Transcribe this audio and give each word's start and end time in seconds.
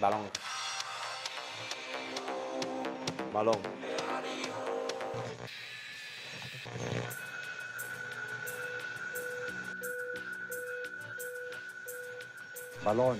Balón. 0.00 0.30
Balón. 3.32 3.58
Balón. 12.84 13.18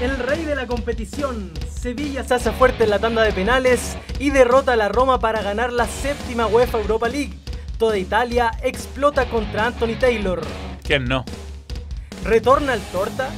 El 0.00 0.16
rey 0.16 0.44
de 0.44 0.54
la 0.54 0.68
competición, 0.68 1.50
Sevilla 1.68 2.22
se 2.22 2.34
hace 2.34 2.52
fuerte 2.52 2.84
en 2.84 2.90
la 2.90 3.00
tanda 3.00 3.22
de 3.22 3.32
penales 3.32 3.96
y 4.20 4.30
derrota 4.30 4.74
a 4.74 4.76
la 4.76 4.88
Roma 4.88 5.18
para 5.18 5.42
ganar 5.42 5.72
la 5.72 5.88
séptima 5.88 6.46
UEFA 6.46 6.78
Europa 6.78 7.08
League. 7.08 7.36
Toda 7.78 7.98
Italia 7.98 8.52
explota 8.62 9.28
contra 9.28 9.66
Anthony 9.66 9.98
Taylor. 9.98 10.40
¿Quién 10.84 11.06
no? 11.06 11.24
¿Retorna 12.22 12.74
el 12.74 12.80
torta? 12.92 13.28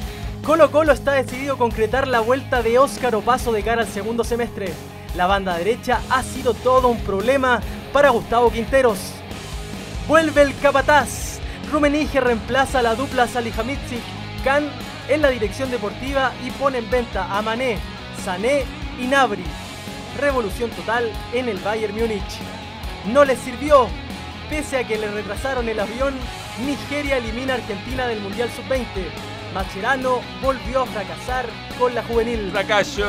Colo 0.43 0.69
Colo 0.69 0.91
está 0.91 1.13
decidido 1.13 1.55
a 1.55 1.57
concretar 1.57 2.07
la 2.07 2.19
vuelta 2.19 2.61
de 2.61 2.77
Óscar 2.77 3.15
Opaso 3.15 3.51
de 3.51 3.63
cara 3.63 3.81
al 3.81 3.87
segundo 3.87 4.23
semestre. 4.23 4.71
La 5.15 5.25
banda 5.25 5.57
derecha 5.57 5.99
ha 6.11 6.21
sido 6.21 6.53
todo 6.53 6.89
un 6.89 6.99
problema 6.99 7.59
para 7.91 8.11
Gustavo 8.11 8.51
Quinteros. 8.51 8.99
Vuelve 10.07 10.43
el 10.43 10.55
capataz. 10.59 11.39
Rumenige 11.71 12.19
reemplaza 12.19 12.79
a 12.79 12.83
la 12.83 12.93
dupla 12.93 13.25
Salihamidzic 13.25 14.03
Khan 14.43 14.69
en 15.07 15.21
la 15.21 15.29
dirección 15.29 15.71
deportiva 15.71 16.33
y 16.45 16.51
pone 16.51 16.79
en 16.79 16.89
venta 16.89 17.37
a 17.37 17.41
Mané, 17.41 17.77
Sané 18.23 18.63
y 18.99 19.07
Nabri. 19.07 19.43
Revolución 20.19 20.69
total 20.71 21.11
en 21.33 21.49
el 21.49 21.57
Bayern 21.59 21.95
Múnich. 21.95 22.39
No 23.05 23.25
les 23.25 23.39
sirvió. 23.39 23.87
Pese 24.49 24.79
a 24.79 24.83
que 24.87 24.97
le 24.97 25.09
retrasaron 25.09 25.69
el 25.69 25.79
avión, 25.79 26.13
Nigeria 26.65 27.17
elimina 27.17 27.53
a 27.53 27.57
Argentina 27.57 28.07
del 28.07 28.19
Mundial 28.19 28.49
Sub-20. 28.51 28.85
Macherano 29.53 30.21
volvió 30.41 30.81
a 30.81 30.85
fracasar 30.85 31.45
con 31.79 31.95
la 31.95 32.03
juvenil. 32.03 32.51
Fracaso. 32.51 33.05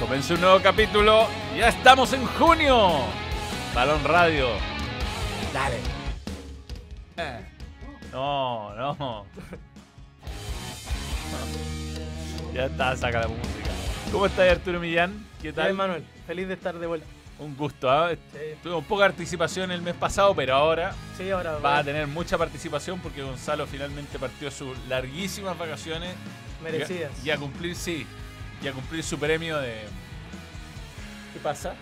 Comenzó 0.00 0.34
un 0.34 0.40
nuevo 0.40 0.60
capítulo. 0.60 1.26
Ya 1.56 1.68
estamos 1.68 2.12
en 2.12 2.24
junio. 2.26 3.00
Balón 3.74 4.02
Radio. 4.04 4.48
Dale. 5.52 5.76
Eh. 7.16 7.40
No, 8.12 8.74
no. 8.74 9.26
Ya 12.58 12.66
está, 12.66 12.96
saca 12.96 13.20
la 13.20 13.28
música. 13.28 13.70
¿Cómo 14.10 14.26
estás, 14.26 14.50
Arturo 14.50 14.80
Millán? 14.80 15.24
¿Qué 15.40 15.52
tal? 15.52 15.66
Bien, 15.66 15.76
Manuel, 15.76 16.04
feliz 16.26 16.48
de 16.48 16.54
estar 16.54 16.76
de 16.76 16.88
vuelta. 16.88 17.06
Un 17.38 17.56
gusto, 17.56 17.88
¿ah? 17.88 18.10
Tuvimos 18.64 18.84
poca 18.86 19.04
participación 19.04 19.70
el 19.70 19.80
mes 19.80 19.94
pasado, 19.94 20.34
pero 20.34 20.56
ahora 20.56 20.92
Sí, 21.16 21.30
ahora 21.30 21.52
va 21.58 21.78
a 21.78 21.84
tener 21.84 22.08
mucha 22.08 22.36
participación 22.36 22.98
porque 22.98 23.22
Gonzalo 23.22 23.64
finalmente 23.68 24.18
partió 24.18 24.50
sus 24.50 24.76
larguísimas 24.88 25.56
vacaciones. 25.56 26.16
merecidas. 26.60 27.12
Y 27.24 27.30
a, 27.30 27.34
y 27.34 27.36
a 27.36 27.38
cumplir, 27.38 27.76
sí, 27.76 28.04
y 28.60 28.66
a 28.66 28.72
cumplir 28.72 29.04
su 29.04 29.20
premio 29.20 29.56
de... 29.58 29.82
¿Qué 31.32 31.38
pasa? 31.40 31.76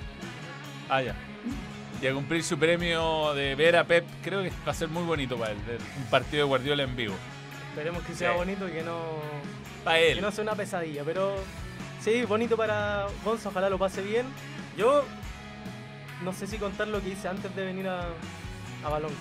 Ah, 0.90 1.00
ya. 1.00 1.14
Y 2.02 2.06
a 2.06 2.12
cumplir 2.12 2.44
su 2.44 2.58
premio 2.58 3.32
de 3.32 3.54
ver 3.54 3.76
a 3.76 3.84
Pep, 3.84 4.04
creo 4.22 4.42
que 4.42 4.50
va 4.50 4.72
a 4.72 4.74
ser 4.74 4.88
muy 4.88 5.04
bonito 5.04 5.38
para 5.38 5.52
él, 5.52 5.58
un 5.96 6.04
partido 6.10 6.42
de 6.42 6.48
Guardiola 6.48 6.82
en 6.82 6.94
vivo. 6.96 7.14
Esperemos 7.76 8.02
que 8.04 8.14
sea 8.14 8.32
Sí. 8.32 8.36
bonito 8.38 8.66
y 8.68 8.72
que 8.72 8.82
no, 8.82 9.02
Para 9.84 9.98
que 9.98 10.20
no 10.20 10.32
sea 10.32 10.42
una 10.42 10.54
pesadilla, 10.54 11.04
pero 11.04 11.36
sí, 12.00 12.24
bonito 12.24 12.56
para 12.56 13.06
Gonzo, 13.22 13.50
ojalá 13.50 13.68
lo 13.68 13.78
pase 13.78 14.00
bien. 14.00 14.24
Yo 14.78 15.04
no 16.24 16.32
sé 16.32 16.46
si 16.46 16.56
contar 16.56 16.88
lo 16.88 17.02
que 17.02 17.10
hice 17.10 17.28
antes 17.28 17.54
de 17.54 17.64
venir 17.66 17.86
a, 17.86 18.00
a 18.84 18.88
Balón. 18.88 19.12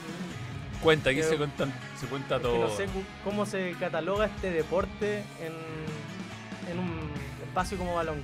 Cuenta, 0.81 1.09
aquí 1.09 1.21
se 1.21 1.35
cuenta, 1.37 1.67
se 1.99 2.07
cuenta 2.07 2.39
todo. 2.39 2.67
no 2.69 2.69
sé 2.69 2.87
cómo 3.25 3.45
se 3.45 3.73
cataloga 3.79 4.25
este 4.27 4.51
deporte 4.51 5.23
en, 5.41 6.71
en 6.71 6.79
un 6.79 7.11
espacio 7.45 7.77
como 7.77 7.95
Balón, 7.95 8.21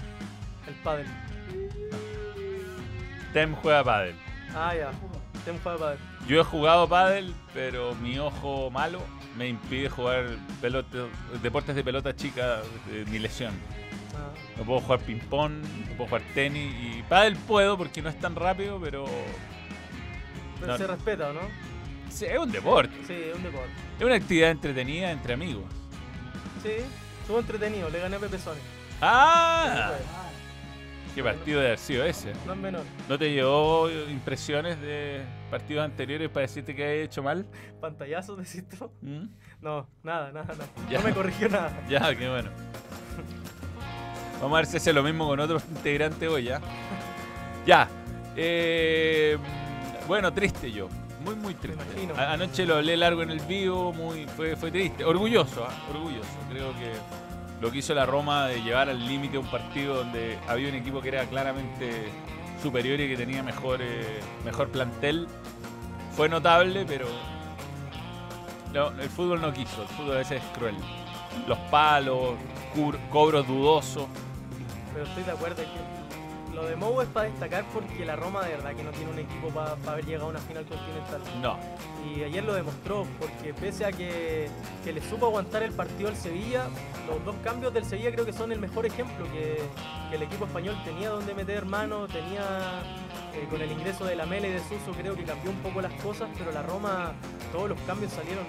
el 0.67 0.73
pádel. 0.75 1.07
Tem 3.33 3.53
juega 3.55 3.83
pádel. 3.83 4.15
Ah, 4.55 4.73
ya, 4.75 4.91
Tem 5.45 5.57
juega 5.61 5.77
pádel. 5.77 5.99
Yo 6.27 6.39
he 6.39 6.43
jugado 6.43 6.87
pádel, 6.87 7.33
pero 7.53 7.95
mi 7.95 8.17
ojo 8.19 8.69
malo 8.71 9.01
me 9.37 9.47
impide 9.47 9.89
jugar 9.89 10.25
pelota- 10.61 11.07
deportes 11.41 11.75
de 11.75 11.83
pelota 11.83 12.15
chica 12.15 12.61
de 12.89 13.05
mi 13.05 13.19
lesión. 13.19 13.53
Ah, 14.15 14.29
No 14.57 14.63
puedo 14.63 14.81
jugar 14.81 14.99
ping-pong, 14.99 15.51
no 15.61 15.95
puedo 15.97 16.05
jugar 16.09 16.21
tenis 16.33 16.73
y 16.81 17.01
pádel 17.03 17.35
puedo 17.35 17.77
porque 17.77 18.01
no 18.01 18.09
es 18.09 18.19
tan 18.19 18.35
rápido, 18.35 18.79
pero 18.79 19.05
pero 20.59 20.73
No. 20.73 20.77
se 20.77 20.85
respeta, 20.87 21.29
¿o 21.29 21.33
¿no? 21.33 21.39
sí, 22.09 22.25
es 22.25 22.37
un 22.37 22.51
deporte. 22.51 22.93
Sí, 23.07 23.13
es 23.13 23.35
un 23.35 23.41
deporte. 23.43 23.71
Es 23.97 24.05
una 24.05 24.15
actividad 24.15 24.51
entretenida 24.51 25.09
entre 25.11 25.33
amigos. 25.33 25.63
Sí, 26.61 26.69
estuvo 27.21 27.39
entretenido, 27.39 27.89
le 27.89 27.99
gané 27.99 28.17
a 28.17 28.19
Pepe. 28.19 28.37
¡Ah! 29.01 29.93
Sí, 29.97 30.03
¿Qué 31.13 31.21
partido 31.23 31.59
de 31.59 31.67
haber 31.67 31.79
sido 31.79 32.05
ese? 32.05 32.31
No 32.45 32.53
es 32.53 32.59
menor. 32.59 32.83
¿No 33.09 33.17
te 33.17 33.31
llevó 33.31 33.89
impresiones 34.09 34.79
de 34.79 35.21
partidos 35.49 35.83
anteriores 35.83 36.29
para 36.29 36.41
decirte 36.47 36.73
que 36.73 36.83
había 36.85 37.03
hecho 37.03 37.21
mal? 37.21 37.45
¿Pantallazos 37.81 38.37
decís 38.37 38.63
tú? 38.69 38.89
¿Mm? 39.01 39.25
No, 39.61 39.87
nada, 40.03 40.31
nada, 40.31 40.53
nada. 40.53 40.65
Ya. 40.89 40.99
No 40.99 41.05
me 41.05 41.13
corrigió 41.13 41.49
nada. 41.49 41.71
Ya, 41.89 42.15
qué 42.15 42.29
bueno. 42.29 42.49
Vamos 44.41 44.53
a 44.55 44.61
ver 44.61 44.65
si 44.65 44.77
hace 44.77 44.93
lo 44.93 45.03
mismo 45.03 45.27
con 45.27 45.39
otros 45.39 45.63
integrantes 45.69 46.29
hoy, 46.29 46.45
¿ya? 46.45 46.61
Ya. 47.65 47.87
eh, 48.37 49.37
bueno, 50.07 50.33
triste 50.33 50.71
yo. 50.71 50.87
Muy, 51.23 51.35
muy 51.35 51.53
triste. 51.53 51.83
anoche 52.17 52.65
lo 52.65 52.75
hablé 52.77 52.97
largo 52.97 53.21
en 53.21 53.29
el 53.29 53.39
vivo, 53.41 53.93
muy, 53.93 54.25
fue, 54.25 54.55
fue 54.55 54.71
triste. 54.71 55.03
Orgulloso, 55.05 55.65
¿ah? 55.65 55.73
Orgulloso. 55.91 56.27
Creo 56.49 56.71
que 56.71 56.93
lo 57.61 57.71
que 57.71 57.77
hizo 57.77 57.93
la 57.93 58.05
Roma 58.07 58.47
de 58.47 58.61
llevar 58.61 58.89
al 58.89 59.07
límite 59.07 59.37
un 59.37 59.45
partido 59.45 59.95
donde 59.95 60.37
había 60.47 60.67
un 60.67 60.75
equipo 60.75 60.99
que 60.99 61.09
era 61.09 61.25
claramente 61.25 62.09
superior 62.61 62.99
y 62.99 63.07
que 63.07 63.15
tenía 63.15 63.43
mejor, 63.43 63.81
eh, 63.81 64.19
mejor 64.43 64.69
plantel 64.69 65.27
fue 66.15 66.27
notable, 66.27 66.85
pero 66.87 67.07
el 68.73 69.09
fútbol 69.09 69.41
no 69.41 69.53
quiso. 69.53 69.83
El 69.83 69.87
fútbol 69.89 70.15
a 70.15 70.17
veces 70.19 70.41
es 70.41 70.57
cruel. 70.57 70.75
Los 71.47 71.57
palos, 71.69 72.35
cobros 73.11 73.47
dudosos. 73.47 74.07
Pero 74.93 75.05
estoy 75.05 75.23
de 75.23 75.31
acuerdo 75.31 75.57
que 75.57 76.00
lo 76.61 76.67
de 76.67 76.75
Mou 76.75 77.01
es 77.01 77.07
para 77.07 77.27
destacar 77.27 77.65
porque 77.73 78.05
la 78.05 78.15
Roma 78.15 78.43
de 78.43 78.51
verdad 78.51 78.75
que 78.75 78.83
no 78.83 78.91
tiene 78.91 79.11
un 79.11 79.19
equipo 79.19 79.49
para 79.49 79.75
haber 79.91 80.05
llegado 80.05 80.27
a 80.27 80.29
una 80.29 80.39
final 80.39 80.65
continental. 80.65 81.21
No. 81.41 81.57
Y 82.05 82.23
ayer 82.23 82.43
lo 82.43 82.53
demostró, 82.53 83.07
porque 83.19 83.53
pese 83.53 83.85
a 83.85 83.91
que, 83.91 84.47
que 84.83 84.93
le 84.93 85.01
supo 85.01 85.25
aguantar 85.25 85.63
el 85.63 85.71
partido 85.71 86.09
al 86.09 86.15
Sevilla, 86.15 86.67
los 87.07 87.23
dos 87.25 87.35
cambios 87.43 87.73
del 87.73 87.85
Sevilla 87.85 88.11
creo 88.11 88.25
que 88.25 88.33
son 88.33 88.51
el 88.51 88.59
mejor 88.59 88.85
ejemplo 88.85 89.25
que, 89.33 89.59
que 90.09 90.15
el 90.15 90.21
equipo 90.21 90.45
español 90.45 90.75
tenía 90.85 91.09
donde 91.09 91.33
meter 91.33 91.65
mano, 91.65 92.07
tenía 92.07 92.43
eh, 93.33 93.47
con 93.49 93.61
el 93.61 93.71
ingreso 93.71 94.05
de 94.05 94.15
la 94.15 94.25
Mele 94.25 94.49
y 94.49 94.53
de 94.53 94.59
Suso 94.59 94.91
creo 94.95 95.15
que 95.15 95.23
cambió 95.23 95.49
un 95.49 95.57
poco 95.57 95.81
las 95.81 95.93
cosas, 96.01 96.29
pero 96.37 96.51
la 96.51 96.61
Roma, 96.61 97.13
todos 97.51 97.69
los 97.69 97.79
cambios 97.81 98.11
salieron 98.13 98.45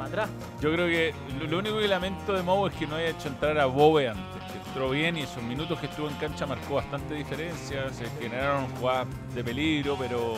para 0.00 0.24
atrás. 0.24 0.30
Yo 0.60 0.72
creo 0.72 0.86
que 0.86 1.14
lo, 1.38 1.46
lo 1.46 1.58
único 1.58 1.78
que 1.78 1.88
lamento 1.88 2.32
de 2.32 2.42
Mobo 2.42 2.68
es 2.68 2.74
que 2.74 2.86
no 2.86 2.96
haya 2.96 3.10
hecho 3.10 3.28
entrar 3.28 3.58
a 3.58 3.66
Bobe 3.66 4.08
antes. 4.08 4.42
Que 4.50 4.68
entró 4.68 4.90
bien 4.90 5.18
y 5.18 5.22
esos 5.22 5.42
minutos 5.42 5.78
que 5.78 5.86
estuvo 5.86 6.08
en 6.08 6.14
cancha 6.14 6.46
marcó 6.46 6.76
bastante 6.76 7.14
diferencia. 7.14 7.92
Se 7.92 8.06
generaron 8.20 8.66
jugadas 8.76 9.08
de 9.34 9.44
peligro, 9.44 9.96
pero 9.98 10.36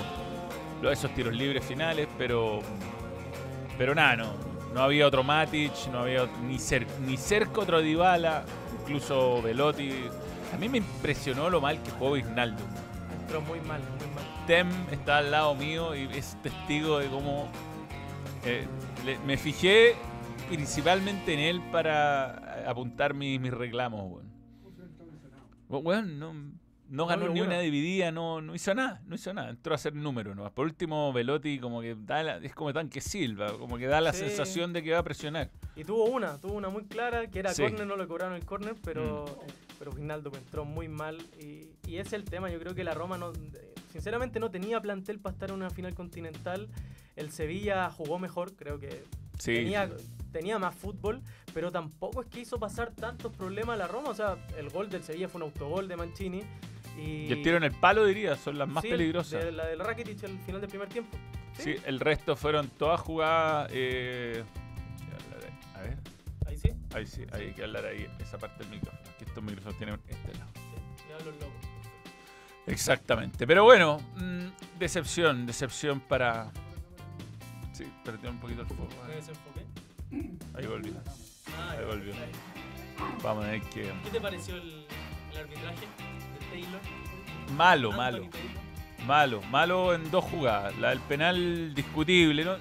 esos 0.91 1.15
tiros 1.15 1.34
libres 1.34 1.65
finales, 1.65 2.09
pero 2.19 2.61
pero 3.78 3.95
nada, 3.95 4.17
no, 4.17 4.33
no 4.75 4.83
había 4.83 5.06
otro 5.06 5.23
Matic, 5.23 5.73
no 5.91 6.00
había 6.00 6.29
ni, 6.47 6.59
cer, 6.59 6.87
ni 7.06 7.17
cerca 7.17 7.61
otro 7.61 7.81
Dybala, 7.81 8.44
incluso 8.81 9.41
Velotti. 9.43 9.91
A 10.53 10.56
mí 10.59 10.69
me 10.69 10.79
impresionó 10.79 11.49
lo 11.49 11.61
mal 11.61 11.82
que 11.82 11.91
jugó 11.93 12.17
Ignaldo. 12.17 12.62
Entró 13.23 13.41
muy 13.41 13.61
mal, 13.61 13.81
muy 13.81 14.14
mal. 14.14 14.25
Tem 14.47 14.69
está 14.91 15.19
al 15.19 15.31
lado 15.31 15.55
mío 15.55 15.94
y 15.94 16.09
es 16.17 16.37
testigo 16.43 16.99
de 16.99 17.06
cómo 17.09 17.49
eh, 18.44 18.67
le- 19.05 19.19
me 19.21 19.37
fijé 19.37 19.94
principalmente 20.49 21.33
en 21.35 21.41
él 21.41 21.62
para 21.71 22.69
apuntar 22.69 23.15
mis, 23.15 23.41
mis 23.41 23.53
reclamos, 23.53 24.00
weón. 24.11 24.33
Bu- 25.69 25.83
Weón, 25.83 26.19
no, 26.19 26.35
no 26.91 27.06
ganó 27.06 27.29
ni 27.31 27.41
una 27.41 27.59
dividida, 27.61 28.12
no, 28.12 28.43
no 28.43 28.55
hizo 28.55 28.75
nada, 28.75 29.00
no 29.06 29.15
hizo 29.15 29.33
nada. 29.33 29.49
Entró 29.50 29.73
a 29.73 29.77
hacer 29.77 29.94
números 29.94 30.37
nomás. 30.37 30.53
Por 30.53 30.67
último, 30.67 31.11
Velotti 31.15 31.59
como 31.59 31.81
que 31.81 31.94
da 31.99 32.23
la- 32.23 32.37
es 32.37 32.55
como 32.55 32.73
tanque 32.75 33.00
Silva, 33.00 33.56
como 33.59 33.79
que 33.79 33.87
da 33.87 34.00
la 34.03 34.12
Sí. 34.12 34.21
sensación 34.21 34.73
de 34.75 34.83
que 34.83 34.93
va 34.93 34.99
a 34.99 35.03
presionar. 35.03 35.50
Y 35.75 35.85
tuvo 35.85 36.05
una, 36.05 36.37
tuvo 36.38 36.53
una 36.53 36.69
muy 36.69 36.85
clara, 36.85 37.27
que 37.29 37.38
era 37.38 37.55
Sí. 37.55 37.62
córner, 37.62 37.87
no 37.87 37.97
le 37.97 38.06
cobraron 38.06 38.35
el 38.35 38.45
córner, 38.45 38.75
pero, 38.85 39.25
pero 39.79 39.93
Wijnaldum 39.93 40.35
entró 40.35 40.67
muy 40.67 40.88
mal. 40.88 41.17
Y, 41.41 41.71
y 41.88 41.97
ese 41.97 42.09
es 42.09 42.12
el 42.12 42.25
tema, 42.25 42.50
yo 42.50 42.59
creo 42.59 42.75
que 42.75 42.85
la 42.85 42.93
Roma 42.93 43.17
no, 43.17 43.33
eh, 43.33 43.72
sinceramente 43.93 44.41
no 44.41 44.50
tenía 44.50 44.81
plantel 44.81 45.19
para 45.21 45.35
estar 45.35 45.50
en 45.50 45.56
una 45.56 45.71
final 45.71 45.94
continental. 45.94 46.69
El 47.17 47.31
Sevilla 47.31 47.91
jugó 47.91 48.19
mejor, 48.19 48.55
creo 48.56 48.79
que 48.79 49.05
Sí. 49.39 49.55
tenía, 49.55 49.91
tenía 50.33 50.59
más 50.59 50.75
fútbol, 50.75 51.21
pero 51.53 51.71
tampoco 51.71 52.23
es 52.23 52.29
que 52.29 52.41
hizo 52.41 52.59
pasar 52.59 52.93
tantos 52.94 53.33
problemas 53.37 53.75
a 53.75 53.79
la 53.79 53.87
Roma. 53.89 54.09
O 54.11 54.15
sea, 54.15 54.37
el 54.56 54.71
gol 54.71 54.89
del 54.89 55.03
Sevilla 55.03 55.29
fue 55.29 55.41
un 55.41 55.49
autogol 55.49 55.89
de 55.89 55.97
Mancini. 55.97 56.43
Y, 56.99 57.00
Y 57.27 57.33
el 57.33 57.43
tiro 57.43 57.56
en 57.56 57.65
el 57.65 57.73
palo, 57.73 58.05
diría, 58.05 58.37
son 58.37 58.59
las 58.59 58.69
más 58.69 58.83
Sí, 58.83 58.91
peligrosas. 58.91 59.44
de- 59.44 59.53
la 59.53 59.67
del 59.67 59.79
Rakitic 59.79 60.23
al 60.25 60.38
final 60.41 60.61
del 60.61 60.69
primer 60.71 60.88
tiempo. 60.88 61.17
Sí, 61.59 61.75
el 61.87 62.00
resto 62.00 62.35
fueron 62.37 62.69
todas 62.69 63.00
jugadas. 63.00 63.71
eh, 63.75 64.43
a 65.75 65.81
ver, 65.83 65.97
Ahí 66.47 66.56
sí. 66.56 66.71
ahí 66.95 67.06
sí, 67.06 67.25
hay 67.33 67.53
que 67.53 67.62
hablar 67.65 67.85
ahí, 67.87 68.06
esa 68.21 68.38
parte 68.38 68.62
del 68.65 68.71
micrófono. 68.73 69.03
Que 69.19 69.25
estos 69.25 69.43
micrófonos 69.43 69.77
tienen 69.79 69.99
este 70.09 70.35
lado. 70.38 70.50
sí, 70.55 71.05
ya 71.09 71.17
los 71.25 71.35
locos. 71.35 71.72
Exactamente. 72.67 73.47
Pero 73.47 73.64
bueno, 73.64 74.00
mm, 74.17 74.79
decepción, 74.79 75.47
decepción 75.47 76.00
para. 76.00 76.50
Sí, 77.73 77.85
perdió 78.05 78.31
un 78.31 78.38
poquito 78.38 78.62
el 78.62 78.69
foco. 78.69 78.88
Ahí 80.55 80.67
volvió. 80.67 80.93
Ah, 81.59 81.75
Ahí 81.79 81.85
volvió. 81.85 82.12
Vamos 83.23 83.44
a 83.44 83.49
ver 83.49 83.62
que. 83.62 83.93
¿Qué 84.05 84.11
te 84.12 84.20
pareció 84.20 84.56
el, 84.56 84.87
el 85.32 85.38
arbitraje 85.38 85.81
de 85.81 86.47
Taylor? 86.50 86.81
Malo, 87.56 87.88
Anthony 87.88 87.99
malo. 87.99 88.19
Taylor. 88.31 88.62
Malo, 89.06 89.43
malo 89.50 89.94
en 89.94 90.11
dos 90.11 90.25
jugadas. 90.25 90.76
La 90.79 90.91
del 90.91 91.00
penal 91.00 91.75
discutible, 91.75 92.44
¿no? 92.44 92.56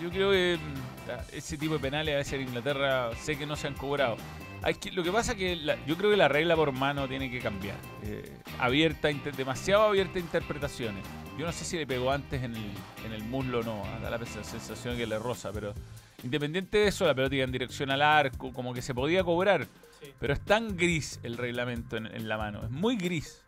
Yo 0.00 0.10
creo 0.10 0.30
que 0.30 0.58
mm, 0.58 1.36
ese 1.36 1.58
tipo 1.58 1.74
de 1.74 1.80
penales 1.80 2.14
a 2.14 2.18
veces 2.18 2.32
en 2.34 2.42
Inglaterra 2.42 3.10
sé 3.16 3.36
que 3.36 3.44
no 3.46 3.54
se 3.56 3.66
han 3.66 3.74
cobrado. 3.74 4.16
Hay 4.64 4.74
que- 4.74 4.90
lo 4.92 5.02
que 5.02 5.12
pasa 5.12 5.34
que 5.34 5.56
la- 5.56 5.76
yo 5.86 5.96
creo 5.96 6.10
que 6.10 6.16
la 6.16 6.28
regla 6.28 6.56
por 6.56 6.72
mano 6.72 7.06
tiene 7.06 7.30
que 7.30 7.40
cambiar. 7.40 7.76
Eh, 8.02 8.38
abierta, 8.58 9.10
inter- 9.10 9.36
demasiado 9.36 9.82
abierta 9.84 10.18
a 10.18 10.22
interpretaciones. 10.22 11.04
Yo 11.38 11.44
no 11.46 11.52
sé 11.52 11.64
si 11.64 11.76
le 11.76 11.86
pegó 11.86 12.10
antes 12.10 12.42
en 12.42 12.56
el, 12.56 12.70
en 13.04 13.12
el 13.12 13.22
muslo 13.24 13.60
o 13.60 13.62
no. 13.62 13.82
ah, 13.84 13.98
Da 14.00 14.10
la 14.10 14.24
sensación 14.24 14.96
que 14.96 15.06
le 15.06 15.18
roza, 15.18 15.52
pero 15.52 15.74
independiente 16.22 16.78
de 16.78 16.88
eso, 16.88 17.06
la 17.06 17.14
pelota 17.14 17.34
iba 17.34 17.44
en 17.44 17.52
dirección 17.52 17.90
al 17.90 18.00
arco, 18.02 18.52
como 18.52 18.72
que 18.72 18.80
se 18.82 18.94
podía 18.94 19.22
cobrar. 19.22 19.66
Sí. 20.00 20.10
Pero 20.18 20.32
es 20.32 20.40
tan 20.40 20.76
gris 20.76 21.20
el 21.22 21.36
reglamento 21.36 21.96
en, 21.96 22.06
en 22.06 22.28
la 22.28 22.36
mano, 22.38 22.62
es 22.64 22.70
muy 22.70 22.96
gris. 22.96 23.42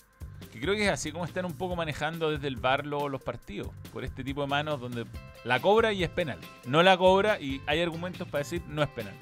Que 0.52 0.60
creo 0.60 0.74
que 0.74 0.84
es 0.84 0.90
así 0.90 1.12
como 1.12 1.24
están 1.24 1.46
un 1.46 1.54
poco 1.56 1.76
manejando 1.76 2.30
desde 2.30 2.48
el 2.48 2.56
bar 2.56 2.84
lo- 2.84 3.08
los 3.08 3.22
partidos. 3.22 3.68
Por 3.92 4.04
este 4.04 4.22
tipo 4.22 4.42
de 4.42 4.48
manos 4.48 4.80
donde 4.80 5.06
la 5.44 5.60
cobra 5.60 5.92
y 5.94 6.02
es 6.04 6.10
penal. 6.10 6.38
No 6.66 6.82
la 6.82 6.96
cobra 6.98 7.40
y 7.40 7.62
hay 7.66 7.80
argumentos 7.80 8.28
para 8.28 8.44
decir 8.44 8.60
no 8.68 8.82
es 8.82 8.88
penal. 8.90 9.14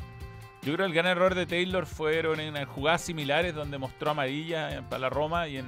Yo 0.64 0.72
creo 0.72 0.76
que 0.78 0.84
el 0.84 0.92
gran 0.94 1.06
error 1.06 1.34
de 1.34 1.44
Taylor 1.46 1.84
fueron 1.86 2.40
en 2.40 2.64
jugadas 2.66 3.02
similares 3.02 3.54
donde 3.54 3.76
mostró 3.78 4.12
amarilla 4.12 4.82
para 4.88 5.00
la 5.00 5.10
Roma 5.10 5.46
y 5.46 5.58
en, 5.58 5.66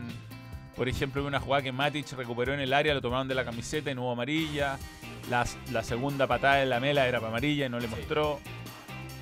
por 0.75 0.89
ejemplo, 0.89 1.21
en 1.21 1.29
una 1.29 1.41
jugada 1.41 1.63
que 1.63 1.73
Matic 1.73 2.11
recuperó 2.13 2.55
en 2.55 2.61
el 2.61 2.73
área, 2.73 2.95
lo 2.95 3.03
tomaron 3.03 3.29
de 3.29 3.35
la 3.35 3.45
camiseta 3.45 3.91
y 3.91 3.95
no 3.95 4.03
hubo 4.05 4.13
amarilla. 4.13 4.79
La, 5.29 5.45
la 5.71 5.83
segunda 5.83 6.27
patada 6.27 6.57
de 6.57 6.67
la 6.67 6.81
mela 6.81 7.07
era 7.07 7.19
para 7.19 7.29
amarilla 7.29 7.67
y 7.67 7.69
no 7.69 7.79
le 7.79 7.89
Sí. 7.89 7.95
mostró. 7.95 8.41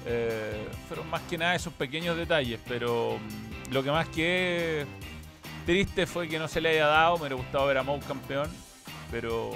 Eh, 0.07 0.69
fueron 0.87 1.09
más 1.09 1.23
que 1.23 1.39
nada 1.39 1.55
esos 1.55 1.73
pequeños 1.73 2.17
detalles, 2.17 2.61
pero 2.69 3.19
mm, 3.19 3.73
lo 3.73 3.83
que 3.83 3.91
más 3.91 4.07
que 4.11 4.85
triste 5.65 6.07
fue 6.07 6.29
que 6.29 6.39
no 6.39 6.47
se 6.47 6.61
le 6.61 6.69
haya 6.69 6.87
dado. 6.87 7.15
Me 7.17 7.21
hubiera 7.23 7.37
gustado 7.37 7.67
ver 7.67 7.79
a 7.79 7.83
Mou 7.83 7.99
campeón, 8.01 8.49
pero 9.11 9.51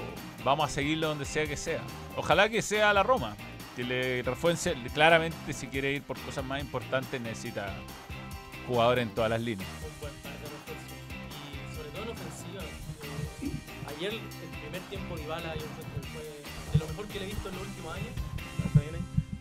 vamos 0.44 0.68
a 0.68 0.72
seguirlo 0.72 1.08
donde 1.08 1.26
sea 1.26 1.46
que 1.46 1.56
sea. 1.56 1.80
Ojalá 2.16 2.48
que 2.48 2.62
sea 2.62 2.92
la 2.94 3.02
Roma, 3.02 3.36
que 3.78 3.84
le 3.84 4.22
refuerce. 4.22 4.74
Claramente, 4.92 5.52
si 5.52 5.68
quiere 5.68 5.92
ir 5.92 6.02
por 6.02 6.18
cosas 6.18 6.44
más 6.44 6.60
importantes, 6.60 7.20
necesita 7.20 7.72
jugadores 8.66 9.04
en 9.06 9.14
todas 9.14 9.30
las 9.30 9.40
líneas. 9.40 9.68
un 9.84 10.00
buen 10.00 10.12
par 10.14 10.32
de 10.32 10.48
refuerzos. 10.50 10.98
Y 11.70 11.76
sobre 11.76 11.88
todo 11.90 12.02
en 12.02 12.08
ofensiva. 12.10 12.62
eh, 12.62 13.96
ayer, 13.96 14.12
el 14.14 14.60
primer 14.62 14.82
tiempo 14.90 15.16
de 15.16 15.22
Ibala, 15.22 15.54
yo 15.54 15.60
que 15.60 16.06
fue 16.08 16.22
de 16.72 16.78
lo 16.80 16.86
mejor 16.88 17.06
que 17.06 17.18
le 17.20 17.24
he 17.26 17.28
visto 17.28 17.48
en 17.48 17.54
los 17.54 17.66
últimos 17.68 17.94
años. 17.94 18.12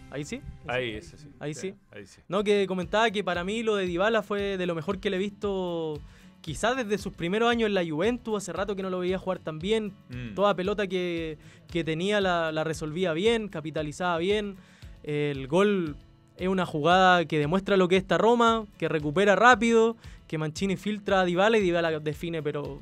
¿Ahí 0.09 0.23
sí? 0.23 0.41
Ahí, 0.67 0.91
ese 0.91 1.17
sí. 1.17 1.27
Ahí 1.39 1.53
sí. 1.53 1.75
Ahí 1.91 2.05
sí. 2.05 2.21
No, 2.29 2.43
que 2.43 2.65
comentaba 2.65 3.11
que 3.11 3.23
para 3.23 3.43
mí 3.43 3.61
lo 3.61 3.75
de 3.75 3.85
Dybala 3.85 4.23
fue 4.23 4.57
de 4.57 4.65
lo 4.65 4.73
mejor 4.73 4.99
que 4.99 5.09
le 5.09 5.17
he 5.17 5.19
visto 5.19 5.99
quizás 6.47 6.77
desde 6.77 6.97
sus 6.97 7.11
primeros 7.11 7.49
años 7.51 7.67
en 7.67 7.73
la 7.73 7.85
Juventus, 7.85 8.37
hace 8.37 8.53
rato 8.53 8.73
que 8.73 8.81
no 8.81 8.89
lo 8.89 8.99
veía 8.99 9.17
jugar 9.19 9.39
tan 9.39 9.59
bien, 9.59 9.91
Mm. 10.09 10.33
toda 10.33 10.55
pelota 10.55 10.87
que, 10.87 11.37
que 11.69 11.83
tenía 11.83 12.21
la, 12.21 12.53
la 12.53 12.63
resolvía 12.63 13.11
bien, 13.11 13.49
capitalizaba 13.49 14.17
bien, 14.17 14.55
el 15.03 15.47
gol 15.49 15.97
es 16.37 16.47
una 16.47 16.65
jugada 16.65 17.25
que 17.25 17.37
demuestra 17.37 17.75
lo 17.75 17.89
que 17.89 17.97
es 17.97 18.03
esta 18.03 18.17
Roma, 18.17 18.65
que 18.77 18.87
recupera 18.87 19.35
rápido, 19.35 19.97
que 20.25 20.37
Mancini 20.37 20.77
filtra 20.77 21.19
a 21.21 21.25
Dybala 21.25 21.57
y 21.57 21.61
Dybala 21.61 21.99
define, 21.99 22.41
pero 22.41 22.79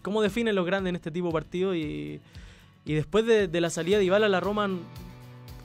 ¿cómo 0.00 0.22
definen 0.22 0.54
los 0.54 0.64
grandes 0.64 0.88
en 0.90 0.96
este 0.96 1.10
tipo 1.10 1.26
de 1.26 1.32
partidos? 1.34 1.76
Y, 1.76 2.20
y 2.86 2.94
después 2.94 3.26
de, 3.26 3.48
de 3.48 3.60
la 3.60 3.68
salida 3.68 3.98
de 3.98 4.04
Dybala, 4.04 4.30
la 4.30 4.40
Roma 4.40 4.70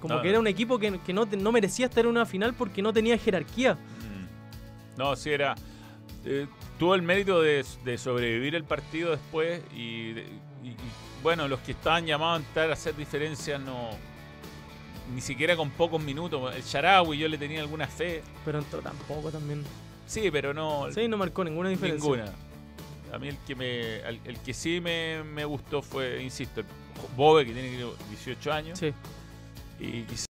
como 0.01 0.15
No, 0.15 0.21
que 0.21 0.29
era 0.29 0.39
un 0.39 0.47
equipo 0.47 0.77
que, 0.77 0.99
que 1.05 1.13
no, 1.13 1.25
no 1.25 1.51
merecía 1.53 1.85
estar 1.85 2.03
en 2.03 2.11
una 2.11 2.25
final 2.25 2.53
porque 2.53 2.81
no 2.81 2.91
tenía 2.91 3.17
jerarquía. 3.17 3.75
Mm. 3.75 4.97
No, 4.97 5.15
sí 5.15 5.29
era. 5.29 5.55
eh, 6.25 6.47
tuvo 6.79 6.95
el 6.95 7.01
mérito 7.03 7.41
de, 7.41 7.63
de 7.85 7.97
sobrevivir 7.99 8.55
el 8.55 8.63
partido 8.63 9.11
después 9.11 9.61
y, 9.75 10.13
de- 10.13 10.21
y- 10.63 10.69
y, 10.69 10.75
bueno, 11.21 11.47
los 11.47 11.59
que 11.59 11.73
estaban 11.73 12.05
llamados 12.07 12.41
a 12.41 12.45
entrar 12.47 12.69
a 12.69 12.73
hacer 12.73 12.95
diferencias 12.95 13.59
no. 13.61 13.89
Ni 15.13 15.21
siquiera 15.21 15.55
con 15.55 15.69
pocos 15.71 16.01
minutos. 16.01 16.55
El 16.55 16.61
Sharawi 16.63 17.17
yo 17.17 17.27
le 17.27 17.37
tenía 17.37 17.61
alguna 17.61 17.87
fe. 17.87 18.21
Pero 18.45 18.59
entró 18.59 18.79
tampoco 18.81 19.31
también. 19.31 19.63
Sí, 20.05 20.29
pero 20.31 20.53
no. 20.53 20.87
Sí, 20.91 21.07
no 21.07 21.17
marcó 21.17 21.43
ninguna 21.43 21.69
diferencia. 21.69 22.09
Ninguna. 22.09 22.31
A 23.11 23.17
mí 23.17 23.27
el 23.27 23.37
que 23.39 23.55
me 23.55 23.97
el, 24.01 24.19
el 24.23 24.39
que 24.39 24.53
sí 24.53 24.79
me, 24.79 25.23
me 25.23 25.43
gustó 25.45 25.81
fue, 25.81 26.21
insisto, 26.23 26.61
el 26.61 26.67
Bobe, 27.17 27.43
que 27.45 27.53
tiene 27.53 27.73
creo, 27.75 27.95
18 28.09 28.53
años. 28.53 28.77
Sí. 28.79 28.93
Y 29.79 30.03
quizás 30.03 30.25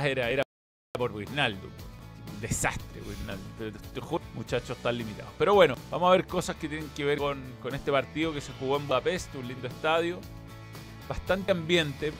era, 0.00 0.30
era 0.30 0.42
por 0.92 1.12
Wijnaldum. 1.12 1.70
Un 2.34 2.40
desastre, 2.40 3.02
Wijnaldum. 3.02 3.46
Pero 3.94 4.20
muchachos, 4.34 4.76
están 4.76 4.96
limitados. 4.96 5.32
Pero 5.38 5.54
bueno, 5.54 5.74
vamos 5.90 6.08
a 6.08 6.12
ver 6.12 6.26
cosas 6.26 6.56
que 6.56 6.68
tienen 6.68 6.88
que 6.90 7.04
ver 7.04 7.18
con, 7.18 7.42
con 7.62 7.74
este 7.74 7.92
partido 7.92 8.32
que 8.32 8.40
se 8.40 8.52
jugó 8.54 8.76
en 8.78 8.88
Budapest, 8.88 9.34
un 9.34 9.46
lindo 9.48 9.68
estadio. 9.68 10.18
Bastante 11.08 11.52
ambiente. 11.52 12.12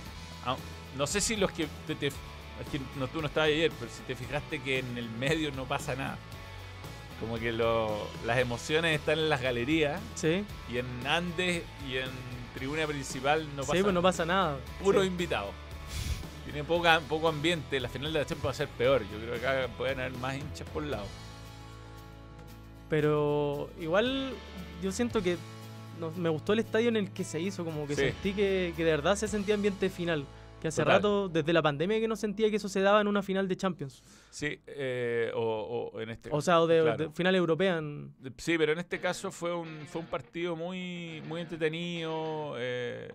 Ah, 0.44 0.56
No 0.96 1.06
sé 1.06 1.20
si 1.20 1.36
los 1.36 1.50
que 1.52 1.66
te, 1.86 1.94
te- 1.94 2.08
es 2.08 2.68
que 2.70 2.80
no, 2.98 3.08
tú 3.08 3.20
no 3.22 3.28
estabas 3.28 3.48
ayer, 3.48 3.72
pero 3.78 3.90
si 3.90 4.02
te 4.02 4.14
fijaste 4.14 4.60
que 4.60 4.80
en 4.80 4.98
el 4.98 5.08
medio 5.08 5.50
no 5.52 5.64
pasa 5.64 5.94
nada. 5.96 6.18
Como 7.20 7.38
que 7.38 7.52
lo- 7.52 8.06
las 8.26 8.38
emociones 8.38 8.98
están 9.00 9.18
en 9.18 9.28
las 9.30 9.40
galerías 9.40 9.98
Sí, 10.16 10.44
y 10.70 10.76
en 10.78 11.06
Andes 11.06 11.62
y 11.88 11.96
en 11.96 12.10
tribuna 12.54 12.86
principal 12.86 13.46
no 13.56 13.62
pasa 13.62 13.72
sí 13.76 13.82
pues 13.82 13.94
no 13.94 14.00
nada. 14.00 14.02
pasa 14.02 14.26
nada. 14.26 14.58
Puro 14.82 15.00
Sí. 15.00 15.06
invitado. 15.06 15.50
Tiene 16.52 16.66
poca, 16.68 17.00
poco 17.08 17.28
ambiente. 17.28 17.80
La 17.80 17.88
final 17.88 18.12
de 18.12 18.18
la 18.20 18.24
Champions 18.26 18.46
va 18.46 18.50
a 18.50 18.54
ser 18.54 18.68
peor. 18.68 19.02
Yo 19.10 19.18
creo 19.18 19.40
que 19.40 19.46
acá 19.46 19.68
pueden 19.76 19.98
haber 20.00 20.12
más 20.18 20.36
hinchas 20.36 20.68
por 20.68 20.82
lado. 20.84 21.06
Pero 22.88 23.70
igual 23.80 24.32
yo 24.82 24.92
siento 24.92 25.22
que 25.22 25.36
me 26.16 26.28
gustó 26.28 26.52
el 26.52 26.58
estadio 26.58 26.88
en 26.88 26.96
el 26.96 27.10
que 27.10 27.24
se 27.24 27.40
hizo, 27.40 27.64
como 27.64 27.86
que 27.86 27.94
Sí. 27.94 28.02
sentí 28.02 28.32
que, 28.32 28.74
que 28.76 28.84
de 28.84 28.90
verdad 28.90 29.16
se 29.16 29.28
sentía 29.28 29.54
ambiente 29.54 29.88
final. 29.88 30.26
Que 30.60 30.68
hace 30.68 30.82
Total. 30.82 30.96
rato, 30.98 31.28
desde 31.28 31.52
la 31.52 31.62
pandemia, 31.62 31.98
que 31.98 32.06
no 32.06 32.14
sentía 32.16 32.48
que 32.50 32.56
eso 32.56 32.68
se 32.68 32.80
daba 32.80 33.00
en 33.00 33.08
una 33.08 33.22
final 33.22 33.48
de 33.48 33.56
Champions. 33.56 34.02
Sí, 34.32 34.58
eh, 34.66 35.30
o, 35.34 35.90
o 35.92 36.00
en 36.00 36.08
este 36.08 36.30
O 36.32 36.40
sea, 36.40 36.62
o 36.62 36.66
de, 36.66 36.80
claro. 36.80 36.96
de 36.96 37.10
final 37.10 37.34
europea. 37.34 37.76
en- 37.76 38.14
Sí, 38.38 38.56
pero 38.56 38.72
en 38.72 38.78
este 38.78 38.98
caso 38.98 39.30
fue 39.30 39.54
un, 39.54 39.68
fue 39.86 40.00
un 40.00 40.06
partido 40.06 40.56
muy, 40.56 41.22
muy 41.28 41.42
entretenido. 41.42 42.54
eh, 42.56 43.12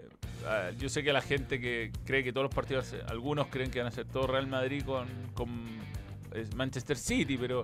yo 0.78 0.88
sé 0.90 1.02
que 1.04 1.12
la 1.12 1.22
gente 1.22 1.60
que 1.60 1.92
cree 2.06 2.24
que 2.24 2.32
todos 2.32 2.44
los 2.46 2.54
partidos, 2.54 2.96
algunos 3.08 3.48
creen 3.48 3.72
que 3.72 3.80
van 3.80 3.88
a 3.88 3.92
ser 3.92 4.06
todo 4.06 4.28
Real 4.28 4.46
Madrid 4.46 4.84
con, 4.86 5.08
con 5.34 5.50
Manchester 6.56 6.96
City, 6.98 7.36
pero 7.36 7.64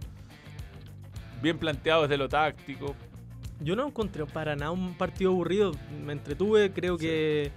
bien 1.42 1.60
planteado 1.60 2.02
desde 2.04 2.18
lo 2.18 2.28
táctico. 2.28 2.96
Yo 3.60 3.76
no 3.76 3.86
encontré 3.88 4.26
para 4.26 4.56
nada 4.56 4.72
un 4.72 4.96
partido 4.96 5.30
aburrido. 5.30 5.74
Me 6.04 6.14
entretuve, 6.14 6.72
creo 6.72 6.98
Sí. 6.98 7.06
que, 7.06 7.52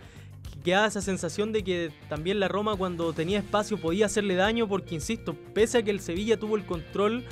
que 0.57 0.63
queda 0.71 0.87
esa 0.87 1.01
sensación 1.01 1.53
de 1.53 1.63
que 1.63 1.93
también 2.09 2.41
la 2.41 2.49
Roma 2.49 2.77
cuando 2.77 3.13
tenía 3.13 3.39
espacio 3.39 3.79
podía 3.79 4.07
hacerle 4.07 4.35
daño 4.35 4.69
porque, 4.69 4.95
insisto, 4.95 5.35
pese 5.55 5.79
a 5.79 5.83
que 5.83 5.91
el 5.91 6.01
Sevilla 6.01 6.39
tuvo 6.39 6.57
el 6.57 6.65
control, 6.65 7.25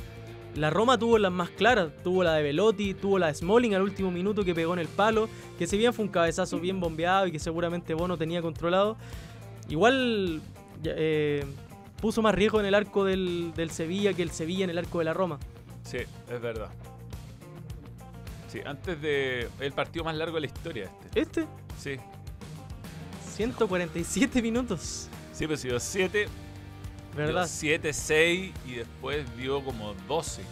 la 0.55 0.71
Roma 0.71 0.99
tuvo 0.99 1.19
las 1.19 1.33
más 1.33 1.51
claras. 1.51 1.91
Tuvo 2.03 2.23
la 2.23 2.35
de 2.35 2.43
Velotti, 2.43 2.95
tuvo 2.95 3.19
la 3.19 3.29
de 3.29 3.35
Smalling 3.35 3.75
al 3.75 3.83
último 3.83 4.11
minuto 4.11 4.45
que 4.45 4.55
pegó 4.55 4.73
en 4.73 4.79
el 4.79 4.89
palo, 4.89 5.29
que 5.59 5.67
si 5.67 5.77
bien 5.77 5.93
fue 5.93 6.05
un 6.05 6.11
cabezazo 6.11 6.61
bien 6.61 6.81
bombeado 6.81 7.27
y 7.27 7.33
que 7.33 7.39
seguramente 7.39 7.95
Bono 7.95 8.17
tenía 8.17 8.41
controlado, 8.41 8.97
igual 9.69 10.41
eh, 10.85 11.45
puso 12.01 12.23
más 12.23 12.35
riesgo 12.35 12.61
en 12.61 12.67
el 12.67 12.75
arco 12.75 13.05
del, 13.05 13.53
del 13.57 13.71
Sevilla 13.71 14.15
que 14.15 14.23
el 14.23 14.31
Sevilla 14.31 14.65
en 14.65 14.71
el 14.71 14.79
arco 14.79 15.01
de 15.01 15.05
la 15.07 15.15
Roma. 15.15 15.39
Sí, 15.83 15.99
es 15.99 16.41
verdad. 16.41 16.71
Sí, 18.49 18.61
antes 18.65 19.01
de. 19.03 19.49
El 19.59 19.73
partido 19.73 20.05
más 20.05 20.15
largo 20.15 20.37
de 20.37 20.43
la 20.43 20.47
historia 20.47 20.91
este. 21.15 21.21
Este, 21.21 21.47
Sí. 21.77 21.97
147 23.35 24.43
minutos. 24.43 25.09
Sí, 25.33 25.47
pero 25.47 25.57
si 25.57 25.69
dio 25.69 25.81
7, 25.81 26.29
¿Verdad? 27.17 27.47
7, 27.49 27.93
6 27.93 28.53
y 28.67 28.73
después 28.75 29.25
dio 29.37 29.63
como 29.65 29.95
12. 30.09 30.43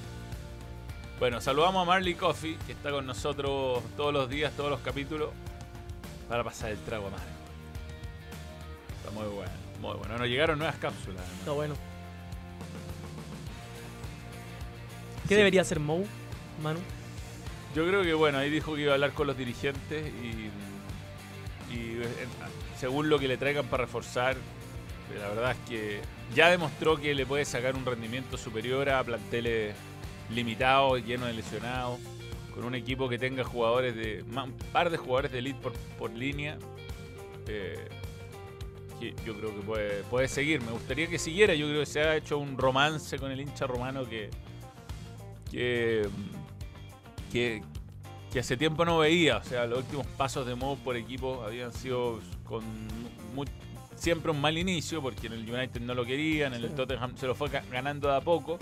Bueno, 1.19 1.41
saludamos 1.41 1.83
a 1.83 1.85
Marley 1.85 2.15
Coffee, 2.15 2.57
que 2.67 2.73
está 2.73 2.91
con 2.91 3.07
nosotros 3.07 3.83
todos 3.97 4.13
los 4.13 4.29
días, 4.29 4.53
todos 4.57 4.71
los 4.71 4.81
capítulos, 4.81 5.31
para 6.29 6.43
pasar 6.43 6.71
el 6.73 6.79
trago 6.79 7.07
a 7.07 7.11
Marley. 7.11 7.29
Está 8.99 9.11
muy 9.13 9.29
bueno, 9.33 9.53
muy 9.81 9.97
bueno. 9.97 10.19
Nos 10.19 10.27
llegaron 10.29 10.59
nuevas 10.59 10.77
cápsulas. 10.77 11.23
Está 11.39 11.53
bueno. 11.53 11.75
¿Qué 15.23 15.29
Sí. 15.29 15.35
debería 15.37 15.61
hacer 15.63 15.79
Mou, 15.79 16.05
Manu? 16.63 16.81
Yo 17.75 17.87
creo 17.87 18.03
que 18.03 18.13
bueno, 18.15 18.39
ahí 18.39 18.51
dijo 18.51 18.75
que 18.75 18.83
iba 18.83 18.91
a 18.91 18.95
hablar 18.95 19.13
con 19.13 19.27
los 19.29 19.37
dirigentes 19.37 20.05
y, 20.23 20.51
y, 21.73 22.03
eh, 22.03 22.07
según 22.79 23.09
lo 23.09 23.19
que 23.19 23.29
le 23.29 23.37
traigan 23.37 23.67
para 23.67 23.85
reforzar, 23.85 24.37
eh, 24.37 25.19
la 25.19 25.29
verdad 25.29 25.51
es 25.53 25.69
que 25.69 26.01
ya 26.35 26.51
demostró 26.51 26.97
que 26.97 27.15
le 27.15 27.27
puede 27.27 27.45
sacar 27.45 27.75
un 27.75 27.85
rendimiento 27.85 28.37
superior 28.37 28.89
a 28.91 29.03
planteles 29.03 29.75
limitados, 30.31 31.05
llenos 31.05 31.27
de 31.29 31.35
lesionados, 31.35 32.01
con 32.55 32.65
un 32.65 32.75
equipo 32.75 33.09
que 33.09 33.19
tenga 33.19 33.45
jugadores 33.45 33.95
de 33.95 34.23
un 34.23 34.53
par 34.73 34.91
de 34.91 34.97
jugadores 34.97 35.33
de 35.33 35.39
elite 35.39 35.61
por, 35.61 35.73
por 35.99 36.11
línea. 36.11 36.59
eh, 37.49 37.89
yo 39.25 39.35
creo 39.37 39.55
que 39.55 39.63
puede, 39.63 40.03
puede 40.05 40.29
seguir. 40.29 40.61
Me 40.63 40.71
gustaría 40.71 41.09
que 41.09 41.19
siguiera. 41.19 41.55
Yo 41.55 41.67
creo 41.67 41.81
que 41.81 41.87
se 41.87 42.01
ha 42.01 42.17
hecho 42.17 42.39
un 42.39 42.57
romance 42.57 43.19
con 43.19 43.31
el 43.31 43.41
hincha 43.41 43.67
romano 43.67 44.09
que, 44.09 44.31
que, 45.51 46.09
que, 47.33 47.63
que 48.33 48.41
hace 48.41 48.57
tiempo 48.57 48.85
no 48.85 48.99
veía. 48.99 49.39
O 49.39 49.45
sea, 49.45 49.67
los 49.67 49.79
últimos 49.81 50.07
pasos 50.07 50.47
de 50.47 50.55
Mou 50.55 50.77
por 50.79 50.97
equipo 50.97 51.43
habían 51.45 51.73
sido 51.73 52.21
con 52.45 52.63
siempre 53.97 54.31
un 54.33 54.41
mal 54.41 54.57
inicio, 54.59 55.01
porque 55.03 55.27
en 55.29 55.35
el 55.35 55.49
United 55.49 55.81
no 55.81 55.95
lo 55.95 56.05
querían, 56.05 56.55
en 56.55 56.65
el. 56.65 56.71
Tottenham 56.75 57.17
se 57.17 57.27
lo 57.27 57.35
fue 57.35 57.49
ga- 57.51 57.63
ganando 57.71 58.09
de 58.09 58.17
a 58.17 58.21
poco 58.21 58.59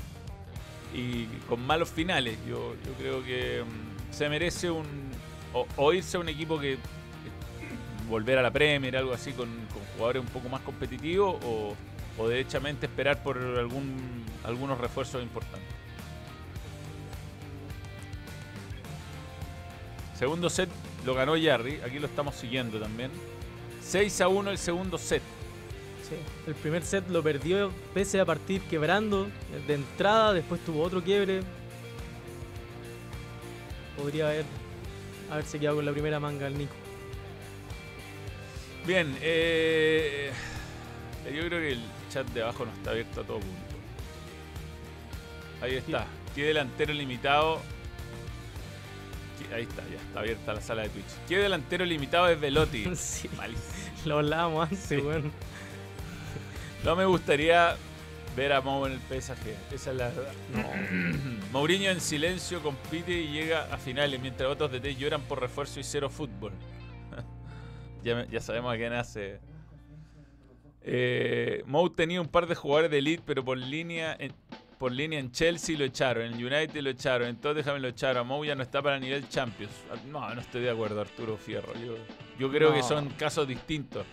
y 0.94 1.24
con 1.48 1.64
malos 1.64 1.88
finales. 1.88 2.36
Yo, 2.48 2.74
yo 2.84 2.92
creo 2.98 3.24
que 3.24 3.62
mm, 3.64 4.12
se 4.12 4.28
merece 4.28 4.70
un 4.70 4.84
o, 5.54 5.66
o 5.76 5.92
irse 5.92 6.16
a 6.16 6.20
un 6.20 6.28
equipo 6.28 6.58
que 6.58 6.76
que 6.76 8.08
volver 8.08 8.38
a 8.38 8.42
la 8.42 8.50
Premier, 8.50 8.96
algo 8.96 9.12
así, 9.14 9.32
con, 9.32 9.48
con 9.72 9.82
jugadores 9.94 10.22
un 10.22 10.28
poco 10.28 10.48
más 10.48 10.60
competitivos 10.62 11.36
o, 11.44 11.74
o 12.18 12.28
derechamente 12.28 12.86
esperar 12.86 13.22
por 13.22 13.38
algún 13.38 14.24
algunos 14.44 14.78
refuerzos 14.78 15.22
importantes. 15.22 15.68
Segundo 20.20 20.50
set 20.50 20.68
lo 21.06 21.14
ganó 21.14 21.32
Jarry, 21.42 21.80
aquí 21.80 21.98
lo 21.98 22.06
estamos 22.06 22.34
siguiendo 22.34 22.78
también. 22.78 23.10
6 23.82 24.20
a 24.20 24.28
1 24.28 24.50
el 24.50 24.58
segundo 24.58 24.98
set. 24.98 25.22
Sí. 26.06 26.14
El 26.46 26.54
primer 26.56 26.82
set 26.84 27.08
lo 27.08 27.22
perdió 27.22 27.72
pese 27.94 28.20
a 28.20 28.26
partir 28.26 28.60
quebrando 28.64 29.28
de 29.66 29.74
entrada, 29.74 30.34
después 30.34 30.62
tuvo 30.62 30.82
otro 30.82 31.02
quiebre. 31.02 31.40
Podría 33.96 34.28
haber 34.28 34.44
haberse 35.30 35.58
quedado 35.58 35.76
con 35.76 35.86
la 35.86 35.92
primera 35.92 36.20
manga 36.20 36.46
el 36.48 36.58
Nico. 36.58 36.74
Bien, 38.86 39.16
eh, 39.22 40.32
yo 41.34 41.46
creo 41.46 41.60
que 41.60 41.72
el 41.72 41.82
chat 42.12 42.26
de 42.28 42.42
abajo 42.42 42.66
no 42.66 42.72
está 42.72 42.90
abierto 42.90 43.22
a 43.22 43.24
todo 43.24 43.38
punto. 43.38 43.56
Ahí 45.62 45.76
está. 45.76 46.06
¿Qué 46.34 46.44
delantero 46.44 46.92
limitado? 46.92 47.62
¿Qué- 49.50 49.54
Ahí 49.56 49.62
está, 49.62 49.82
ya 49.88 49.96
está 49.96 50.20
abierta 50.20 50.54
la 50.54 50.60
sala 50.60 50.82
de 50.82 50.88
Twitch. 50.90 51.04
¿Qué 51.28 51.36
delantero 51.38 51.84
limitado 51.84 52.28
es 52.28 52.40
Velotti? 52.40 52.84
Sí, 52.96 53.28
Malísimo. 53.36 53.66
lo 54.06 54.18
hablábamos 54.18 54.62
antes, 54.64 54.78
Sí. 54.80 54.96
weón. 54.96 55.30
No 56.84 56.96
me 56.96 57.04
gustaría 57.04 57.76
ver 58.36 58.52
a 58.52 58.60
Mou 58.62 58.86
en 58.86 58.92
el 58.92 59.00
PSG. 59.00 59.74
Esa 59.74 59.90
es 59.90 59.96
la 59.96 60.08
verdad. 60.08 60.32
Mourinho 61.52 61.90
en 61.90 62.00
silencio 62.00 62.62
compite 62.62 63.12
y 63.12 63.28
llega 63.32 63.64
a 63.74 63.76
finales, 63.76 64.18
mientras 64.20 64.48
otros 64.48 64.70
DT 64.72 64.96
lloran 64.96 65.20
por 65.22 65.40
refuerzo 65.40 65.78
y 65.80 65.84
cero 65.84 66.08
fútbol. 66.08 66.52
ya, 68.04 68.14
me- 68.14 68.28
ya 68.28 68.40
sabemos 68.40 68.72
a 68.72 68.78
qué 68.78 68.88
nace. 68.88 69.40
Eh, 70.82 71.62
Mou 71.66 71.90
tenía 71.90 72.20
un 72.20 72.28
par 72.28 72.46
de 72.46 72.54
jugadores 72.54 72.90
de 72.90 72.98
elite, 72.98 73.22
pero 73.26 73.44
por 73.44 73.58
línea 73.58 74.16
en, 74.18 74.32
por 74.80 74.92
línea 74.92 75.18
en 75.18 75.30
Chelsea 75.30 75.76
lo 75.76 75.84
echaron, 75.84 76.24
en 76.24 76.32
United 76.36 76.80
lo 76.80 76.88
echaron, 76.88 77.28
en 77.28 77.36
Tottenham 77.36 77.82
lo 77.82 77.88
echaron. 77.88 78.26
Mou 78.26 78.42
ya 78.46 78.54
no 78.54 78.62
está 78.62 78.80
para 78.80 78.98
nivel 78.98 79.28
Champions. 79.28 79.74
Ah, 79.92 79.96
No, 80.08 80.34
no 80.34 80.40
estoy 80.40 80.62
de 80.62 80.70
acuerdo, 80.70 81.02
Arturo 81.02 81.36
Fierro. 81.36 81.74
Yo, 81.74 81.96
yo 82.38 82.50
creo 82.50 82.72
que 82.72 82.82
son 82.82 83.10
casos 83.10 83.46
distintos. 83.46 84.06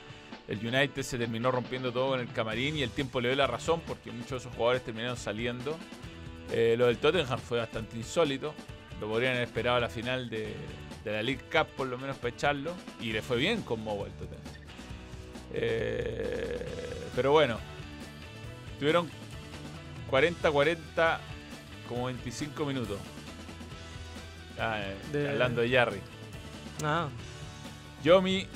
El 0.45 0.57
United 0.59 1.03
se 1.03 1.17
terminó 1.17 1.51
rompiendo 1.51 1.93
todo 1.93 2.15
en 2.15 2.19
el 2.27 2.33
camarín 2.33 2.75
y 2.75 2.83
el 2.83 2.89
tiempo 2.89 3.21
le 3.21 3.29
dio 3.29 3.37
la 3.37 3.47
razón 3.47 3.81
porque 3.87 4.11
muchos 4.11 4.29
de 4.31 4.37
esos 4.39 4.53
jugadores 4.55 4.83
terminaron 4.83 5.15
saliendo. 5.15 5.77
Eh, 6.51 6.75
lo 6.77 6.87
del 6.87 6.97
Tottenham 6.97 7.39
fue 7.39 7.59
bastante 7.59 7.95
insólito. 7.95 8.53
Lo 8.99 9.07
podrían 9.07 9.35
haber 9.35 9.47
esperado 9.47 9.77
a 9.77 9.79
la 9.79 9.89
final 9.89 10.29
de, 10.29 10.53
de 11.05 11.11
la 11.13 11.23
League 11.23 11.43
Cup 11.49 11.67
por 11.77 11.87
lo 11.87 11.97
menos 11.97 12.17
para 12.17 12.35
echarlo. 12.35 12.73
Y 12.99 13.13
le 13.13 13.21
fue 13.21 13.37
bien 13.37 13.61
con 13.61 13.81
Mowa 13.81 14.05
el 14.05 14.11
Tottenham. 14.15 14.41
Eh, 15.53 16.65
pero 17.15 17.31
bueno, 17.31 17.57
tuvieron 18.79 19.09
40-40 20.09 21.17
como 21.87 22.05
25 22.05 22.65
minutos. 22.65 22.97
Ah, 24.59 24.81
De- 25.11 25.29
Hablando 25.29 25.61
de 25.61 25.69
Jarry. 25.69 25.99
Ah, 26.83 27.07
Yomi, 28.03 28.47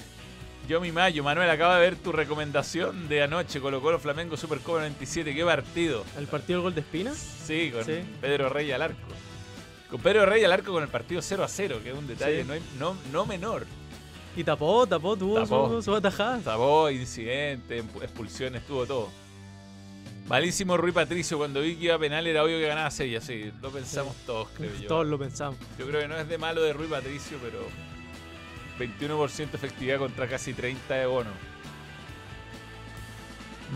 Yomi 0.68 0.92
Mayo, 0.92 1.24
Manuel, 1.24 1.50
acaba 1.50 1.76
de 1.76 1.82
ver 1.82 1.96
tu 1.96 2.12
recomendación 2.12 3.08
de 3.10 3.24
anoche, 3.24 3.60
Colo 3.60 3.82
Colo 3.82 4.00
Flamengo 4.00 4.38
Supercopa 4.38 4.80
97. 4.80 5.34
¿Qué 5.34 5.44
partido? 5.46 6.04
el 6.18 6.28
partido 6.28 6.58
del 6.60 6.64
gol 6.64 6.76
de 6.76 6.82
Espina. 6.82 7.14
Sí, 7.14 7.72
con 7.72 7.84
Sí. 7.86 8.00
Pedro 8.22 8.50
Rey 8.50 8.72
al 8.72 8.82
arco. 8.82 8.98
Con 9.90 10.02
Pedro 10.02 10.26
Rey 10.26 10.44
al 10.44 10.52
arco 10.54 10.72
con 10.72 10.84
el 10.84 10.90
partido 10.90 11.22
0 11.22 11.44
a 11.44 11.48
0, 11.48 11.80
que 11.84 11.90
es 11.92 11.96
un 11.98 12.08
detalle 12.08 12.44
Sí. 12.44 12.48
no, 12.48 12.94
no, 12.94 12.98
no 13.12 13.26
menor. 13.26 13.66
Y 14.36 14.44
tapó, 14.46 14.88
tapó, 14.88 15.18
tuvo 15.18 15.36
Tapó. 15.42 15.68
su, 15.70 15.82
su 15.82 15.96
atajada. 15.96 16.42
Sabó, 16.42 16.90
incidente, 16.90 17.80
expulsiones, 18.02 18.66
tuvo 18.66 18.86
todo. 18.86 19.10
Malísimo 20.28 20.78
Rui 20.78 20.92
Patricio, 20.92 21.38
cuando 21.38 21.62
vi 21.62 21.76
que 21.76 21.86
iba 21.86 21.96
a 21.96 22.00
penal 22.00 22.26
era 22.26 22.44
obvio 22.44 22.58
que 22.58 22.68
ganaba 22.68 22.90
Sevilla, 22.92 23.20
sí, 23.22 23.52
lo 23.62 23.70
pensamos 23.70 24.16
todos, 24.26 24.50
creo 24.56 24.74
yo. 24.76 24.88
Todos 24.88 25.08
lo 25.08 25.20
pensamos. 25.20 25.60
Yo 25.78 25.88
creo 25.88 26.02
que 26.02 26.08
no 26.08 26.18
es 26.18 26.28
de 26.28 26.38
malo 26.38 26.62
de 26.62 26.74
Rui 26.74 26.88
Patricio, 26.88 27.38
pero 27.42 27.68
21% 28.80 29.54
efectividad 29.54 30.00
contra 30.00 30.28
casi 30.28 30.54
30 30.54 30.94
de 30.94 31.06
bono. 31.06 31.32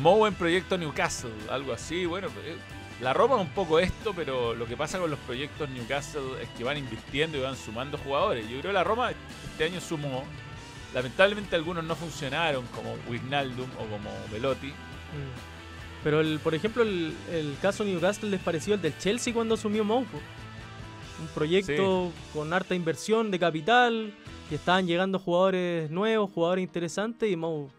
Moe 0.02 0.28
en 0.28 0.36
proyecto 0.36 0.78
Newcastle, 0.78 1.32
algo 1.50 1.74
así. 1.74 2.06
Bueno, 2.06 2.28
eh, 2.46 2.58
la 3.02 3.14
Roma 3.14 3.36
es 3.36 3.42
un 3.42 3.50
poco 3.50 3.80
esto, 3.80 4.14
pero 4.14 4.54
lo 4.56 4.66
que 4.66 4.78
pasa 4.78 5.00
con 5.00 5.10
los 5.10 5.20
proyectos 5.20 5.70
Newcastle 5.70 6.42
es 6.42 6.50
que 6.58 6.64
van 6.64 6.78
invirtiendo 6.78 7.38
y 7.38 7.42
van 7.42 7.56
sumando 7.56 7.98
jugadores. 7.98 8.46
Yo 8.46 8.60
creo 8.60 8.72
que 8.72 8.74
la 8.74 8.84
Roma 8.84 9.12
este 9.12 9.64
año 9.66 9.82
sumó. 9.82 10.24
Lamentablemente 10.94 11.56
algunos 11.56 11.84
no 11.84 11.96
funcionaron, 11.96 12.66
como 12.68 12.96
Wijnaldum 13.10 13.70
o 13.78 13.86
como 13.88 14.10
Velotti. 14.32 14.68
Mm. 14.68 15.55
Pero, 16.06 16.22
el, 16.22 16.40
por 16.40 16.54
ejemplo, 16.54 16.84
el, 16.84 17.14
el 17.32 17.58
caso 17.62 17.84
Newcastle 17.84 18.30
les 18.30 18.40
pareció 18.40 18.76
el 18.76 18.82
del 18.82 18.96
Chelsea 19.00 19.34
cuando 19.34 19.56
asumió 19.56 19.84
Mou. 19.84 20.06
po. 20.06 20.20
Un 21.20 21.28
proyecto 21.34 22.12
con 22.32 22.54
harta 22.54 22.76
inversión 22.76 23.32
de 23.32 23.40
capital, 23.40 24.14
que 24.48 24.56
estaban 24.56 24.86
llegando 24.86 25.18
jugadores 25.18 25.90
nuevos, 25.90 26.30
jugadores 26.32 26.64
interesantes, 26.64 27.32
y 27.32 27.36
Mou 27.36 27.70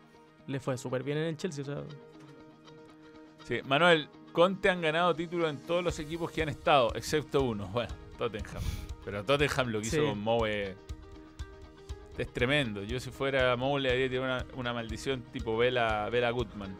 le 0.48 0.58
fue 0.58 0.76
súper 0.76 1.02
bien 1.04 1.18
en 1.18 1.24
el 1.24 1.36
Chelsea. 1.36 1.62
O 1.62 1.66
sea, 1.66 1.82
Sí, 3.46 3.60
Manuel, 3.64 4.08
Conte 4.32 4.68
han 4.70 4.80
ganado 4.80 5.14
títulos 5.14 5.48
en 5.48 5.58
todos 5.58 5.84
los 5.84 5.96
equipos 6.00 6.28
que 6.32 6.42
han 6.42 6.48
estado, 6.48 6.92
excepto 6.96 7.42
uno. 7.42 7.68
Bueno, 7.68 7.94
Tottenham. 8.18 8.60
Pero 9.04 9.22
Tottenham 9.24 9.68
lo 9.68 9.80
que 9.80 9.86
hizo 9.86 9.96
Sí. 9.98 10.02
con 10.04 10.18
Moe 10.20 10.74
es 12.18 12.32
tremendo. 12.32 12.82
Yo 12.82 12.98
si 12.98 13.10
fuera 13.10 13.54
Moe 13.56 13.80
le 13.80 13.92
haría 13.92 14.20
una, 14.20 14.44
una 14.56 14.72
maldición 14.72 15.22
tipo 15.32 15.56
Vela, 15.56 16.08
Vela 16.10 16.30
Goodman. 16.32 16.76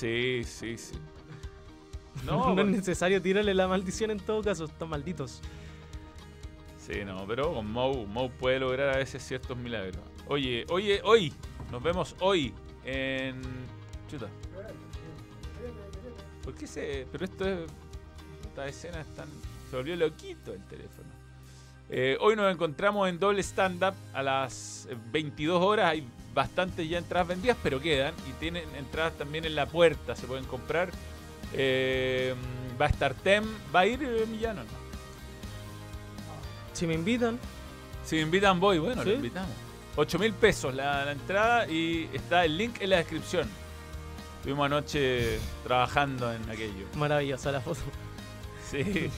Sí, 0.00 0.44
sí, 0.44 0.78
sí. 0.78 0.94
no, 2.24 2.54
No, 2.54 2.62
es 2.62 2.68
necesario 2.68 3.20
tirarle 3.20 3.52
la 3.52 3.68
maldición 3.68 4.10
en 4.10 4.18
todo 4.18 4.42
caso, 4.42 4.64
están 4.64 4.88
malditos. 4.88 5.42
sí, 6.78 7.04
no, 7.04 7.26
pero 7.26 7.52
con 7.52 7.70
Moe, 7.70 8.06
Moe 8.06 8.30
puede 8.30 8.60
lograr 8.60 8.94
a 8.94 8.96
veces 8.96 9.22
ciertos 9.22 9.58
milagros. 9.58 10.02
Oye, 10.26 10.64
oye, 10.70 11.02
hoy, 11.04 11.34
nos 11.70 11.82
vemos 11.82 12.16
hoy 12.20 12.54
en... 12.82 13.42
Chuta. 14.08 14.28
¿Por 16.44 16.54
qué 16.54 16.66
se...? 16.66 17.06
Pero 17.12 17.24
esto 17.26 17.46
es... 17.46 17.70
Estas 18.46 18.70
escenas 18.70 19.06
están... 19.06 19.28
Se 19.70 19.76
volvió 19.76 19.96
loquito 19.96 20.54
el 20.54 20.64
teléfono. 20.64 21.10
Eh, 21.90 22.16
hoy 22.20 22.36
nos 22.36 22.50
encontramos 22.50 23.06
en 23.06 23.18
doble 23.18 23.42
stand-up 23.42 23.94
a 24.14 24.22
las 24.22 24.88
eh, 24.90 24.96
22 25.12 25.62
horas. 25.62 25.90
Hay 25.90 26.08
bastantes 26.34 26.88
ya 26.88 26.98
entradas 26.98 27.28
vendidas, 27.28 27.56
pero 27.62 27.80
quedan. 27.80 28.14
Y 28.28 28.32
tienen 28.40 28.64
entradas 28.76 29.14
también 29.14 29.44
en 29.44 29.54
la 29.54 29.66
puerta, 29.66 30.14
se 30.16 30.26
pueden 30.26 30.44
comprar. 30.44 30.90
Eh, 31.52 32.34
va 32.80 32.86
a 32.86 32.88
estar 32.88 33.14
Tem. 33.14 33.44
¿Va 33.74 33.80
a 33.80 33.86
ir 33.86 34.02
eh, 34.02 34.26
Millano? 34.26 34.62
No. 34.62 34.68
Si 36.72 36.86
me 36.86 36.94
invitan, 36.94 37.38
Si 38.04 38.16
me 38.16 38.22
invitan 38.22 38.58
voy, 38.60 38.78
bueno, 38.78 39.02
¿Sí? 39.02 39.10
lo 39.10 39.14
invitamos. 39.16 39.50
8 39.96 40.18
mil 40.18 40.32
pesos 40.32 40.72
la, 40.74 41.04
la 41.04 41.12
entrada 41.12 41.68
y 41.68 42.08
está 42.12 42.44
el 42.44 42.56
link 42.56 42.80
en 42.80 42.90
la 42.90 42.96
descripción. 42.98 43.48
Estuvimos 44.38 44.66
anoche 44.66 45.38
trabajando 45.64 46.32
en 46.32 46.48
aquello. 46.48 46.86
maravillosa 46.94 47.52
la 47.52 47.60
foto. 47.60 47.80
Sí. 48.70 49.10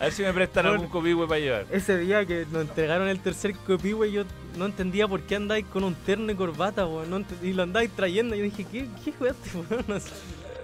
A 0.00 0.04
ver 0.04 0.12
si 0.12 0.22
me 0.22 0.32
prestan 0.32 0.64
Bueno. 0.64 0.74
algún 0.80 0.88
copihue 0.90 1.28
para 1.28 1.38
llevar. 1.40 1.66
Ese 1.70 1.96
día 1.98 2.24
que 2.26 2.44
nos 2.50 2.62
entregaron 2.62 3.06
el 3.08 3.20
tercer 3.20 3.54
copihue, 3.54 4.10
yo 4.10 4.24
no 4.58 4.66
entendía 4.66 5.06
por 5.06 5.20
qué 5.22 5.36
andáis 5.36 5.64
con 5.66 5.84
un 5.84 5.94
terno 5.94 6.32
y 6.32 6.34
corbata, 6.34 6.86
weón. 6.86 7.10
No 7.10 7.20
ent- 7.20 7.42
y 7.42 7.52
lo 7.52 7.62
andáis 7.62 7.90
trayendo. 7.92 8.34
Yo 8.34 8.42
dije, 8.42 8.64
¿qué, 8.70 8.88
qué 9.04 9.12
jugaste, 9.12 9.50
weón? 9.58 9.84
No 9.88 10.00
sé. 10.00 10.10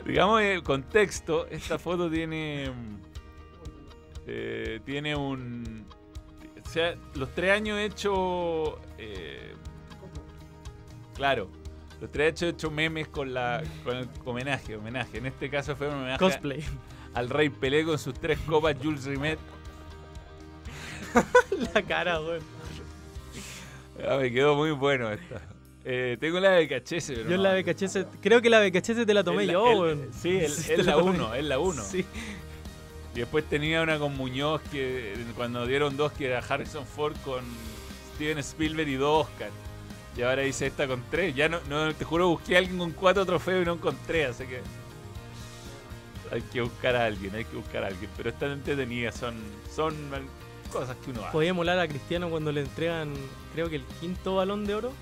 Digamos 0.04 0.42
el 0.42 0.62
contexto, 0.64 1.46
esta 1.46 1.78
foto 1.78 2.10
tiene. 2.10 2.72
eh, 4.26 4.80
tiene 4.84 5.14
un. 5.14 5.86
O 6.64 6.68
sea, 6.68 6.94
los 7.14 7.32
tres 7.34 7.52
años 7.52 7.78
he 7.78 7.84
hecho. 7.84 8.78
eh, 8.98 9.52
claro, 11.14 11.48
los 12.00 12.10
tres 12.10 12.28
años 12.30 12.42
he 12.42 12.48
hecho 12.48 12.70
memes 12.70 13.08
con 13.08 13.32
la 13.34 13.62
con 13.84 13.96
el 13.96 14.08
homenaje, 14.24 14.76
homenaje. 14.76 15.18
En 15.18 15.26
este 15.26 15.48
caso 15.50 15.76
fue 15.76 15.88
un 15.88 15.94
homenaje 15.94 16.18
Cosplay. 16.18 16.64
Al 17.14 17.28
Rey 17.30 17.48
Pelé 17.50 17.84
con 17.84 17.98
sus 17.98 18.14
tres 18.14 18.38
copas 18.46 18.76
Jules 18.82 19.04
Rimet. 19.04 19.38
la 21.74 21.82
cara, 21.82 22.20
weón. 22.20 22.40
Ah, 24.08 24.16
me 24.16 24.32
quedó 24.32 24.54
muy 24.56 24.70
bueno 24.70 25.10
esta. 25.12 25.42
Eh, 25.84 26.16
tengo 26.20 26.38
la 26.40 26.50
de 26.52 26.68
Cachese, 26.68 27.14
pero 27.14 27.30
Yo 27.30 27.36
no. 27.36 27.42
la 27.42 27.54
BKHS, 27.54 28.06
creo 28.20 28.40
que 28.40 28.48
la 28.48 28.60
BKHS 28.60 29.04
te 29.04 29.14
la 29.14 29.24
tomé 29.24 29.46
la- 29.46 29.52
yo, 29.54 29.70
el- 29.72 29.78
weón. 29.78 30.08
Sí, 30.12 30.38
el- 30.38 30.50
Sí, 30.52 30.68
te 30.68 30.74
es 30.80 30.86
la 30.86 30.92
tomé. 30.94 31.10
1, 31.10 31.34
es 31.34 31.44
la 31.44 31.58
1. 31.58 31.82
Sí. 31.82 32.04
Y 33.14 33.18
después 33.18 33.44
tenía 33.44 33.82
una 33.82 33.98
con 33.98 34.16
Muñoz 34.16 34.62
que 34.70 35.14
cuando 35.36 35.66
dieron 35.66 35.96
dos 35.96 36.12
que 36.12 36.26
era 36.26 36.38
Harrison 36.38 36.86
Ford 36.86 37.14
con 37.24 37.44
Steven 38.14 38.38
Spielberg 38.38 38.88
y 38.88 38.94
dos 38.94 39.26
Oscar. 39.26 39.50
Y 40.16 40.22
ahora 40.22 40.44
hice 40.44 40.66
esta 40.66 40.86
con 40.86 41.02
tres. 41.10 41.34
Ya 41.34 41.48
no, 41.48 41.58
no 41.68 41.92
te 41.94 42.04
juro 42.04 42.28
busqué 42.28 42.54
a 42.54 42.58
alguien 42.58 42.78
con 42.78 42.92
cuatro 42.92 43.26
trofeos 43.26 43.62
y 43.62 43.66
no 43.66 43.74
encontré, 43.74 44.24
así 44.26 44.44
que 44.44 44.60
hay 46.32 46.40
que 46.40 46.62
buscar 46.62 46.96
a 46.96 47.04
alguien, 47.04 47.34
hay 47.34 47.44
que 47.44 47.56
buscar 47.56 47.84
a 47.84 47.88
alguien. 47.88 48.10
Pero 48.16 48.30
están 48.30 48.52
entretenidas, 48.52 49.14
son, 49.14 49.34
son 49.74 49.94
cosas 50.72 50.96
que 51.04 51.10
uno 51.10 51.22
hace. 51.22 51.32
Podía 51.32 51.52
molar 51.52 51.78
a 51.78 51.86
Cristiano 51.86 52.30
cuando 52.30 52.50
le 52.50 52.62
entregan, 52.62 53.12
creo 53.52 53.68
que 53.68 53.76
el 53.76 53.84
quinto 54.00 54.36
balón 54.36 54.64
de 54.64 54.74
oro. 54.74 54.92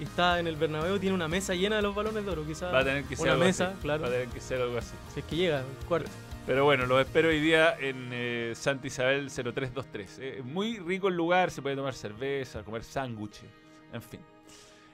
Y 0.00 0.04
está 0.04 0.38
en 0.38 0.46
el 0.46 0.56
Bernabéu, 0.56 0.98
tiene 0.98 1.14
una 1.14 1.26
mesa 1.26 1.54
llena 1.54 1.76
de 1.76 1.82
los 1.82 1.94
balones 1.94 2.24
de 2.24 2.30
oro, 2.30 2.46
quizás. 2.46 2.72
Va 2.72 2.78
a 2.78 2.84
tener 2.84 3.04
que 3.04 3.16
ser 3.16 3.24
una 3.24 3.32
algo 3.32 3.44
mesa, 3.44 3.68
así. 3.68 3.78
claro. 3.82 4.02
Va 4.02 4.08
a 4.08 4.10
tener 4.12 4.28
que 4.28 4.40
ser 4.40 4.62
algo 4.62 4.78
así. 4.78 4.94
Si 5.12 5.20
es 5.20 5.26
que 5.26 5.36
llega, 5.36 5.58
el 5.58 5.86
cuarto. 5.86 6.08
Pero 6.46 6.64
bueno, 6.64 6.86
los 6.86 7.00
espero 7.00 7.28
hoy 7.28 7.40
día 7.40 7.76
en 7.78 8.08
eh, 8.10 8.52
Santa 8.54 8.86
Isabel 8.86 9.28
0323. 9.28 10.18
Eh, 10.18 10.42
muy 10.42 10.78
rico 10.78 11.08
el 11.08 11.14
lugar, 11.14 11.50
se 11.50 11.60
puede 11.60 11.76
tomar 11.76 11.92
cerveza, 11.92 12.62
comer 12.62 12.84
sándwiches, 12.84 13.50
en 13.92 14.00
fin. 14.00 14.20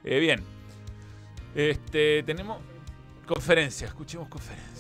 Eh, 0.02 0.18
bien, 0.18 0.42
este, 1.54 2.24
tenemos 2.24 2.58
conferencia, 3.26 3.86
escuchemos 3.86 4.26
conferencia. 4.28 4.73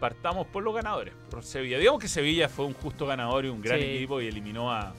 Partamos 0.00 0.46
por 0.46 0.62
los 0.62 0.74
ganadores, 0.74 1.12
por 1.30 1.42
Sevilla. 1.44 1.78
Digamos 1.78 2.00
que 2.00 2.08
Sevilla 2.08 2.48
fue 2.48 2.66
un 2.66 2.74
justo 2.74 3.06
ganador 3.06 3.44
y 3.44 3.48
un 3.48 3.60
gran 3.60 3.78
Sí. 3.80 3.84
equipo 3.84 4.20
y 4.20 4.28
eliminó 4.28 4.70
a, 4.72 4.94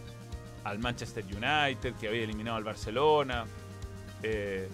al 0.65 0.79
Manchester 0.79 1.23
United, 1.23 1.93
que 1.99 2.07
había 2.09 2.23
eliminado 2.23 2.57
al 2.57 2.63
Barcelona. 2.65 3.45
Eh, 4.23 4.67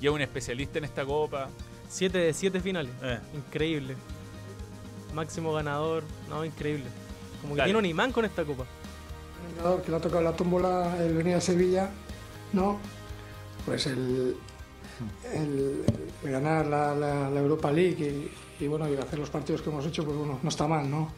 y 0.00 0.06
es 0.06 0.12
un 0.12 0.20
especialista 0.22 0.78
en 0.78 0.84
esta 0.84 1.04
copa. 1.04 1.48
7 1.88 2.16
de 2.18 2.32
7 2.32 2.60
finales. 2.60 2.90
Eh, 3.02 3.18
Increíble. 3.34 3.96
Máximo 5.14 5.52
ganador. 5.52 6.02
No, 6.28 6.44
increíble. 6.44 6.84
Como 7.42 7.54
que 7.54 7.58
Dale. 7.58 7.68
tiene 7.68 7.78
un 7.78 7.86
imán 7.86 8.12
con 8.12 8.24
esta 8.24 8.44
copa. 8.44 8.64
El 9.50 9.56
ganador 9.56 9.82
que 9.82 9.90
le 9.90 9.96
ha 9.96 10.00
tocado 10.00 10.22
la 10.22 10.32
tómbola 10.34 10.96
el 11.02 11.14
venir 11.14 11.34
a 11.36 11.40
Sevilla, 11.40 11.90
¿no? 12.52 12.78
Pues 13.66 13.86
el, 13.86 14.36
el- 15.32 15.84
el 16.24 16.30
ganar 16.30 16.66
la, 16.66 16.94
la- 16.94 17.30
la 17.30 17.40
Europa 17.40 17.70
League 17.70 18.04
y, 18.04 18.30
y, 18.60 18.66
bueno, 18.66 18.88
y 18.88 18.96
hacer 18.96 19.18
los 19.18 19.30
partidos 19.30 19.62
que 19.62 19.70
hemos 19.70 19.86
hecho, 19.86 20.04
pues 20.04 20.16
bueno, 20.16 20.38
no 20.42 20.48
está 20.48 20.66
mal, 20.66 20.90
¿no? 20.90 21.10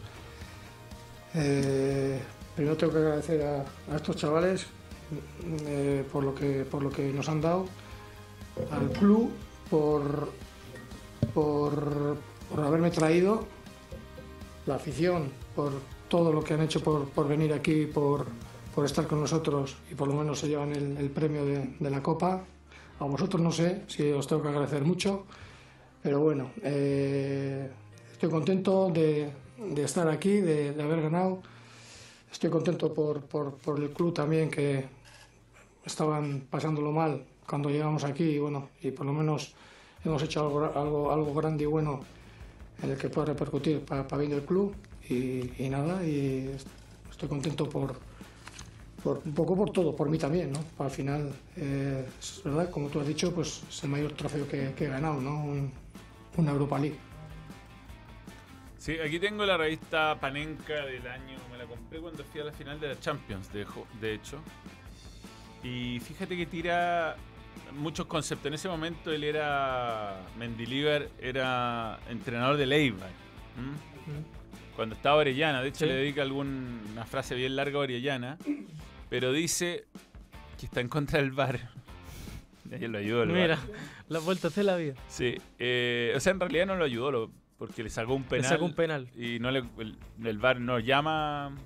Eh, 1.35 2.21
primero 2.55 2.77
tengo 2.77 2.93
que 2.93 2.99
agradecer 2.99 3.43
a, 3.43 3.97
estos 3.97 4.17
chavales 4.17 4.67
eh, 5.67 6.05
por, 6.11 6.25
lo 6.25 6.35
que, 6.35 6.65
por 6.65 6.83
lo 6.83 6.91
que 6.91 7.13
nos 7.13 7.29
han 7.29 7.41
dado, 7.41 7.67
al 8.71 8.91
club 8.91 9.31
por, 9.71 10.31
por, 11.35 12.17
por 12.51 12.61
haberme 12.61 12.91
traído, 12.91 13.47
la 14.67 14.77
afición 14.77 15.31
por 15.55 15.73
todo 16.09 16.33
lo 16.33 16.43
que 16.43 16.55
han 16.55 16.63
hecho 16.63 16.83
por, 16.83 17.09
por 17.11 17.29
venir 17.29 17.53
aquí, 17.53 17.87
por, 17.87 18.27
por 18.75 18.85
estar 18.85 19.07
con 19.07 19.21
nosotros 19.21 19.77
y 19.91 19.95
por 19.95 20.09
lo 20.09 20.15
menos 20.15 20.39
se 20.41 20.49
llevan 20.49 20.73
el, 20.73 20.97
el 20.97 21.11
premio 21.11 21.45
de, 21.45 21.75
de 21.79 21.91
la 21.91 22.03
Copa. 22.03 22.45
A 23.01 23.05
vosotros 23.05 23.41
no 23.41 23.53
sé 23.53 23.85
si 23.87 24.11
os 24.11 24.27
tengo 24.27 24.43
que 24.43 24.49
agradecer 24.49 24.83
mucho, 24.83 25.27
pero 26.09 26.21
bueno, 26.21 26.53
eh, 26.63 27.69
estoy 28.13 28.31
contento 28.31 28.89
de, 28.89 29.31
de 29.75 29.83
estar 29.83 30.09
aquí, 30.09 30.41
de, 30.41 30.73
de 30.73 30.83
haber 30.83 31.03
ganado. 31.03 31.43
Estoy 32.33 32.49
contento 32.49 32.95
por, 32.95 33.21
por, 33.27 33.53
por 33.57 33.79
el 33.79 33.91
club 33.91 34.15
también, 34.15 34.51
que 34.51 34.87
estaban 35.85 36.47
pasándolo 36.49 36.93
mal 36.93 37.23
cuando 37.47 37.69
llegamos 37.69 38.05
aquí 38.05 38.25
y 38.25 38.39
bueno, 38.39 38.71
y 38.81 38.91
por 38.91 39.05
lo 39.05 39.13
menos 39.13 39.53
hemos 40.03 40.23
hecho 40.23 40.41
algo, 40.41 40.65
algo, 40.75 41.13
algo 41.13 41.35
grande 41.35 41.65
y 41.65 41.67
bueno 41.67 42.01
en 42.83 42.91
el 42.93 42.97
que 42.97 43.11
pueda 43.11 43.27
repercutir 43.27 43.81
para 43.81 44.05
bien 44.17 44.31
del 44.31 44.47
club 44.47 44.75
y, 45.11 45.63
y 45.63 45.69
nada, 45.69 46.03
y 46.07 46.49
est- 46.55 46.69
estoy 47.11 47.29
contento 47.29 47.69
por, 47.69 47.97
por 49.05 49.21
un 49.27 49.35
poco 49.35 49.55
por 49.55 49.73
todo, 49.73 49.95
por 49.95 50.09
mí 50.09 50.17
también, 50.17 50.53
¿no? 50.53 50.61
Al 50.83 50.91
final, 50.91 51.35
eh, 51.57 52.07
es 52.19 52.41
verdad, 52.43 52.71
como 52.71 52.89
tú 52.89 52.99
has 52.99 53.07
dicho, 53.07 53.31
pues 53.35 53.63
es 53.69 53.85
el 53.85 53.91
mayor 53.91 54.13
trofeo 54.13 54.49
que, 54.49 54.73
que 54.75 54.87
he 54.87 54.89
ganado, 54.89 55.21
¿no? 55.21 55.45
Un- 55.45 55.71
una 56.39 56.53
Europa 56.53 56.79
League. 56.79 56.99
Sí, 58.79 58.97
aquí 58.99 59.19
tengo 59.19 59.45
la 59.45 59.57
revista 59.57 60.19
Panenka 60.21 60.87
del 60.87 61.07
año. 61.07 61.37
Me 61.51 61.59
la 61.59 61.65
compré 61.67 61.99
cuando 62.01 62.25
fui 62.25 62.41
a 62.41 62.45
la 62.45 62.53
final 62.53 62.79
de 62.81 62.89
la 62.89 63.01
Champions, 63.01 63.53
de, 63.53 63.67
de 64.01 64.15
hecho. 64.15 64.41
Y 65.63 65.99
fíjate 66.01 66.37
que 66.37 66.47
tira 66.47 67.17
muchos 67.75 68.07
conceptos. 68.07 68.47
En 68.47 68.55
ese 68.55 68.69
momento 68.69 69.13
él 69.13 69.25
era. 69.25 70.21
Mendilibar 70.39 71.09
era 71.21 71.99
entrenador 72.09 72.57
de 72.57 72.65
Eibar. 72.75 73.11
¿m? 73.59 73.73
Cuando 74.77 74.95
estaba 74.95 75.17
Orellana. 75.17 75.61
De 75.61 75.69
hecho, 75.71 75.81
Sí. 75.81 75.87
le 75.87 75.95
dedica 75.95 76.23
alguna 76.23 77.05
frase 77.05 77.35
bien 77.35 77.57
larga 77.57 77.79
a 77.79 77.81
Orellana. 77.83 78.39
Pero 79.11 79.33
dice 79.33 79.87
que 80.59 80.67
está 80.67 80.81
en 80.81 80.89
contra 80.89 81.19
del 81.19 81.33
bar. 81.33 81.59
Ayer 82.73 82.91
lo 82.91 82.99
ayudó 82.99 83.23
el. 83.23 83.31
Mira, 83.31 83.59
las 84.09 84.25
vueltas 84.25 84.55
de 84.55 84.63
la 84.65 84.77
vida. 84.77 84.95
Sí, 85.09 85.37
eh, 85.59 86.13
o 86.17 86.21
sea, 86.21 86.33
en 86.33 86.41
realidad 86.41 86.67
no 86.67 86.77
lo 86.77 86.85
ayudó 86.85 87.11
lo- 87.11 87.31
porque 87.59 87.83
le 87.83 87.91
sacó 87.91 88.15
un 88.15 88.23
Le 88.23 88.29
penal. 88.29 88.49
sacó 88.51 88.65
un 88.65 88.75
penal. 88.75 89.09
Y 89.17 89.39
no 89.41 89.51
le, 89.51 89.65
el, 89.79 89.97
el 90.25 90.39
VAR 90.39 90.61
no 90.61 90.79
llama. 90.79 91.57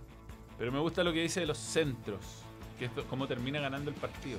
Pero 0.58 0.72
me 0.72 0.78
gusta 0.78 1.02
lo 1.04 1.12
que 1.12 1.20
dice 1.22 1.40
de 1.40 1.46
los 1.46 1.58
centros, 1.58 2.44
que 2.78 2.84
es 2.86 2.90
cómo 3.10 3.26
termina 3.26 3.60
ganando 3.60 3.90
el 3.90 3.96
partido. 3.96 4.38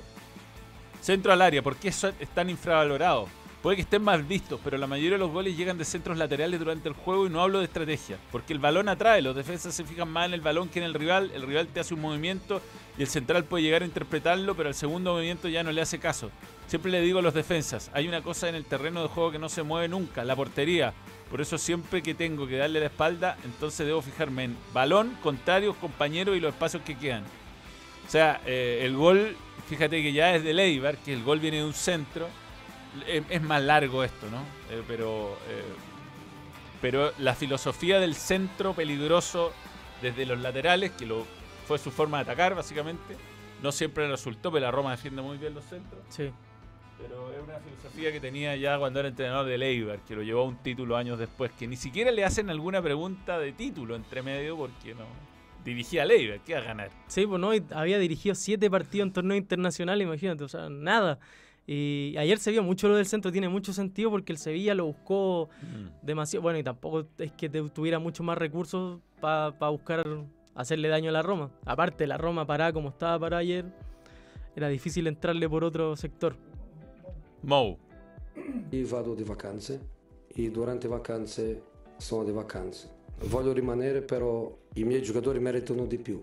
Centro 1.00 1.32
al 1.32 1.42
área, 1.42 1.62
¿por 1.62 1.76
qué 1.76 1.88
es 1.88 2.00
tan 2.34 2.48
infravalorado? 2.50 3.28
Puede 3.64 3.76
que 3.76 3.82
estén 3.82 4.02
mal 4.02 4.22
vistos, 4.24 4.60
pero 4.62 4.76
la 4.76 4.86
mayoría 4.86 5.12
de 5.12 5.18
los 5.20 5.30
goles 5.30 5.56
llegan 5.56 5.78
de 5.78 5.86
centros 5.86 6.18
laterales 6.18 6.60
durante 6.60 6.86
el 6.86 6.94
juego 6.94 7.26
y 7.26 7.30
no 7.30 7.40
hablo 7.40 7.60
de 7.60 7.64
estrategia. 7.64 8.18
Porque 8.30 8.52
el 8.52 8.58
balón 8.58 8.90
atrae, 8.90 9.22
los 9.22 9.34
defensas 9.34 9.74
se 9.74 9.84
fijan 9.84 10.10
más 10.10 10.26
en 10.26 10.34
el 10.34 10.42
balón 10.42 10.68
que 10.68 10.80
en 10.80 10.84
el 10.84 10.92
rival, 10.92 11.30
el 11.34 11.40
rival 11.40 11.68
te 11.68 11.80
hace 11.80 11.94
un 11.94 12.02
movimiento 12.02 12.60
y 12.98 13.00
el 13.00 13.08
central 13.08 13.44
puede 13.44 13.64
llegar 13.64 13.80
a 13.80 13.86
interpretarlo, 13.86 14.54
pero 14.54 14.68
al 14.68 14.74
segundo 14.74 15.14
movimiento 15.14 15.48
ya 15.48 15.62
no 15.62 15.72
le 15.72 15.80
hace 15.80 15.98
caso. 15.98 16.30
Siempre 16.66 16.92
le 16.92 17.00
digo 17.00 17.20
a 17.20 17.22
los 17.22 17.32
defensas, 17.32 17.90
hay 17.94 18.06
una 18.06 18.20
cosa 18.20 18.50
en 18.50 18.54
el 18.54 18.66
terreno 18.66 19.00
de 19.00 19.08
juego 19.08 19.32
que 19.32 19.38
no 19.38 19.48
se 19.48 19.62
mueve 19.62 19.88
nunca, 19.88 20.24
la 20.24 20.36
portería. 20.36 20.92
Por 21.30 21.40
eso 21.40 21.56
siempre 21.56 22.02
que 22.02 22.12
tengo 22.12 22.46
que 22.46 22.58
darle 22.58 22.80
la 22.80 22.86
espalda, 22.86 23.38
entonces 23.46 23.86
debo 23.86 24.02
fijarme 24.02 24.44
en 24.44 24.56
balón, 24.74 25.16
contrarios, 25.22 25.74
compañeros 25.76 26.36
y 26.36 26.40
los 26.40 26.52
espacios 26.52 26.82
que 26.82 26.98
quedan. 26.98 27.22
O 28.06 28.10
sea, 28.10 28.42
eh, 28.44 28.80
el 28.82 28.94
gol, 28.94 29.34
fíjate 29.70 30.02
que 30.02 30.12
ya 30.12 30.34
es 30.34 30.44
de 30.44 30.52
Leibar, 30.52 30.98
que 30.98 31.14
el 31.14 31.22
gol 31.22 31.40
viene 31.40 31.56
de 31.56 31.64
un 31.64 31.72
centro. 31.72 32.28
Es, 33.06 33.24
es 33.28 33.42
más 33.42 33.62
largo 33.62 34.04
esto, 34.04 34.26
¿no? 34.30 34.38
Eh, 34.74 34.82
pero, 34.86 35.36
eh, 35.48 35.62
pero 36.80 37.12
la 37.18 37.34
filosofía 37.34 37.98
del 38.00 38.14
centro 38.14 38.74
peligroso 38.74 39.52
desde 40.02 40.26
los 40.26 40.38
laterales, 40.40 40.92
que 40.92 41.06
lo, 41.06 41.26
fue 41.66 41.78
su 41.78 41.90
forma 41.90 42.18
de 42.18 42.22
atacar 42.22 42.54
básicamente, 42.54 43.16
no 43.62 43.72
siempre 43.72 44.08
resultó, 44.08 44.52
pero 44.52 44.66
la 44.66 44.70
Roma 44.70 44.90
defiende 44.90 45.22
muy 45.22 45.38
bien 45.38 45.54
los 45.54 45.64
centros. 45.64 46.02
Sí. 46.08 46.30
Pero 46.98 47.32
es 47.32 47.42
una 47.42 47.58
filosofía 47.58 48.12
que 48.12 48.20
tenía 48.20 48.54
ya 48.56 48.78
cuando 48.78 49.00
era 49.00 49.08
entrenador 49.08 49.46
de 49.46 49.58
Leibar, 49.58 49.98
que 50.00 50.14
lo 50.14 50.22
llevó 50.22 50.42
a 50.42 50.44
un 50.44 50.56
título 50.58 50.96
años 50.96 51.18
después, 51.18 51.50
que 51.52 51.66
ni 51.66 51.76
siquiera 51.76 52.10
le 52.10 52.24
hacen 52.24 52.50
alguna 52.50 52.80
pregunta 52.82 53.38
de 53.38 53.52
título 53.52 53.96
entre 53.96 54.22
medio 54.22 54.56
porque 54.56 54.94
no 54.94 55.04
dirigía 55.64 56.02
a 56.02 56.06
Leibar, 56.06 56.40
¿qué 56.40 56.54
va 56.54 56.60
a 56.60 56.62
ganar? 56.64 56.90
Sí, 57.06 57.26
pues 57.26 57.40
no, 57.40 57.50
había 57.74 57.98
dirigido 57.98 58.34
siete 58.34 58.70
partidos 58.70 59.08
en 59.08 59.12
torneo 59.12 59.36
internacional, 59.36 60.00
imagínate, 60.00 60.44
o 60.44 60.48
sea, 60.48 60.68
nada. 60.68 61.18
Y 61.66 62.14
ayer 62.18 62.38
se 62.38 62.50
vio 62.50 62.62
mucho 62.62 62.88
lo 62.88 62.96
del 62.96 63.06
centro, 63.06 63.32
tiene 63.32 63.48
mucho 63.48 63.72
sentido 63.72 64.10
porque 64.10 64.32
el 64.32 64.38
Sevilla 64.38 64.74
lo 64.74 64.86
buscó 64.86 65.48
demasiado. 66.02 66.42
Bueno, 66.42 66.58
y 66.58 66.62
tampoco 66.62 67.06
es 67.18 67.32
que 67.32 67.48
tuviera 67.48 67.98
mucho 67.98 68.22
más 68.22 68.36
recursos 68.36 69.00
para 69.20 69.70
buscar 69.70 70.04
hacerle 70.54 70.88
daño 70.88 71.08
a 71.10 71.12
la 71.12 71.22
Roma. 71.22 71.50
Aparte, 71.64 72.06
la 72.06 72.18
Roma 72.18 72.46
parada 72.46 72.72
como 72.72 72.90
estaba 72.90 73.18
para 73.18 73.38
ayer, 73.38 73.64
era 74.54 74.68
difícil 74.68 75.06
entrarle 75.06 75.48
por 75.48 75.64
otro 75.64 75.96
sector. 75.96 76.36
Mou. 77.42 77.78
Io 78.70 78.88
vado 78.88 79.14
di 79.14 79.22
vacanze 79.22 79.80
e 80.28 80.50
durante 80.50 80.88
vacanze 80.88 81.62
sono 81.98 82.24
di 82.24 82.32
vacanze. 82.32 82.94
voglio 83.22 83.52
rimanere, 83.52 84.02
però 84.02 84.56
i 84.74 84.84
miei 84.84 85.02
giocatori 85.02 85.38
meritano 85.38 85.86
di 85.86 85.98
più. 85.98 86.20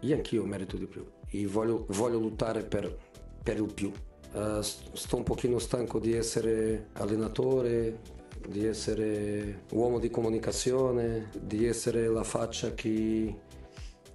Io 0.00 0.14
anch'io 0.14 0.44
merito 0.44 0.76
di 0.76 0.86
più 0.86 1.04
e 1.30 1.46
voglio, 1.46 1.84
voglio 1.88 2.20
lottare 2.20 2.62
per, 2.62 2.96
per 3.42 3.56
il 3.56 3.72
più. 3.72 3.92
Eh, 4.32 4.58
sto 4.62 5.16
un 5.16 5.22
pochino 5.22 5.58
stanco 5.58 5.98
di 5.98 6.12
essere 6.12 6.88
allenatore, 6.94 8.00
di 8.46 8.64
essere 8.66 9.62
uomo 9.72 9.98
di 9.98 10.10
comunicazione, 10.10 11.30
di 11.40 11.66
essere 11.66 12.08
la 12.08 12.24
faccia 12.24 12.74
che, 12.74 13.34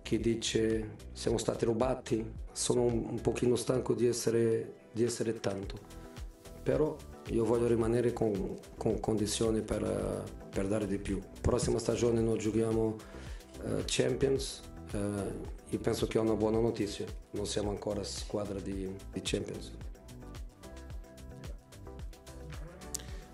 che 0.01 0.19
dice 0.19 0.95
siamo 1.11 1.37
stati 1.37 1.65
rubati. 1.65 2.41
Sono 2.51 2.83
un, 2.83 3.07
un 3.09 3.21
pochino 3.21 3.55
stanco 3.55 3.93
di 3.93 4.07
essere, 4.07 4.73
di 4.91 5.03
essere 5.03 5.39
tanto. 5.39 5.79
Però 6.61 6.95
io 7.29 7.43
voglio 7.45 7.67
rimanere 7.67 8.13
con, 8.13 8.57
con 8.77 8.99
condizioni 8.99 9.61
per, 9.61 10.23
per 10.49 10.67
dare 10.67 10.87
di 10.87 10.97
più. 10.97 11.19
Prossima 11.41 11.79
stagione 11.79 12.21
noi 12.21 12.37
giochiamo 12.37 12.95
eh, 13.65 13.83
Champions. 13.85 14.61
eh, 14.93 15.51
io 15.69 15.79
penso 15.79 16.05
che 16.05 16.19
è 16.19 16.21
una 16.21 16.35
buona 16.35 16.59
notizia. 16.59 17.05
Non 17.31 17.47
siamo 17.47 17.71
ancora 17.71 18.03
squadra 18.03 18.59
di, 18.59 18.89
di 19.11 19.19
Champions. 19.23 19.71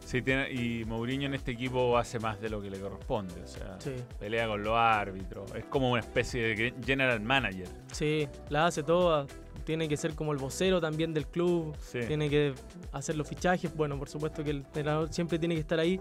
Sí, 0.09 0.23
tiene, 0.23 0.51
y 0.51 0.85
Mourinho 0.85 1.27
en 1.27 1.35
este 1.35 1.51
equipo 1.51 1.95
hace 1.95 2.17
más 2.17 2.41
de 2.41 2.49
lo 2.49 2.59
que 2.59 2.71
le 2.71 2.79
corresponde. 2.79 3.43
O 3.43 3.45
sea, 3.47 3.79
Sí. 3.79 3.91
pelea 4.19 4.47
con 4.47 4.63
los 4.63 4.75
árbitros. 4.75 5.53
Es 5.53 5.65
como 5.65 5.91
una 5.91 5.99
especie 5.99 6.41
de 6.55 6.73
general 6.83 7.19
manager. 7.21 7.67
Sí, 7.91 8.27
la 8.49 8.65
hace 8.65 8.81
toda. 8.81 9.27
Tiene 9.65 9.87
que 9.87 9.97
ser 9.97 10.15
como 10.15 10.31
el 10.31 10.39
vocero 10.39 10.81
también 10.81 11.13
del 11.13 11.27
club. 11.27 11.75
Sí. 11.79 11.99
Tiene 12.07 12.27
que 12.27 12.55
hacer 12.91 13.17
los 13.17 13.27
fichajes. 13.27 13.71
Bueno, 13.75 13.99
por 13.99 14.09
supuesto 14.09 14.43
que 14.43 14.49
el 14.49 14.57
entrenador 14.57 15.13
siempre 15.13 15.37
tiene 15.37 15.53
que 15.53 15.61
estar 15.61 15.77
ahí. 15.77 15.99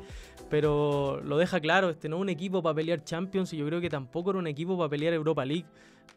Pero 0.48 1.20
lo 1.22 1.36
deja 1.36 1.60
claro, 1.60 1.90
este 1.90 2.08
no 2.08 2.16
es 2.16 2.22
un 2.22 2.30
equipo 2.30 2.62
para 2.62 2.74
pelear 2.76 3.04
Champions 3.04 3.52
y 3.52 3.58
yo 3.58 3.66
creo 3.66 3.78
que 3.82 3.90
tampoco 3.90 4.30
era 4.30 4.38
un 4.38 4.46
equipo 4.46 4.78
para 4.78 4.88
pelear 4.88 5.12
Europa 5.12 5.44
League 5.44 5.66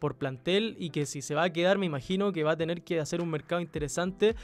por 0.02 0.16
plantel 0.16 0.74
y 0.80 0.90
que 0.90 1.06
si 1.06 1.22
se 1.22 1.36
va 1.36 1.44
a 1.44 1.50
quedar 1.52 1.78
me 1.78 1.86
imagino 1.86 2.32
que 2.32 2.42
va 2.42 2.52
a 2.52 2.56
tener 2.56 2.82
que 2.82 2.98
hacer 2.98 3.20
un 3.20 3.30
mercado 3.30 3.60
interesante 3.62 4.34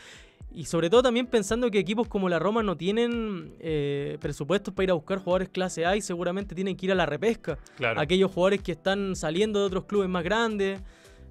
y 0.54 0.64
sobre 0.66 0.88
todo 0.88 1.02
también 1.02 1.26
pensando 1.26 1.68
que 1.70 1.80
equipos 1.80 2.06
como 2.06 2.28
la 2.28 2.38
Roma 2.38 2.62
no 2.62 2.76
tienen 2.76 3.54
eh, 3.58 4.16
presupuestos 4.20 4.72
para 4.72 4.84
ir 4.84 4.90
a 4.92 4.94
buscar 4.94 5.18
jugadores 5.18 5.48
clase 5.48 5.84
A 5.84 5.96
y 5.96 6.00
seguramente 6.00 6.54
tienen 6.54 6.76
que 6.76 6.86
ir 6.86 6.92
a 6.92 6.94
la 6.94 7.06
repesca 7.06 7.58
Claro. 7.76 8.00
aquellos 8.00 8.30
jugadores 8.30 8.62
que 8.62 8.72
están 8.72 9.16
saliendo 9.16 9.58
de 9.60 9.66
otros 9.66 9.84
clubes 9.86 10.08
más 10.08 10.22
grandes, 10.22 10.80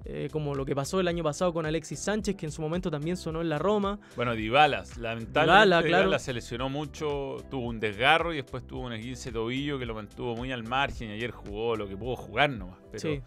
eh, 0.04 0.28
como 0.32 0.54
lo 0.54 0.64
que 0.64 0.74
pasó 0.74 1.00
el 1.00 1.08
año 1.08 1.22
pasado 1.24 1.52
con 1.52 1.66
Alexis 1.66 1.98
Sánchez, 1.98 2.36
que 2.36 2.46
en 2.46 2.52
su 2.52 2.62
momento 2.62 2.90
también 2.90 3.16
sonó 3.16 3.40
en 3.42 3.48
la 3.48 3.58
Roma. 3.58 3.98
Bueno, 4.16 4.34
Dybala, 4.34 4.84
lamentablemente 5.00 5.40
Dybala, 5.40 5.82
Dybala, 5.82 6.04
claro. 6.06 6.18
se 6.20 6.32
lesionó 6.32 6.68
mucho, 6.70 7.36
tuvo 7.50 7.66
un 7.66 7.78
desgarro 7.80 8.32
y 8.32 8.36
después 8.36 8.64
tuvo 8.66 8.82
un 8.86 8.92
esguince 8.92 9.30
de 9.30 9.34
tobillo 9.34 9.78
que 9.78 9.84
lo 9.84 9.94
mantuvo 9.94 10.36
muy 10.36 10.52
al 10.52 10.62
margen 10.62 11.10
y 11.10 11.12
ayer 11.14 11.32
jugó 11.32 11.74
lo 11.76 11.88
que 11.88 11.96
pudo 11.96 12.14
jugar 12.16 12.48
nomás. 12.50 12.78
Pero 12.92 13.00
Sí, 13.02 13.20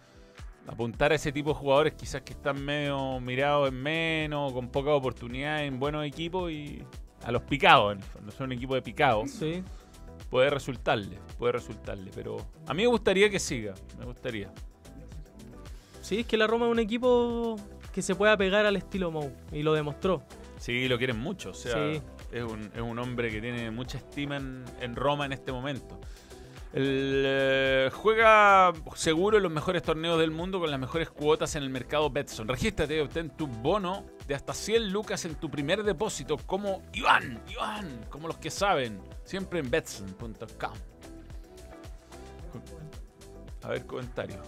apuntar 0.66 1.12
a 1.12 1.16
ese 1.16 1.32
tipo 1.32 1.50
de 1.50 1.54
jugadores 1.56 1.94
quizás 1.94 2.22
que 2.22 2.32
están 2.32 2.64
medio 2.64 3.20
mirados 3.20 3.68
en 3.68 3.74
menos, 3.82 4.52
con 4.52 4.68
poca 4.68 4.90
oportunidad 4.94 5.64
en 5.64 5.78
buenos 5.78 6.04
equipos 6.06 6.50
y 6.52 6.82
a 7.24 7.32
los 7.32 7.42
picados, 7.42 7.92
en 7.92 7.98
el 7.98 8.04
fondo, 8.04 8.32
son 8.32 8.46
un 8.46 8.52
equipo 8.52 8.74
de 8.74 8.82
picados, 8.82 9.30
sí. 9.30 9.62
puede 10.30 10.50
resultarle, 10.50 11.18
puede 11.38 11.52
resultarle, 11.52 12.10
pero 12.14 12.36
a 12.66 12.74
mí 12.74 12.82
me 12.82 12.88
gustaría 12.88 13.28
que 13.30 13.38
siga, 13.38 13.74
me 13.98 14.04
gustaría. 14.04 14.50
Sí, 16.00 16.20
es 16.20 16.26
que 16.26 16.36
la 16.36 16.46
Roma 16.46 16.66
es 16.66 16.72
un 16.72 16.78
equipo 16.80 17.56
que 17.92 18.02
se 18.02 18.14
pueda 18.14 18.36
pegar 18.36 18.66
al 18.66 18.76
estilo 18.76 19.10
Mou 19.10 19.30
y 19.52 19.62
lo 19.62 19.72
demostró. 19.72 20.22
Sí, 20.58 20.88
lo 20.88 20.98
quieren 20.98 21.18
mucho. 21.18 21.50
O 21.50 21.54
sea, 21.54 21.74
Sí. 21.92 22.02
es, 22.32 22.42
un, 22.42 22.70
es 22.74 22.80
un 22.80 22.98
hombre 22.98 23.30
que 23.30 23.40
tiene 23.40 23.70
mucha 23.70 23.98
estima 23.98 24.36
en, 24.36 24.64
en 24.80 24.96
Roma 24.96 25.26
en 25.26 25.32
este 25.32 25.52
momento. 25.52 26.00
El, 26.72 27.22
eh, 27.26 27.90
juega 27.92 28.72
seguro 28.94 29.36
en 29.36 29.42
los 29.42 29.52
mejores 29.52 29.82
torneos 29.82 30.18
del 30.18 30.30
mundo 30.30 30.58
con 30.58 30.70
las 30.70 30.80
mejores 30.80 31.10
cuotas 31.10 31.54
en 31.56 31.62
el 31.64 31.70
mercado 31.70 32.08
Betson. 32.10 32.48
Regístrate 32.48 32.96
y 32.96 33.00
obtén 33.00 33.28
tu 33.30 33.46
bono 33.46 34.06
de 34.26 34.34
hasta 34.34 34.54
100 34.54 34.90
lucas 34.90 35.24
en 35.26 35.34
tu 35.34 35.50
primer 35.50 35.82
depósito 35.82 36.38
como 36.38 36.82
Iván, 36.94 37.42
Iván, 37.50 38.06
como 38.08 38.26
los 38.26 38.38
que 38.38 38.50
saben. 38.50 39.00
Siempre 39.24 39.60
en 39.60 39.70
Betson.com. 39.70 40.72
A 43.62 43.68
ver, 43.68 43.86
comentario. 43.86 44.40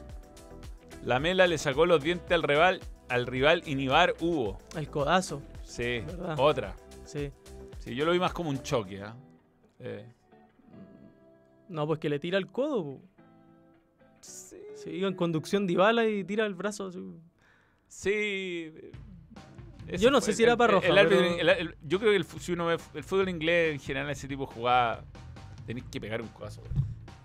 La 1.05 1.21
Mela 1.21 1.47
le 1.47 1.59
sacó 1.59 1.85
los 1.87 2.03
dientes 2.03 2.33
al 2.33 2.43
rival, 2.43 2.81
al 3.09 3.27
rival 3.27 3.63
Inibar 3.67 4.15
Hugo. 4.21 4.59
El 4.77 4.89
codazo, 4.89 5.43
Sí, 5.63 6.01
¿Verdad? 6.01 6.37
otra. 6.39 6.75
sí. 7.05 7.31
Sí, 7.79 7.95
yo 7.95 8.07
lo 8.07 8.13
vi 8.13 8.19
más 8.19 8.33
como 8.33 8.49
un 8.49 8.63
choque, 8.63 9.03
¿ah? 9.03 9.15
Eh, 9.79 10.07
No, 11.69 11.87
pues 11.87 11.99
que 12.01 12.09
le 12.09 12.19
tira 12.19 12.39
el 12.39 12.47
codo. 12.49 12.85
po. 12.85 13.01
sí. 14.21 14.57
Sí, 14.77 14.91
iba 14.91 15.09
en 15.09 15.15
conducción 15.15 15.67
Dybala 15.67 16.07
y 16.07 16.25
tira 16.25 16.45
el 16.47 16.55
brazo. 16.55 16.89
así. 16.89 17.01
Sí. 17.89 18.11
eh, 19.87 19.97
Yo 19.99 20.11
no 20.11 20.21
fue 20.21 20.33
sé 20.33 20.37
si 20.37 20.43
era 20.43 20.57
para 20.57 20.75
roja, 20.75 20.89
el 20.89 20.99
árbitro- 20.99 21.37
pero- 21.37 21.41
el- 21.41 21.49
el- 21.69 21.77
yo 21.83 21.99
creo 21.99 22.11
que 22.11 22.17
el, 22.17 22.25
si 22.25 22.53
uno 22.53 22.67
ve 22.67 22.77
el 22.95 23.05
fútbol 23.05 23.29
inglés 23.29 23.75
en 23.75 23.81
general, 23.81 24.11
ese 24.11 24.29
tipo 24.29 24.47
de 24.47 24.53
jugada, 24.53 25.05
tenés 25.67 25.85
que 25.85 26.01
pegar 26.01 26.21
un 26.23 26.29
codazo. 26.29 26.63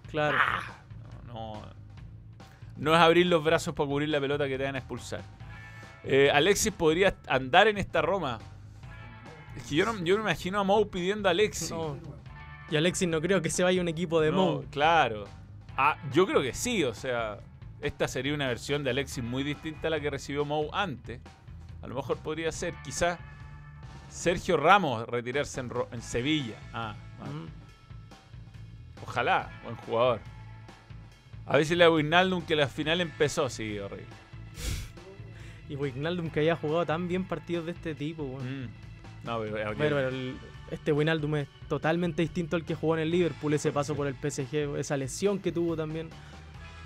Claro. 0.10 0.38
Ah, 0.40 0.84
No, 1.28 1.54
no, 1.56 1.62
no 2.78 2.94
es 2.96 3.00
abrir 3.00 3.26
los 3.28 3.44
brazos 3.44 3.74
para 3.76 3.88
cubrir 3.88 4.10
la 4.10 4.20
pelota 4.20 4.48
que 4.48 4.58
te 4.58 4.64
van 4.64 4.76
a 4.76 4.80
expulsar. 4.80 5.22
Eh, 6.04 6.32
Alexis 6.34 6.72
podría 6.72 7.18
andar 7.28 7.68
en 7.68 7.78
esta 7.78 8.02
Roma. 8.02 8.40
Es 9.58 9.64
que 9.64 9.76
yo 9.76 9.86
no, 9.86 9.94
yo 10.04 10.18
no 10.18 10.24
me 10.24 10.32
imagino 10.32 10.60
a 10.60 10.64
Mou 10.64 10.90
pidiendo 10.90 11.28
a 11.28 11.32
Alexis. 11.32 11.72
No. 11.72 11.98
Y 12.72 12.76
Alexis 12.76 13.08
no 13.08 13.20
creo 13.22 13.42
que 13.42 13.50
se 13.50 13.64
vaya 13.64 13.82
un 13.82 13.88
equipo 13.88 14.20
de 14.22 14.32
No, 14.32 14.38
Mou. 14.38 14.66
Claro. 14.72 15.26
Ah, 15.78 15.98
yo 16.14 16.26
creo 16.28 16.42
que 16.42 16.54
sí, 16.54 16.84
o 16.84 16.94
sea, 16.94 17.40
esta 17.82 18.08
sería 18.08 18.34
una 18.34 18.48
versión 18.48 18.84
de 18.84 18.90
Alexis 18.92 19.24
muy 19.24 19.44
distinta 19.44 19.88
a 19.88 19.92
la 19.92 20.00
que 20.00 20.10
recibió 20.10 20.46
Mou 20.46 20.70
antes. 20.74 21.20
A 21.82 21.88
lo 21.88 21.96
mejor 21.96 22.18
podría 22.18 22.52
ser, 22.52 22.74
quizás 22.84 23.18
Sergio 24.10 24.58
Ramos 24.58 25.08
retirarse 25.08 25.62
en, 25.62 26.02
Sevilla. 26.02 26.56
Ah, 26.74 26.96
Mm. 27.20 27.48
ojalá, 29.06 29.50
buen 29.64 29.76
jugador. 29.78 30.20
A 31.46 31.58
ver 31.58 31.66
si 31.66 31.76
la 31.76 31.90
Wijnaldum 31.90 32.44
que 32.46 32.56
la 32.56 32.68
final 32.68 33.02
empezó, 33.02 33.50
sí, 33.50 33.80
horrible. 33.80 34.06
Y 35.70 35.76
Wijnaldum 35.76 36.30
que 36.30 36.40
haya 36.42 36.56
jugado 36.56 36.86
tan 36.86 37.08
bien 37.08 37.26
partidos 37.26 37.66
de 37.66 37.72
este 37.74 37.94
tipo. 37.96 38.24
weón. 38.24 38.64
Mm. 38.66 38.70
No, 39.24 39.40
pero, 39.40 39.52
Bueno, 39.52 39.74
pero 39.78 40.08
el- 40.10 40.38
este 40.72 40.92
Wijnaldum 40.92 41.36
es 41.38 41.48
totalmente 41.68 42.22
distinto 42.22 42.56
al 42.56 42.64
que 42.66 42.76
jugó 42.76 42.96
en 42.96 43.02
el 43.04 43.12
Liverpool, 43.12 43.54
ese 43.54 43.72
paso 43.72 43.96
por 43.96 44.08
el 44.08 44.16
PSG, 44.16 44.78
esa 44.78 44.98
lesión 44.98 45.40
que 45.40 45.52
tuvo 45.52 45.76
también. 45.76 46.10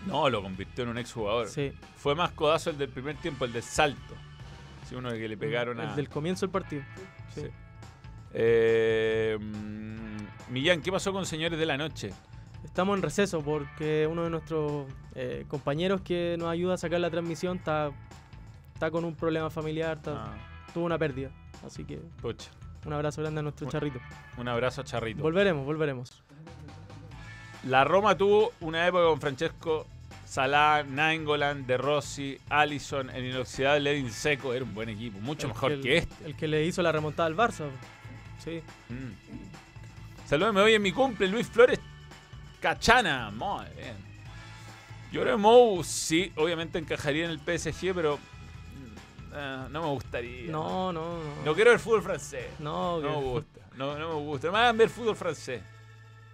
no, 0.08 0.30
lo 0.30 0.42
convirtió 0.42 0.84
en 0.84 0.90
un 0.92 0.98
exjugador. 0.98 1.48
Sí, 1.48 1.72
Fue 1.96 2.16
más 2.16 2.32
codazo 2.32 2.70
el 2.70 2.78
del 2.78 2.90
primer 2.90 3.16
tiempo, 3.18 3.46
el 3.46 3.54
del 3.54 3.64
salto. 3.64 4.16
Sí, 4.88 4.96
uno 4.96 5.12
que 5.12 5.28
le 5.28 5.38
pegaron 5.38 5.80
a. 5.80 5.90
el 5.92 5.96
del 5.96 6.10
comienzo 6.10 6.46
del 6.46 6.52
partido. 6.52 6.84
Sí. 7.34 7.42
Sí. 7.42 7.48
Eh, 8.34 9.38
Millán, 10.50 10.82
¿qué 10.82 10.92
pasó 10.92 11.14
con 11.14 11.26
Señores 11.26 11.58
de 11.60 11.66
la 11.66 11.78
Noche? 11.78 12.12
Estamos 12.64 12.96
en 12.98 13.04
receso 13.04 13.42
porque 13.42 14.08
uno 14.10 14.24
de 14.24 14.30
nuestros 14.30 14.88
eh, 15.16 15.46
compañeros 15.48 16.02
que 16.02 16.36
nos 16.40 16.48
ayuda 16.50 16.76
a 16.76 16.78
sacar 16.78 17.00
la 17.00 17.10
transmisión 17.10 17.58
está, 17.58 17.92
está 18.74 18.90
con 18.92 19.04
un 19.06 19.16
problema 19.16 19.50
familiar, 19.50 19.98
está- 19.98 20.26
Ah, 20.26 20.38
tuvo 20.74 20.86
una 20.86 20.98
pérdida. 20.98 21.30
Así 21.66 21.84
que 21.86 21.98
pucha. 22.22 22.50
Un 22.86 22.94
abrazo 22.94 23.22
grande 23.22 23.40
a 23.40 23.44
nuestro 23.44 23.70
charrito. 23.70 24.00
Un 24.38 24.48
abrazo 24.48 24.82
a 24.82 24.84
Charrito. 24.84 25.22
Volveremos, 25.22 25.66
volveremos. 25.66 26.24
La 27.68 27.84
Roma 27.84 28.18
tuvo 28.18 28.54
una 28.60 28.86
época 28.88 29.06
con 29.06 29.22
Francesco 29.22 29.88
Salá, 30.26 30.84
Nainggolan, 30.88 31.66
De 31.68 31.78
Rossi, 31.78 32.38
Allison, 32.50 33.10
el 33.12 33.26
inoxidable 33.26 33.92
Edin 33.92 34.12
Seco. 34.12 34.54
Era 34.54 34.66
un 34.66 34.74
buen 34.74 34.90
equipo, 34.90 35.20
mucho 35.20 35.48
El 35.48 35.54
mejor 35.54 35.72
el- 35.74 35.82
que 35.82 35.98
este. 35.98 36.26
El 36.26 36.36
que 36.36 36.48
le 36.48 36.66
hizo 36.66 36.82
la 36.82 36.92
remontada 36.92 37.28
al 37.28 37.36
Barça. 37.38 37.68
Sí. 38.44 38.62
Mm. 38.90 40.28
Saludame 40.28 40.62
hoy 40.62 40.74
en 40.74 40.82
mi 40.82 40.92
cumple, 40.92 41.28
Luis 41.28 41.48
Flores 41.48 41.80
Cachana. 42.60 43.30
Muy 43.32 43.66
bien. 43.76 43.96
Yo 45.12 45.22
creo 45.22 45.36
que 45.36 45.42
Mou 45.42 45.84
sí, 45.84 46.32
obviamente 46.36 46.80
encajaría 46.80 47.26
en 47.26 47.32
el 47.32 47.40
PSG, 47.40 47.94
pero 47.94 48.18
ah, 49.34 49.68
no 49.70 49.82
me 49.82 49.88
gustaría. 49.90 50.52
No, 50.52 50.92
no, 50.94 51.18
no. 51.18 51.44
No 51.46 51.56
quiero 51.56 51.72
el 51.72 51.80
fútbol 51.80 52.02
francés. 52.04 52.46
No, 52.60 53.00
No 53.02 53.20
me 53.20 53.26
gusta. 53.26 53.60
No, 53.78 53.98
no 53.98 54.08
me 54.10 54.16
gusta. 54.26 54.48
No 54.48 54.54
me 54.54 54.60
hagan 54.60 54.78
ver 54.78 54.90
fútbol 54.90 55.16
francés. 55.16 55.62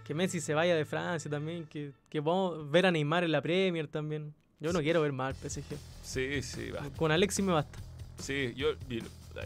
que 0.04 0.14
Messi 0.14 0.40
se 0.42 0.54
vaya 0.54 0.76
de 0.76 0.86
Francia 0.86 1.30
también. 1.30 1.66
Que, 1.68 1.92
que 2.10 2.22
podamos 2.22 2.70
ver 2.70 2.86
a 2.86 2.92
Neymar 2.92 3.24
en 3.24 3.32
la 3.32 3.42
Premier 3.42 3.88
también. 3.88 4.34
Yo 4.60 4.74
no 4.74 4.82
quiero 4.82 5.02
ver 5.02 5.14
más 5.14 5.30
al 5.42 5.50
PSG. 5.50 5.64
Sí, 6.04 6.42
sí, 6.42 6.72
va. 6.72 6.82
Con 6.98 7.12
Alexis 7.12 7.46
me 7.46 7.54
basta. 7.54 7.80
Sí, 8.18 8.54
yo, 8.58 8.70
yo 8.90 9.00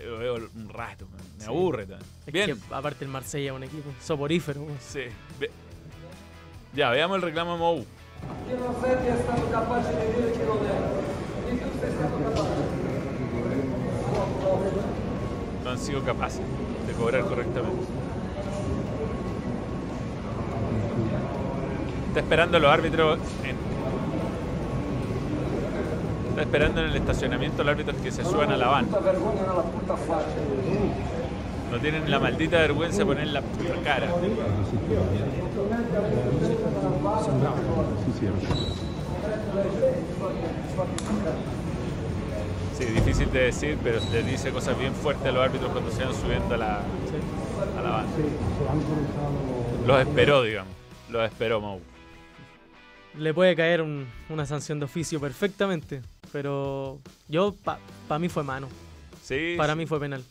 lo 0.08 0.18
veo 0.18 0.36
un 0.56 0.70
rato. 0.70 1.08
Me, 1.08 1.18
me 1.18 1.42
Sí. 1.44 1.46
aburre 1.48 1.86
también. 1.86 2.10
Es 2.26 2.34
Bien. 2.34 2.60
que 2.60 2.74
aparte 2.74 3.06
el 3.06 3.12
Marsella 3.12 3.52
es 3.52 3.56
un 3.56 3.64
equipo 3.64 3.92
soporífero. 4.02 4.62
weón. 4.64 4.78
Sí. 4.80 5.02
Ve- 5.40 5.52
Ya, 6.74 6.90
veamos 6.90 7.18
el 7.18 7.22
reclamo 7.22 7.54
de 7.54 7.60
Mou. 7.60 7.86
No 15.63 15.63
han 15.74 15.80
sido 15.80 16.04
capaces 16.04 16.42
de 16.88 16.94
cobrar 16.94 17.24
correctamente. 17.24 17.84
Está 22.10 22.20
esperando 22.20 22.60
los 22.60 22.72
árbitros. 22.72 23.20
Está 26.30 26.42
esperando 26.42 26.82
en 26.82 26.90
el 26.90 26.96
estacionamiento 26.96 27.64
los 27.64 27.72
árbitros 27.74 27.98
que 27.98 28.12
se 28.12 28.24
suban 28.24 28.52
a 28.52 28.58
la 28.58 28.68
van. 28.68 28.88
No 31.72 31.80
tienen 31.80 32.10
la 32.10 32.20
maldita 32.20 32.58
vergüenza 32.58 33.00
de 33.00 33.06
poner 33.06 33.28
la 33.28 33.42
puta 33.42 33.74
cara. 33.84 34.08
Sí, 38.20 38.28
difícil 42.92 43.32
de 43.32 43.40
decir, 43.42 43.78
pero 43.84 44.00
les 44.12 44.26
dice 44.26 44.52
cosas 44.52 44.78
bien 44.78 44.94
fuertes 44.94 45.26
a 45.28 45.32
los 45.32 45.44
árbitros 45.44 45.72
cuando 45.72 45.92
se 45.92 46.04
van 46.04 46.14
subiendo 46.14 46.56
a 46.56 46.58
la, 46.58 46.78
a 46.80 47.82
la 47.82 47.90
van. 47.90 48.06
Los 49.86 50.00
esperó, 50.08 50.44
digamos. 50.44 50.74
Los 51.10 51.26
esperó 51.30 51.62
Mau. 51.62 51.80
Le 53.18 53.34
puede 53.34 53.56
caer 53.56 53.82
un- 53.82 54.08
una 54.30 54.46
sanción 54.46 54.80
de 54.80 54.86
oficio 54.86 55.20
perfectamente. 55.20 56.02
Pero 56.32 57.00
yo, 57.28 57.54
para 58.08 58.20
mí 58.20 58.28
fue 58.30 58.44
mano. 58.44 58.68
Sí, 59.24 59.54
Para 59.56 59.74
sí. 59.74 59.80
mí 59.80 59.86
fue 59.86 60.00
penal. 60.00 60.24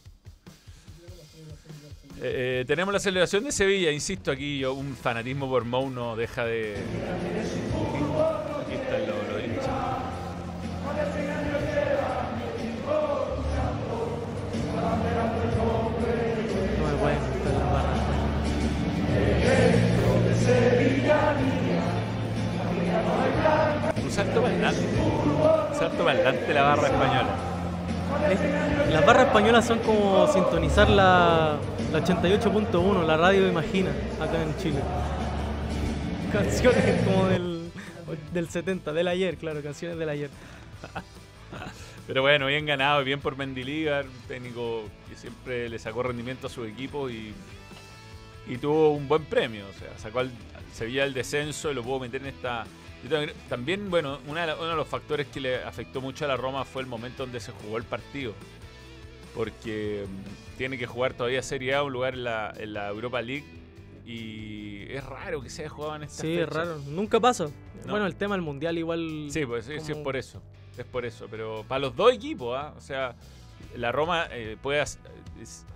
Eh, 2.24 2.60
eh, 2.60 2.64
tenemos 2.66 2.92
la 2.92 3.00
celebración 3.00 3.44
de 3.44 3.52
Sevilla, 3.52 3.90
insisto, 3.90 4.30
aquí 4.30 4.58
yo, 4.58 4.74
un 4.74 4.94
fanatismo 4.96 5.48
por 5.48 5.64
Mou 5.64 5.90
no 5.90 6.14
deja 6.16 6.44
de. 6.44 6.76
Adelante 26.52 26.54
la 26.54 26.62
barra 26.62 26.88
española. 26.88 27.36
Es- 28.30 28.92
Las 28.92 29.06
barras 29.06 29.26
españolas 29.28 29.66
son 29.66 29.78
como 29.80 30.26
sintonizar 30.32 30.88
la, 30.90 31.56
la 31.92 31.98
88.1, 32.04 33.06
la 33.06 33.16
radio 33.16 33.48
Imagina, 33.48 33.90
acá 34.20 34.42
en 34.42 34.56
Chile. 34.58 34.80
Canciones 36.32 37.04
como 37.04 37.26
del, 37.26 37.70
del 38.32 38.48
70, 38.48 38.92
del 38.92 39.08
ayer, 39.08 39.36
claro, 39.36 39.62
canciones 39.62 39.98
del 39.98 40.08
ayer. 40.08 40.30
Pero 42.06 42.22
bueno, 42.22 42.46
bien 42.46 42.66
ganado, 42.66 43.04
bien 43.04 43.20
por 43.20 43.36
Mendilibar, 43.36 44.04
un 44.06 44.28
técnico 44.28 44.82
que 45.08 45.14
siempre 45.16 45.68
le 45.68 45.78
sacó 45.78 46.02
rendimiento 46.02 46.46
a 46.48 46.50
su 46.50 46.64
equipo 46.64 47.08
y, 47.08 47.32
y 48.48 48.56
tuvo 48.58 48.90
un 48.90 49.06
buen 49.08 49.24
premio. 49.24 49.64
O 49.68 49.78
sea, 49.78 49.88
sacó 49.98 50.18
al 50.20 50.30
Sevilla 50.74 51.08
descenso 51.08 51.70
y 51.70 51.74
lo 51.74 51.82
pudo 51.82 52.00
meter 52.00 52.20
en 52.22 52.28
esta. 52.28 52.64
Yo 53.08 53.18
también- 53.48 53.90
bueno, 53.90 54.18
una 54.26 54.54
uno 54.54 54.68
de 54.68 54.76
los 54.76 54.88
factores 54.88 55.26
que 55.28 55.40
le 55.40 55.62
afectó 55.62 56.00
mucho 56.00 56.24
a 56.24 56.28
la 56.28 56.36
Roma 56.36 56.64
fue 56.64 56.82
el 56.82 56.88
momento 56.88 57.24
donde 57.24 57.40
se 57.40 57.52
jugó 57.52 57.78
el 57.78 57.84
partido. 57.84 58.34
Porque 59.34 60.04
mm, 60.06 60.56
tiene 60.58 60.76
que 60.78 60.86
jugar 60.86 61.14
todavía 61.14 61.42
Serie 61.42 61.74
A, 61.74 61.82
un 61.82 61.92
lugar 61.92 62.14
en 62.14 62.24
la, 62.24 62.52
en 62.56 62.74
la 62.74 62.88
Europa 62.88 63.22
League. 63.22 63.44
Y 64.04 64.84
es 64.90 65.04
raro 65.04 65.40
que 65.42 65.48
se 65.48 65.62
haya 65.62 65.70
jugado 65.70 65.96
en 65.96 66.02
esta 66.04 66.22
Sí, 66.22 66.36
es 66.36 66.48
raro, 66.48 66.78
nunca 66.86 67.20
pasa. 67.20 67.44
No. 67.84 67.90
Bueno, 67.92 68.06
el 68.06 68.16
tema 68.16 68.34
del 68.34 68.42
mundial 68.42 68.76
igual. 68.78 69.28
Sí, 69.30 69.46
pues 69.46 69.64
sí, 69.66 69.74
sí, 69.80 69.92
es 69.92 69.98
por 69.98 70.16
eso. 70.16 70.42
Es 70.76 70.84
por 70.84 71.04
eso. 71.04 71.26
Pero 71.30 71.64
para 71.66 71.78
los 71.80 71.96
dos 71.96 72.12
equipos, 72.12 72.56
¿ah? 72.58 72.74
O 72.76 72.80
sea, 72.80 73.14
la 73.76 73.92
Roma 73.92 74.26
eh, 74.30 74.56
puede 74.60 74.82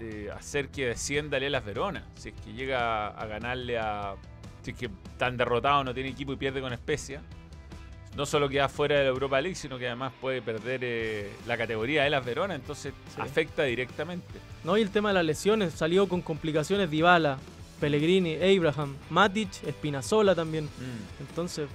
eh, 0.01 0.31
hacer 0.37 0.69
que 0.69 0.87
descienda 0.87 1.37
el 1.39 1.45
Elas 1.45 1.65
Verona. 1.65 2.05
Si 2.17 2.31
es 2.31 2.35
que 2.45 2.53
llega 2.53 3.09
a 3.09 3.27
ganarle 3.27 3.79
a. 3.79 4.15
Que 4.75 4.91
tan 5.19 5.37
derrotado 5.37 5.85
no 5.85 5.95
tiene 5.95 6.11
equipo 6.11 6.33
y 6.33 6.37
pierde 6.37 6.61
con 6.61 6.73
Especia. 6.73 7.21
No 8.17 8.25
solo 8.25 8.49
queda 8.49 8.69
fuera 8.71 8.97
de 8.97 9.03
la 9.05 9.11
Europa 9.11 9.41
League, 9.41 9.57
sino 9.57 9.79
que 9.79 9.87
además 9.87 10.11
puede 10.21 10.41
perder 10.41 10.81
eh, 10.83 11.31
la 11.47 11.59
categoría 11.59 12.01
de 12.03 12.07
Elas 12.09 12.25
Verona. 12.25 12.55
Entonces 12.55 12.95
Sí. 13.15 13.21
afecta 13.21 13.65
directamente. 13.65 14.27
No, 14.65 14.79
y 14.79 14.83
el 14.83 14.91
tema 14.91 15.11
de 15.11 15.15
las 15.15 15.25
lesiones, 15.25 15.75
salió 15.75 16.09
con 16.09 16.23
complicaciones 16.23 16.91
Dybala, 16.91 17.37
Pellegrini, 17.79 18.37
Abraham, 18.37 18.97
Matic, 19.11 19.65
Espinazola 19.67 20.35
también. 20.35 20.65
Mm, 20.65 21.21
Entonces, 21.29 21.69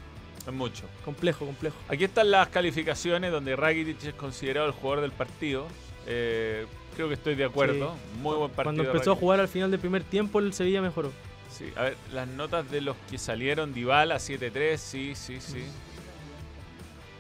es 0.48 0.52
mucho. 0.54 0.86
complejo, 1.06 1.46
complejo. 1.46 1.76
Aquí 1.88 2.06
están 2.06 2.32
las 2.32 2.48
calificaciones 2.48 3.32
donde 3.32 3.56
Rakitic 3.56 4.04
es 4.04 4.14
considerado 4.16 4.66
el 4.66 4.74
jugador 4.74 5.02
del 5.02 5.12
partido. 5.12 5.68
Eh, 6.08 6.66
creo 6.96 7.08
que 7.08 7.14
estoy 7.14 7.36
de 7.36 7.46
acuerdo. 7.46 7.96
Muy 8.20 8.36
buen 8.36 8.50
partido. 8.50 8.64
Cuando 8.64 8.84
empezó 8.84 9.12
a 9.12 9.16
jugar 9.16 9.40
al 9.40 9.48
final 9.48 9.70
del 9.70 9.80
primer 9.80 10.04
tiempo, 10.04 10.40
el 10.40 10.54
Sevilla 10.54 10.82
mejoró. 10.82 11.12
Sí, 11.52 11.72
a 11.76 11.84
ver, 11.84 11.98
las 12.14 12.28
notas 12.28 12.70
de 12.72 12.82
los 12.82 12.96
que 13.10 13.18
salieron, 13.18 13.74
Dybala 13.74 14.16
7-3, 14.18 14.78
sí, 14.78 15.14
sí, 15.16 15.40
sí. 15.42 15.64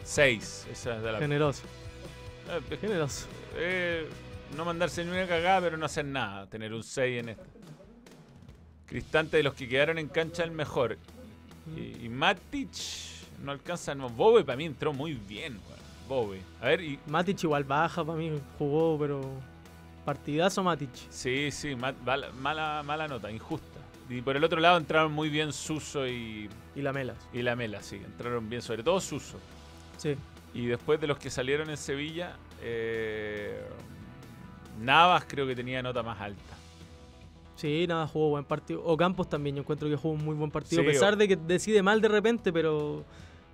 6, 0.03 0.67
esa 0.71 0.95
es 0.97 1.03
de 1.03 1.11
la... 1.11 1.19
Generoso, 1.19 1.63
Eh, 2.49 2.61
es- 2.71 2.79
generoso. 2.79 3.27
eh, 3.55 4.07
no 4.55 4.65
mandarse 4.65 5.03
ni 5.05 5.11
una 5.11 5.27
cagada, 5.27 5.61
pero 5.61 5.77
no 5.77 5.85
hacer 5.85 6.05
nada, 6.05 6.47
tener 6.47 6.73
un 6.73 6.83
6 6.83 7.19
en 7.19 7.29
esto. 7.29 7.43
Cristante 8.87 9.37
de 9.37 9.43
los 9.43 9.53
que 9.53 9.67
quedaron 9.69 9.97
en 9.99 10.07
cancha 10.09 10.43
el 10.43 10.51
mejor. 10.51 10.97
Y, 11.77 12.05
y 12.05 12.09
Matic 12.09 12.69
no 13.43 13.51
alcanza, 13.51 13.95
no. 13.95 14.09
Bobe 14.09 14.43
para 14.43 14.57
mí 14.57 14.65
entró 14.65 14.91
muy 14.91 15.13
bien. 15.13 15.59
Bobe. 16.09 16.41
A 16.61 16.65
ver, 16.65 16.81
y 16.81 16.99
Matic 17.07 17.41
igual 17.43 17.63
baja 17.63 18.03
para 18.03 18.17
mí, 18.17 18.31
jugó, 18.57 18.97
pero 18.99 19.21
partidazo 20.03 20.61
Matic. 20.63 20.89
Sí, 21.09 21.51
sí, 21.51 21.73
ma- 21.75 21.93
mala, 22.03 22.31
mala, 22.33 22.83
mala 22.85 23.07
nota, 23.07 23.31
injusta. 23.31 23.70
Y 24.09 24.21
por 24.21 24.35
el 24.35 24.43
otro 24.43 24.59
lado 24.59 24.77
entraron 24.77 25.11
muy 25.11 25.29
bien 25.29 25.53
Suso 25.53 26.05
y, 26.07 26.49
Y 26.75 26.81
la 26.81 26.91
Melas. 26.91 27.17
y 27.33 27.41
Lamela, 27.41 27.81
sí, 27.81 27.95
entraron 27.95 28.49
bien, 28.49 28.61
sobre 28.61 28.83
todo 28.83 28.99
Suso. 28.99 29.37
Sí. 29.97 30.15
Y 30.53 30.65
después 30.65 30.99
de 30.99 31.07
los 31.07 31.17
que 31.17 31.29
salieron 31.29 31.69
en 31.69 31.77
Sevilla, 31.77 32.35
eh, 32.61 33.61
Navas 34.81 35.25
creo 35.27 35.45
que 35.47 35.55
tenía 35.55 35.81
nota 35.81 36.03
más 36.03 36.19
alta. 36.19 36.41
Sí, 37.55 37.85
nada, 37.87 38.07
jugó 38.07 38.29
buen 38.29 38.43
partido. 38.45 38.81
O 38.83 38.97
Campos 38.97 39.29
también, 39.29 39.55
yo 39.55 39.61
encuentro 39.61 39.87
que 39.87 39.95
jugó 39.95 40.15
un 40.15 40.25
muy 40.25 40.35
buen 40.35 40.49
partido. 40.49 40.81
Sí, 40.81 40.87
a 40.87 40.91
pesar 40.91 41.13
o- 41.13 41.17
de 41.17 41.27
que 41.27 41.35
decide 41.35 41.83
mal 41.83 42.01
de 42.01 42.07
repente, 42.07 42.51
pero, 42.51 43.05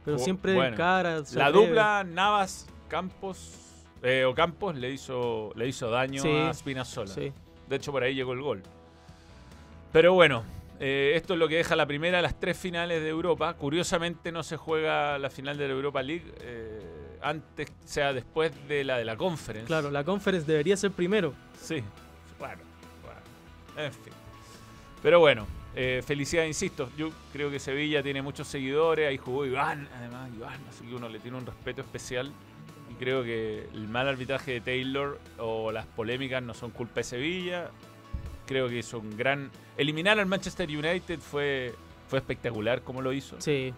pero 0.05 0.15
Jugó- 0.17 0.23
siempre 0.23 0.55
bueno, 0.55 0.77
cara. 0.77 1.21
La 1.33 1.51
dupla 1.51 2.03
Navas 2.05 2.67
Campos 2.87 3.53
eh, 4.01 4.23
o 4.25 4.33
Campos 4.33 4.75
le 4.75 4.91
hizo 4.91 5.51
le 5.55 5.67
hizo 5.67 5.89
daño 5.89 6.21
Sí, 6.21 6.29
a 6.31 6.53
Spinazzola. 6.53 7.13
Sí. 7.13 7.33
De 7.67 7.75
hecho, 7.75 7.91
por 7.91 8.01
ahí 8.03 8.15
llegó 8.15 8.31
el 8.33 8.41
gol. 8.41 8.63
Pero 9.97 10.13
bueno, 10.13 10.43
eh, 10.79 11.13
esto 11.15 11.33
es 11.33 11.39
lo 11.39 11.47
que 11.47 11.55
deja 11.55 11.75
la 11.75 11.87
primera 11.87 12.17
de 12.17 12.21
las 12.21 12.39
tres 12.39 12.55
finales 12.55 13.01
de 13.01 13.09
Europa. 13.09 13.55
Curiosamente 13.55 14.31
no 14.31 14.43
se 14.43 14.55
juega 14.55 15.17
la 15.17 15.31
final 15.31 15.57
de 15.57 15.67
la 15.67 15.73
Europa 15.73 16.03
League 16.03 16.35
eh, 16.39 17.17
antes, 17.19 17.71
o 17.71 17.87
sea, 17.87 18.13
después 18.13 18.51
de 18.67 18.83
la 18.83 18.99
de 18.99 19.05
la 19.05 19.17
Conference. 19.17 19.65
Claro, 19.65 19.89
la 19.89 20.03
conference 20.03 20.45
debería 20.45 20.77
ser 20.77 20.91
primero. 20.91 21.33
Sí. 21.59 21.81
Bueno, 22.37 22.61
bueno. 23.01 23.87
En 23.87 23.91
fin. 23.91 24.13
Pero 25.01 25.19
bueno, 25.19 25.47
eh, 25.75 26.03
felicidad, 26.05 26.43
insisto. 26.43 26.91
Yo 26.95 27.09
creo 27.33 27.49
que 27.49 27.57
Sevilla 27.57 28.03
tiene 28.03 28.21
muchos 28.21 28.47
seguidores. 28.47 29.09
Ahí 29.09 29.17
jugó 29.17 29.47
Iván, 29.47 29.89
además, 29.97 30.29
Iván. 30.35 30.61
Así 30.69 30.85
que 30.85 30.93
uno 30.93 31.09
le 31.09 31.17
tiene 31.17 31.37
un 31.37 31.45
respeto 31.47 31.81
especial. 31.81 32.31
Y 32.91 32.93
creo 33.03 33.23
que 33.23 33.67
el 33.73 33.87
mal 33.87 34.07
arbitraje 34.07 34.51
de 34.51 34.61
Taylor 34.61 35.19
o 35.39 35.71
las 35.71 35.87
polémicas 35.87 36.43
no 36.43 36.53
son 36.53 36.69
culpa 36.69 36.99
de 36.99 37.03
Sevilla. 37.03 37.71
Creo 38.47 38.67
que 38.69 38.79
hizo 38.79 38.97
un 38.99 39.15
gran. 39.17 39.51
Eliminar 39.77 40.19
al 40.19 40.25
Manchester 40.25 40.67
United 40.69 41.19
fue, 41.19 41.75
fue 42.07 42.19
espectacular 42.19 42.81
como 42.81 43.01
lo 43.01 43.11
hizo. 43.13 43.39
Sí. 43.39 43.73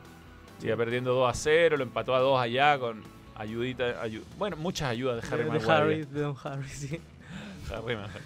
Iba 0.62 0.78
perdiendo 0.78 1.14
2 1.14 1.30
a 1.30 1.34
0, 1.34 1.78
lo 1.78 1.84
empató 1.84 2.14
a 2.16 2.20
2 2.20 2.40
allá 2.40 2.78
con 2.80 3.02
ayudita. 3.36 4.04
ayu- 4.04 4.24
bueno, 4.38 4.56
muchas 4.58 4.90
ayudas 4.90 5.22
de 5.22 5.28
Harry 5.34 5.44
de, 5.46 5.50
Maguire. 5.50 5.72
Harry, 5.74 6.04
de 6.06 6.20
Don 6.22 6.36
Harry, 6.44 6.70
sí. 6.70 7.00
Harry 7.74 7.96
Maguire. 7.96 8.24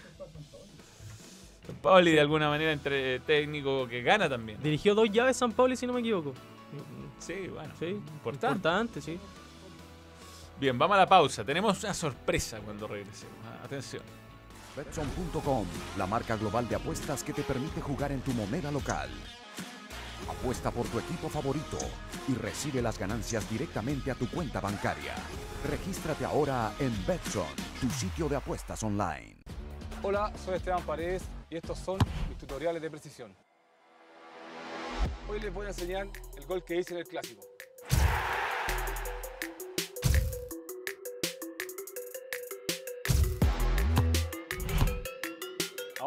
Pauli 1.81 2.11
de 2.11 2.19
alguna 2.19 2.49
manera 2.49 2.71
entre 2.73 3.19
técnico 3.21 3.87
que 3.87 4.01
gana 4.01 4.27
también. 4.29 4.61
Dirigió 4.61 4.95
dos 4.95 5.09
llaves 5.09 5.37
San 5.37 5.51
Pauli, 5.53 5.75
si 5.77 5.87
no 5.87 5.93
me 5.93 6.01
equivoco. 6.01 6.33
Sí, 7.19 7.47
bueno. 7.53 7.73
Sí, 7.79 7.85
Importante. 7.85 8.47
importante, 8.57 9.01
sí. 9.01 9.17
Bien, 10.59 10.77
vamos 10.77 10.95
a 10.95 10.99
la 10.99 11.07
pausa. 11.07 11.43
Tenemos 11.45 11.81
una 11.83 11.93
sorpresa 11.93 12.59
cuando 12.59 12.87
regresemos. 12.87 13.35
Atención. 13.63 14.03
Betson.com, 14.75 15.67
la 15.97 16.07
marca 16.07 16.35
global 16.35 16.67
de 16.67 16.75
apuestas 16.75 17.23
que 17.23 17.31
te 17.31 17.43
permite 17.43 17.79
jugar 17.79 18.11
en 18.11 18.21
tu 18.21 18.31
moneda 18.33 18.71
local. 18.71 19.09
Apuesta 20.27 20.71
por 20.71 20.87
tu 20.87 20.97
equipo 20.97 21.29
favorito 21.29 21.77
y 22.27 22.33
recibe 22.33 22.81
las 22.81 22.97
ganancias 22.97 23.47
directamente 23.49 24.09
a 24.09 24.15
tu 24.15 24.27
cuenta 24.29 24.59
bancaria. 24.61 25.13
Regístrate 25.69 26.25
ahora 26.25 26.73
en 26.79 26.91
Betson, 27.05 27.45
tu 27.79 27.89
sitio 27.89 28.27
de 28.27 28.37
apuestas 28.37 28.81
online. 28.83 29.35
Hola, 30.01 30.33
soy 30.43 30.55
Esteban 30.55 30.81
Paredes 30.83 31.23
y 31.49 31.57
estos 31.57 31.77
son 31.77 31.99
mis 32.27 32.37
tutoriales 32.37 32.81
de 32.81 32.89
precisión. 32.89 33.35
Hoy 35.29 35.39
les 35.39 35.53
voy 35.53 35.67
a 35.67 35.69
enseñar 35.69 36.07
el 36.35 36.45
gol 36.45 36.63
que 36.63 36.77
hice 36.77 36.93
en 36.93 37.01
el 37.01 37.07
clásico. 37.07 37.52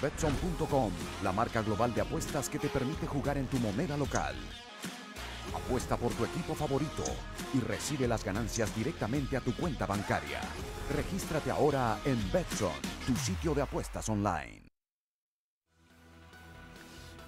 Betson.com, 0.00 0.92
la 1.24 1.32
marca 1.32 1.60
global 1.62 1.92
de 1.92 2.02
apuestas 2.02 2.48
que 2.48 2.58
te 2.58 2.68
permite 2.68 3.06
jugar 3.06 3.36
en 3.36 3.46
tu 3.48 3.58
moneda 3.58 3.96
local. 3.96 4.36
Apuesta 5.54 5.96
por 5.96 6.12
tu 6.12 6.24
equipo 6.24 6.54
favorito 6.54 7.02
y 7.54 7.60
recibe 7.60 8.06
las 8.06 8.22
ganancias 8.22 8.74
directamente 8.76 9.36
a 9.36 9.40
tu 9.40 9.52
cuenta 9.54 9.86
bancaria. 9.86 10.40
Regístrate 10.94 11.50
ahora 11.50 11.98
en 12.04 12.16
Betson, 12.30 12.70
tu 13.06 13.16
sitio 13.16 13.54
de 13.54 13.62
apuestas 13.62 14.08
online. 14.08 14.68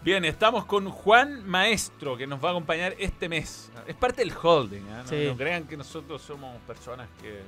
Bien, 0.03 0.25
estamos 0.25 0.65
con 0.65 0.89
Juan 0.91 1.47
Maestro, 1.47 2.17
que 2.17 2.27
nos 2.27 2.43
va 2.43 2.49
a 2.49 2.53
acompañar 2.53 2.95
este 2.99 3.29
mes. 3.29 3.71
Es 3.87 3.97
parte 3.97 4.23
del 4.25 4.33
holding, 4.41 4.79
¿eh? 4.81 5.03
no, 5.03 5.09
Sí. 5.09 5.25
no 5.27 5.37
crean 5.37 5.65
que 5.65 5.77
nosotros 5.77 6.23
somos 6.23 6.57
personas 6.63 7.09
que, 7.21 7.43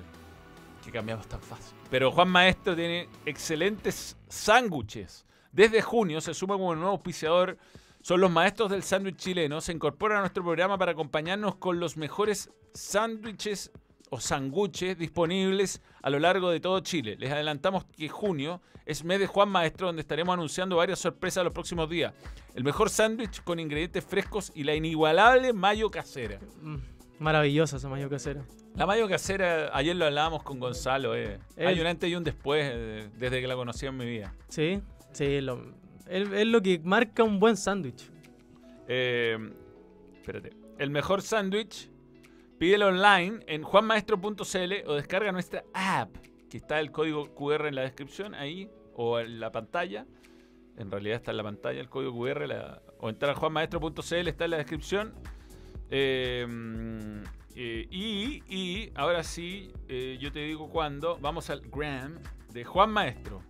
que 0.85 0.91
cambiamos 0.91 1.27
tan 1.27 1.41
fácil. 1.41 1.75
Pero 1.91 2.11
Juan 2.11 2.29
Maestro 2.29 2.75
tiene 2.77 3.09
excelentes 3.25 4.17
sándwiches. 4.29 5.25
Desde 5.53 5.83
junio 5.83 6.21
se 6.21 6.35
suma 6.35 6.55
como 6.55 6.75
nuevo 6.75 6.91
auspiciador. 6.91 7.59
Son 8.01 8.21
los 8.21 8.31
maestros 8.31 8.71
del 8.71 8.83
sándwich 8.83 9.17
chileno. 9.17 9.61
Se 9.61 9.73
incorporan 9.73 10.19
a 10.19 10.21
nuestro 10.23 10.43
programa 10.43 10.77
para 10.77 10.93
acompañarnos 10.93 11.57
con 11.57 11.79
los 11.79 11.97
mejores 11.97 12.51
sándwiches 12.75 13.71
o 14.11 14.21
sanguches 14.21 14.99
disponibles 14.99 15.81
a 16.03 16.11
lo 16.11 16.19
largo 16.19 16.51
de 16.51 16.61
todo 16.61 16.81
Chile. 16.81 17.17
Les 17.19 17.33
adelantamos 17.33 17.85
que 17.85 18.09
junio 18.09 18.61
es 18.85 19.05
mes 19.05 19.19
de 19.19 19.27
Juan 19.27 19.49
Maestro, 19.49 19.87
donde 19.87 20.03
estaremos 20.03 20.35
anunciando 20.35 20.77
varias 20.77 20.99
sorpresas 20.99 21.45
los 21.45 21.53
próximos 21.53 21.89
días. 21.89 22.13
El 22.55 22.65
mejor 22.65 22.91
sándwich 22.91 23.43
con 23.43 23.59
ingredientes 23.59 24.05
frescos 24.05 24.53
y 24.55 24.65
la 24.65 24.75
inigualable 24.75 25.53
mayo 25.53 25.91
casera. 25.91 26.39
Mm, 26.61 26.77
Maravillosa 27.23 27.77
esa 27.77 27.89
mayo 27.89 28.09
casera. 28.11 28.45
La 28.75 28.87
mayo 28.87 29.09
casera, 29.09 29.71
ayer 29.77 29.95
lo 29.97 30.07
hablábamos 30.07 30.43
con 30.43 30.59
Gonzalo, 30.59 31.15
eh. 31.15 31.39
Hay 31.57 31.79
un 31.81 31.87
antes 31.87 32.11
y 32.11 32.15
un 32.17 32.25
después 32.25 32.69
eh, 32.75 33.09
desde 33.19 33.41
que 33.41 33.47
la 33.47 33.55
conocí 33.55 33.87
en 33.87 33.97
mi 33.97 34.07
vida. 34.07 34.35
Sí, 34.49 34.81
sí, 35.13 35.41
lo- 35.41 35.75
es, 36.09 36.29
es 36.31 36.47
lo 36.47 36.61
que 36.63 36.81
marca 36.83 37.23
un 37.23 37.39
buen 37.39 37.57
sándwich. 37.57 38.11
Eh, 38.89 39.39
espérate. 40.17 40.51
El 40.79 40.91
mejor 40.91 41.23
sándwich, 41.23 41.91
pídelo 42.59 42.89
online 42.89 43.41
en 43.47 43.63
juanmaestro.cl 43.63 44.73
o 44.89 44.95
descarga 44.95 45.33
nuestra 45.33 45.65
app, 45.75 46.15
que 46.51 46.57
está 46.57 46.81
el 46.81 46.91
código 46.91 47.35
QR 47.35 47.67
en 47.69 47.77
la 47.77 47.83
descripción 47.83 48.35
ahí 48.35 48.69
o 48.95 49.21
en 49.21 49.39
la 49.39 49.53
pantalla. 49.53 50.07
En 50.77 50.91
realidad 50.91 51.17
está 51.17 51.31
en 51.31 51.37
la 51.37 51.43
pantalla 51.45 51.81
el 51.81 51.89
código 51.89 52.13
QR 52.19 52.47
la- 52.49 52.83
o 52.99 53.09
entrar 53.11 53.33
a 53.33 53.35
juanmaestro.cl, 53.35 54.29
está 54.29 54.45
en 54.47 54.51
la 54.51 54.57
descripción. 54.57 55.13
Eh, 55.95 56.47
mm, 56.49 57.23
eh, 57.55 57.87
y, 57.91 58.43
y 58.49 58.93
ahora 58.95 59.23
sí, 59.23 59.71
eh, 59.89 60.17
yo 60.19 60.33
te 60.33 60.41
digo 60.41 60.71
cuándo, 60.71 61.19
vamos 61.21 61.51
al 61.51 61.61
gram 61.61 62.19
de 62.51 62.65
Juan 62.65 62.91
Maestro. 62.91 63.43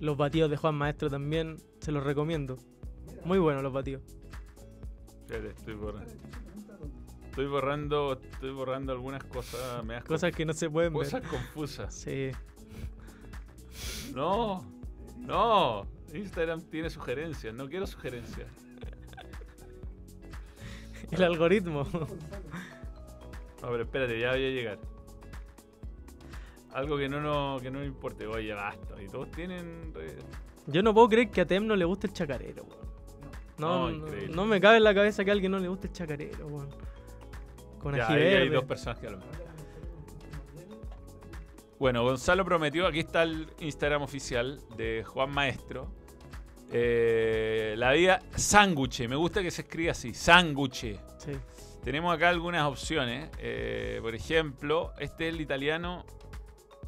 Los 0.00 0.16
batidos 0.16 0.50
de 0.50 0.56
Juan 0.56 0.76
Maestro 0.76 1.10
también 1.10 1.58
se 1.80 1.92
los 1.92 2.02
recomiendo. 2.02 2.56
Muy 3.26 3.38
buenos 3.38 3.62
los 3.62 3.70
batidos. 3.74 4.02
Espérate, 5.20 5.50
estoy 5.50 5.74
borrando. 5.74 6.10
Estoy 7.26 7.46
borrando, 7.46 8.20
estoy 8.32 8.50
borrando 8.50 8.92
algunas 8.92 9.22
cosas, 9.24 9.84
me 9.84 9.92
das 9.94 10.04
Cosas 10.04 10.32
que 10.32 10.46
no 10.46 10.54
se 10.54 10.70
pueden 10.70 10.94
ver. 10.94 11.04
cosas 11.04 11.20
confusas. 11.28 11.94
Sí. 11.94 12.30
No, 14.14 14.64
no. 15.18 15.86
Instagram 16.14 16.62
tiene 16.62 16.88
sugerencias, 16.88 17.54
no 17.54 17.68
quiero 17.68 17.86
sugerencias. 17.86 18.48
El 21.16 21.22
algoritmo. 21.24 21.86
No, 21.92 22.08
pero 23.68 23.82
espérate, 23.82 24.18
ya 24.18 24.30
voy 24.32 24.44
a 24.46 24.50
llegar. 24.50 24.78
Algo 26.72 26.96
que 26.96 27.08
no, 27.08 27.20
no, 27.20 27.60
que 27.60 27.70
no 27.70 27.80
me 27.80 27.86
importe. 27.86 28.26
Oye, 28.26 28.52
basta. 28.54 29.00
Y 29.02 29.08
todos 29.08 29.30
tienen. 29.32 29.92
re- 29.92 30.16
Yo 30.66 30.82
no 30.82 30.94
puedo 30.94 31.08
creer 31.08 31.30
que 31.30 31.40
a 31.40 31.46
Tem 31.46 31.66
no 31.66 31.74
le 31.76 31.84
guste 31.84 32.06
el 32.06 32.12
chacarero, 32.12 32.62
weón. 32.64 32.80
No, 33.58 33.68
No, 33.68 33.90
no, 33.90 34.06
increíble. 34.06 34.34
no 34.36 34.46
me 34.46 34.60
cabe 34.60 34.76
en 34.78 34.84
la 34.84 34.94
cabeza 34.94 35.24
que 35.24 35.30
a 35.30 35.34
alguien 35.34 35.52
no 35.52 35.58
le 35.58 35.68
guste 35.68 35.88
el 35.88 35.92
chacarero, 35.92 36.46
weón. 36.46 36.68
Con 37.80 37.94
Ya, 37.96 38.06
ají 38.06 38.14
ahí 38.14 38.22
hay 38.22 38.34
verde. 38.44 38.54
dos 38.54 38.64
personas 38.64 38.98
que 38.98 39.06
hablan. 39.08 39.22
Bueno, 41.78 42.02
Gonzalo 42.04 42.44
prometió, 42.44 42.86
aquí 42.86 43.00
está 43.00 43.22
el 43.22 43.48
Instagram 43.58 44.02
oficial 44.02 44.60
de 44.76 45.02
Juan 45.04 45.30
Maestro. 45.32 45.88
Eh, 46.72 47.74
la 47.76 47.92
vida 47.92 48.20
sándwich, 48.36 49.06
me 49.08 49.16
gusta 49.16 49.42
que 49.42 49.50
se 49.50 49.62
escriba 49.62 49.92
así, 49.92 50.14
sándwich. 50.14 50.96
Sí. 51.18 51.32
Tenemos 51.82 52.14
acá 52.14 52.28
algunas 52.28 52.66
opciones. 52.66 53.28
eh, 53.38 53.98
por 54.02 54.14
ejemplo, 54.14 54.92
este 54.98 55.28
es 55.28 55.34
el 55.34 55.40
italiano 55.40 56.04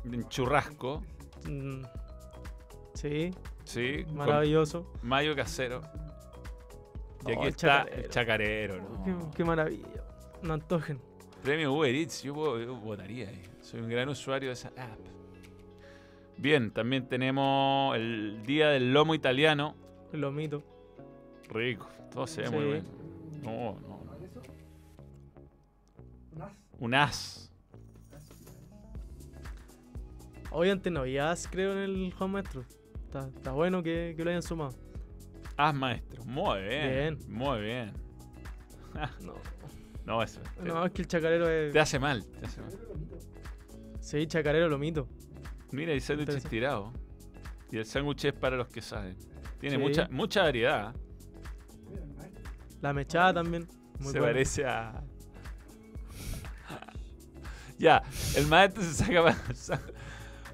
en 0.04 0.28
churrasco. 0.28 1.02
Mm. 1.48 1.82
Sí, 2.94 3.30
Sí, 3.64 4.04
maravilloso. 4.12 4.92
mayo 5.02 5.34
casero. 5.34 5.80
Y 7.26 7.32
Oh, 7.32 7.34
aquí 7.38 7.42
el 7.42 7.48
está 7.48 7.66
chacarero. 7.84 8.02
el 8.02 8.08
chacarero. 8.10 8.76
¿no? 8.80 9.04
Qué, 9.30 9.36
qué 9.36 9.44
maravilla. 9.44 10.04
No 10.42 10.54
antojen. 10.54 11.00
Premio 11.42 11.72
Uber 11.72 11.94
Eats, 11.94 12.22
yo, 12.22 12.58
yo 12.60 12.74
votaría 12.76 13.28
ahí. 13.28 13.42
Soy 13.62 13.80
un 13.80 13.88
gran 13.88 14.08
usuario 14.08 14.48
de 14.48 14.54
esa 14.54 14.68
app. 14.68 14.98
Bien, 16.38 16.70
también 16.72 17.08
tenemos 17.08 17.94
el 17.96 18.42
Día 18.46 18.68
del 18.68 18.92
Lomo 18.92 19.14
Italiano. 19.14 19.76
El 20.12 20.20
lomito. 20.22 20.62
Rico, 21.48 21.88
todo 22.10 22.26
se 22.26 22.42
ve 22.42 22.48
Sí. 22.48 22.54
muy 22.54 22.64
bueno. 22.64 22.84
No, 23.42 23.80
no. 23.80 24.02
Un 26.80 26.94
as. 26.94 27.50
Hoy 30.50 30.68
antes 30.70 30.92
no 30.92 31.00
había 31.00 31.30
as, 31.30 31.46
creo, 31.48 31.72
en 31.72 31.78
el 31.78 32.12
Juan 32.12 32.30
Maestro. 32.30 32.64
Está, 33.04 33.28
está 33.28 33.52
bueno 33.52 33.82
que, 33.82 34.14
que 34.16 34.24
lo 34.24 34.30
hayan 34.30 34.42
sumado. 34.42 34.74
As 35.56 35.74
maestro. 35.74 36.24
Muy 36.24 36.60
bien. 36.62 36.90
Bien. 36.90 37.18
Muy 37.28 37.60
bien. 37.60 37.92
No, 39.24 39.34
No, 40.04 40.22
eso. 40.22 40.40
no 40.62 40.84
es 40.84 40.92
que 40.92 41.02
el 41.02 41.08
chacarero 41.08 41.48
es. 41.48 41.72
Te 41.72 41.80
hace 41.80 41.98
mal. 41.98 42.26
Te 42.26 42.44
hace 42.46 42.60
mal. 42.60 42.72
Sí, 44.00 44.26
chacarero 44.26 44.68
lomito. 44.68 45.08
Mira, 45.72 45.92
el 45.92 46.00
sándwich 46.00 46.28
Interesante. 46.28 46.48
estirado. 46.56 46.92
Y 47.70 47.78
el 47.78 47.84
sándwich 47.86 48.26
es 48.26 48.32
para 48.34 48.56
los 48.56 48.68
que 48.68 48.82
saben. 48.82 49.16
Tiene 49.58 49.76
Sí. 49.76 49.82
mucha, 49.82 50.08
mucha 50.10 50.42
variedad. 50.42 50.94
La 52.80 52.92
mechada 52.92 53.34
también. 53.34 53.66
Muy 53.98 54.12
se 54.12 54.18
buena. 54.18 54.32
parece 54.34 54.64
a. 54.66 55.02
ya, 57.78 58.02
el 58.36 58.46
maestro 58.46 58.82
se 58.82 58.92
saca 58.94 59.22
para, 59.22 59.36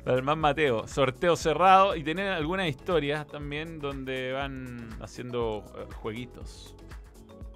para 0.05 0.17
el 0.17 0.23
más 0.23 0.37
Mateo. 0.37 0.87
Sorteo 0.87 1.37
cerrado 1.37 1.97
y 1.97 2.03
tienen 2.05 2.29
algunas 2.29 2.69
historias 2.69 3.27
también 3.27 3.79
donde 3.81 4.33
van 4.33 4.89
haciendo 5.03 5.65
eh, 5.77 5.87
jueguitos. 5.97 6.75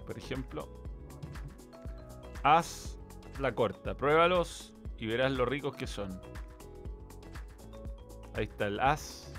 Por 0.06 0.18
ejemplo, 0.18 0.68
haz 2.42 2.98
la 3.38 3.54
corta, 3.54 3.94
pruébalos 3.94 4.74
y 4.98 5.06
verás 5.06 5.32
lo 5.32 5.44
ricos 5.44 5.76
que 5.76 5.86
son. 5.86 6.20
Ahí 8.34 8.44
está 8.44 8.66
el 8.66 8.80
as. 8.80 9.32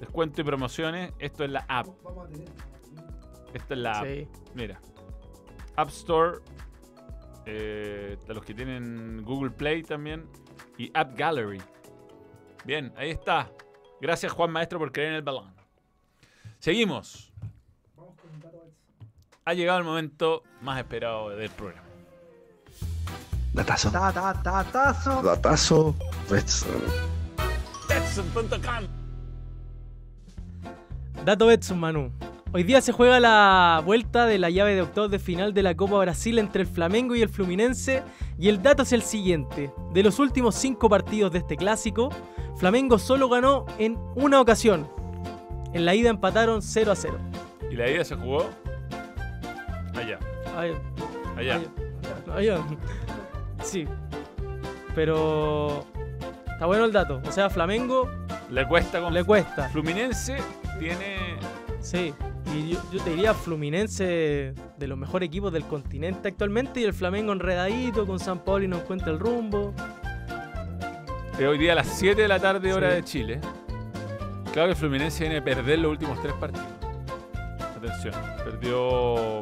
Descuento 0.00 0.40
y 0.40 0.44
promociones. 0.44 1.12
Esto 1.18 1.44
es 1.44 1.50
la 1.50 1.64
app. 1.68 1.88
Esta 3.54 3.74
es 3.74 3.80
la 3.80 3.98
app. 3.98 4.06
Sí. 4.06 4.28
Mira. 4.54 4.80
App 5.76 5.88
Store. 5.88 6.40
Eh, 7.46 8.18
los 8.28 8.44
que 8.44 8.54
tienen 8.54 9.22
Google 9.22 9.50
Play 9.50 9.82
también. 9.82 10.28
Y 10.78 10.90
App 10.94 11.16
Gallery. 11.16 11.62
Bien, 12.64 12.92
ahí 12.96 13.10
está. 13.10 13.50
Gracias 14.00 14.32
Juan 14.32 14.50
Maestro 14.50 14.78
por 14.78 14.92
creer 14.92 15.10
en 15.10 15.14
el 15.16 15.22
balón. 15.22 15.54
Seguimos. 16.58 17.32
Ha 19.44 19.54
llegado 19.54 19.78
el 19.78 19.84
momento 19.84 20.42
más 20.60 20.78
esperado 20.78 21.30
del 21.30 21.50
programa. 21.50 21.86
Datazo. 23.52 23.90
Ta, 23.90 24.12
ta, 24.12 24.42
ta, 24.42 24.64
tazo. 24.64 25.22
Datazo. 25.22 25.94
Dato 31.24 31.46
Betson, 31.46 31.78
Manu. 31.78 32.12
Hoy 32.52 32.62
día 32.62 32.80
se 32.80 32.92
juega 32.92 33.20
la 33.20 33.82
vuelta 33.84 34.24
de 34.26 34.38
la 34.38 34.48
llave 34.48 34.74
de 34.74 34.82
octavos 34.82 35.10
de 35.10 35.18
final 35.18 35.52
de 35.52 35.62
la 35.62 35.76
Copa 35.76 35.98
Brasil 35.98 36.38
entre 36.38 36.62
el 36.62 36.66
Flamengo 36.66 37.14
y 37.14 37.20
el 37.20 37.28
Fluminense. 37.28 38.02
Y 38.38 38.48
el 38.48 38.62
dato 38.62 38.84
es 38.84 38.92
el 38.92 39.02
siguiente. 39.02 39.70
De 39.92 40.02
los 40.02 40.18
últimos 40.18 40.54
cinco 40.54 40.88
partidos 40.88 41.32
de 41.32 41.38
este 41.38 41.56
clásico, 41.56 42.10
Flamengo 42.56 42.98
solo 42.98 43.28
ganó 43.28 43.66
en 43.78 43.98
una 44.14 44.40
ocasión. 44.40 44.88
En 45.74 45.84
la 45.84 45.94
ida 45.94 46.08
empataron 46.08 46.62
0 46.62 46.92
a 46.92 46.96
0. 46.96 47.18
¿Y 47.70 47.74
la 47.74 47.90
ida 47.90 48.04
se 48.04 48.14
jugó? 48.14 48.48
Allá. 49.94 50.18
Allá. 50.56 51.60
ay, 52.34 52.48
ay, 52.48 52.60
Sí. 53.62 53.86
Pero 54.94 55.84
está 56.56 56.66
bueno 56.66 56.84
el 56.84 56.92
dato. 56.92 57.20
O 57.26 57.32
sea, 57.32 57.50
Flamengo 57.50 58.10
Le 58.50 58.66
cuesta 58.66 59.00
con 59.00 59.12
le 59.12 59.22
cuesta. 59.24 59.68
Fluminense 59.70 60.36
tiene. 60.78 61.36
Sí. 61.80 62.14
Y 62.54 62.70
yo, 62.70 62.80
yo 62.92 63.02
te 63.02 63.10
diría 63.10 63.34
Fluminense 63.34 64.54
de 64.78 64.86
los 64.86 64.96
mejores 64.96 65.26
equipos 65.28 65.52
del 65.52 65.64
continente 65.64 66.28
actualmente 66.28 66.80
y 66.80 66.84
el 66.84 66.94
Flamengo 66.94 67.32
enredadito 67.32 68.06
con 68.06 68.18
San 68.20 68.38
Paulo 68.44 68.64
y 68.64 68.68
no 68.68 68.76
encuentra 68.78 69.10
el 69.12 69.18
rumbo. 69.18 69.74
eh, 71.38 71.46
hoy 71.46 71.58
día 71.58 71.72
a 71.72 71.74
las 71.74 71.88
7 71.88 72.22
de 72.22 72.28
la 72.28 72.38
tarde, 72.38 72.72
hora 72.72 72.90
Sí. 72.90 72.94
de 72.96 73.04
Chile. 73.04 73.40
Claro 74.52 74.68
que 74.70 74.74
Fluminense 74.76 75.24
viene 75.24 75.38
a 75.38 75.44
perder 75.44 75.80
los 75.80 75.90
últimos 75.90 76.20
tres 76.22 76.34
partidos. 76.34 76.66
Atención. 77.76 78.14
Perdió 78.44 79.40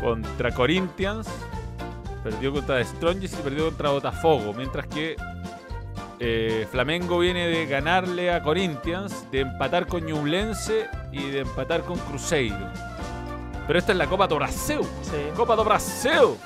contra 0.00 0.50
Corinthians, 0.52 1.28
perdió 2.24 2.52
contra 2.52 2.82
Strongest 2.82 3.38
y 3.38 3.42
perdió 3.42 3.66
contra 3.66 3.90
Botafogo. 3.90 4.54
Mientras 4.54 4.86
que 4.86 5.14
eh, 6.18 6.66
Flamengo 6.70 7.18
viene 7.18 7.46
de 7.46 7.66
ganarle 7.66 8.32
a 8.32 8.42
Corinthians, 8.42 9.30
de 9.30 9.40
empatar 9.40 9.86
con 9.86 10.04
Ñublense 10.06 10.88
y 11.12 11.30
de 11.30 11.40
empatar 11.40 11.82
con 11.82 11.98
Cruzeiro. 11.98 12.66
Pero 13.66 13.78
esta 13.78 13.92
es 13.92 13.98
la 13.98 14.06
Copa 14.06 14.26
do 14.26 14.36
Brasil. 14.36 14.80
Sí. 15.02 15.16
Copa 15.36 15.54
do 15.54 15.64
Brasil. 15.64 16.36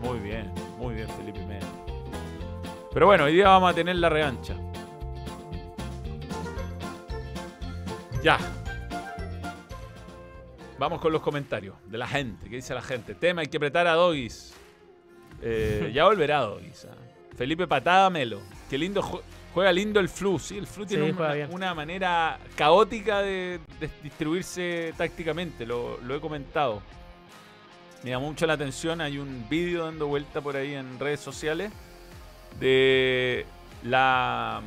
Muy 0.00 0.18
bien, 0.20 0.52
muy 0.78 0.94
bien 0.94 1.08
Felipe 1.08 1.40
Mena. 1.46 1.66
Pero 2.92 3.06
bueno, 3.06 3.24
hoy 3.24 3.34
día 3.34 3.48
vamos 3.48 3.72
a 3.72 3.74
tener 3.74 3.96
la 3.96 4.08
revancha. 4.08 4.54
Ya. 8.22 8.38
Vamos 10.84 11.00
con 11.00 11.12
los 11.12 11.22
comentarios 11.22 11.76
de 11.86 11.96
la 11.96 12.06
gente. 12.06 12.46
¿Qué 12.50 12.56
dice 12.56 12.74
la 12.74 12.82
gente? 12.82 13.14
Tema, 13.14 13.40
hay 13.40 13.46
que 13.46 13.56
apretar 13.56 13.86
a 13.86 13.94
Doggies. 13.94 14.52
Eh, 15.40 15.90
ya 15.94 16.04
volverá 16.04 16.40
Doggies. 16.40 16.86
ah. 16.90 16.94
Felipe 17.34 17.66
Patada 17.66 18.10
Melo. 18.10 18.40
Qué 18.68 18.76
lindo 18.76 19.02
jue- 19.02 19.22
juega 19.54 19.72
lindo 19.72 19.98
el 19.98 20.10
flu. 20.10 20.38
Sí, 20.38 20.58
el 20.58 20.66
flu 20.66 20.84
tiene 20.84 21.06
Sí, 21.10 21.16
una, 21.50 21.72
manera 21.74 22.38
caótica 22.54 23.22
de, 23.22 23.60
de 23.80 23.88
distribuirse 24.02 24.92
tácticamente. 24.98 25.64
Lo, 25.64 25.98
lo 26.02 26.16
he 26.16 26.20
comentado. 26.20 26.82
Me 28.02 28.10
llamó 28.10 28.26
mucho 28.28 28.46
la 28.46 28.52
atención. 28.52 29.00
Hay 29.00 29.16
un 29.16 29.46
vídeo 29.48 29.86
dando 29.86 30.06
vuelta 30.06 30.42
por 30.42 30.54
ahí 30.54 30.74
en 30.74 30.98
redes 30.98 31.20
sociales 31.20 31.72
de 32.60 33.46
la 33.84 34.60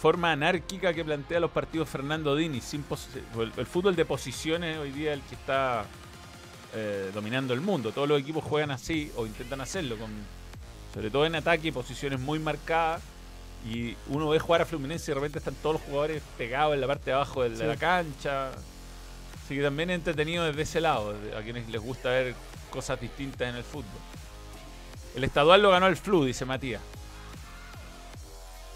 forma 0.00 0.32
anárquica 0.32 0.92
que 0.92 1.04
plantea 1.04 1.40
los 1.40 1.50
partidos 1.50 1.88
Fernando 1.88 2.36
Dini. 2.36 2.60
Sin 2.60 2.84
el, 3.38 3.52
el 3.56 3.66
fútbol 3.66 3.96
de 3.96 4.04
posiciones 4.04 4.78
hoy 4.78 4.90
día 4.92 5.12
es 5.12 5.18
el 5.20 5.24
que 5.24 5.34
está 5.34 5.84
eh, 6.74 7.10
dominando 7.14 7.54
el 7.54 7.60
mundo. 7.60 7.92
Todos 7.92 8.08
los 8.08 8.20
equipos 8.20 8.44
juegan 8.44 8.70
así 8.70 9.10
o 9.16 9.26
intentan 9.26 9.60
hacerlo, 9.60 9.96
con, 9.96 10.10
sobre 10.94 11.10
todo 11.10 11.26
en 11.26 11.34
ataque, 11.34 11.72
posiciones 11.72 12.20
muy 12.20 12.38
marcadas. 12.38 13.02
Y 13.68 13.96
uno 14.08 14.28
ve 14.28 14.38
jugar 14.38 14.62
a 14.62 14.64
Fluminense 14.66 15.10
y 15.10 15.14
de 15.14 15.20
repente 15.20 15.38
están 15.38 15.54
todos 15.56 15.74
los 15.76 15.82
jugadores 15.82 16.22
pegados 16.38 16.74
en 16.74 16.80
la 16.80 16.86
parte 16.86 17.06
de 17.06 17.12
abajo 17.14 17.42
de, 17.42 17.50
de 17.50 17.56
Sí. 17.56 17.64
la 17.64 17.76
cancha. 17.76 18.50
Así 19.44 19.56
que 19.56 19.62
también 19.62 19.90
es 19.90 19.96
entretenido 19.96 20.44
desde 20.44 20.62
ese 20.62 20.80
lado, 20.80 21.14
de- 21.18 21.36
a 21.36 21.42
quienes 21.42 21.68
les 21.68 21.80
gusta 21.80 22.10
ver 22.10 22.34
cosas 22.70 23.00
distintas 23.00 23.48
en 23.48 23.56
el 23.56 23.64
fútbol. 23.64 23.84
El 25.16 25.24
estadual 25.24 25.62
lo 25.62 25.70
ganó 25.70 25.86
el 25.86 25.96
Flu, 25.96 26.24
dice 26.24 26.44
Matías. 26.44 26.82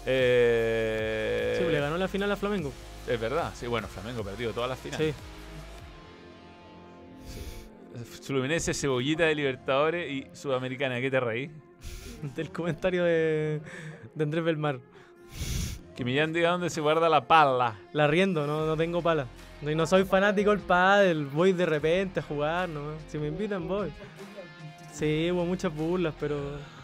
Eh, 0.05 1.55
Sí, 1.59 1.65
le 1.71 1.79
ganó 1.79 1.97
la 1.97 2.07
final 2.07 2.31
a 2.31 2.35
Flamengo. 2.35 2.71
es 3.07 3.19
verdad, 3.19 3.51
sí, 3.55 3.67
bueno, 3.67 3.87
Flamengo 3.87 4.23
perdió 4.23 4.51
todas 4.51 4.69
las 4.69 4.79
finales. 4.79 5.13
Sí. 5.15 5.21
Fluminense, 8.23 8.73
Cebollita 8.73 9.25
de 9.25 9.35
Libertadores 9.35 10.09
y 10.11 10.27
Sudamericana. 10.33 10.99
¿Qué 11.01 11.11
te 11.11 11.19
reí? 11.19 11.51
Del 12.35 12.49
comentario 12.51 13.03
de, 13.03 13.61
de 14.15 14.23
Andrés 14.23 14.43
Belmar. 14.43 14.79
Que 15.95 16.05
Millán 16.05 16.31
diga 16.33 16.51
dónde 16.51 16.69
se 16.69 16.81
guarda 16.81 17.09
la 17.09 17.27
pala. 17.27 17.79
La 17.93 18.07
riendo, 18.07 18.47
no, 18.47 18.65
no 18.65 18.77
tengo 18.77 19.01
pala. 19.01 19.27
Y 19.61 19.75
no 19.75 19.85
soy 19.85 20.05
fanático 20.05 20.49
del 20.51 20.59
pádel, 20.59 21.25
voy 21.25 21.53
de 21.53 21.65
repente 21.65 22.21
a 22.21 22.23
jugar, 22.23 22.69
¿no? 22.69 22.93
Si 23.07 23.17
me 23.19 23.27
invitan, 23.27 23.67
voy. 23.67 23.89
Sí, 24.91 25.29
hubo 25.31 25.45
muchas 25.45 25.73
burlas, 25.73 26.15
pero 26.19 26.35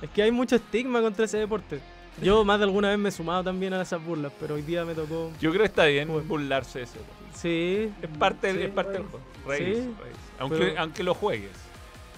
es 0.01 0.09
que 0.11 0.21
hay 0.21 0.31
mucho 0.31 0.55
estigma 0.57 1.01
contra 1.01 1.25
ese 1.25 1.37
deporte. 1.39 1.79
Yo 2.21 2.43
más 2.43 2.57
de 2.59 2.63
alguna 2.65 2.89
vez 2.89 2.97
me 2.97 3.09
he 3.09 3.11
sumado 3.11 3.43
también 3.43 3.73
a 3.73 3.81
esas 3.81 4.03
burlas, 4.03 4.31
pero 4.39 4.55
hoy 4.55 4.61
día 4.63 4.83
me 4.85 4.93
tocó. 4.95 5.31
Yo 5.39 5.51
creo 5.51 5.61
que 5.61 5.67
está 5.67 5.85
bien 5.85 6.09
burlarse 6.27 6.79
de 6.79 6.85
eso. 6.85 6.97
Sí, 7.35 7.91
Es 8.01 8.09
parte, 8.17 8.51
Sí. 8.53 8.61
es 8.63 8.69
parte 8.71 8.93
del 8.93 9.03
juego. 9.03 9.19
Reírse, 9.45 9.81
Sí, 9.83 9.93
reírse. 10.01 10.21
Aunque, 10.39 10.57
pero- 10.57 10.79
aunque 10.81 11.03
lo 11.03 11.13
juegues. 11.13 11.51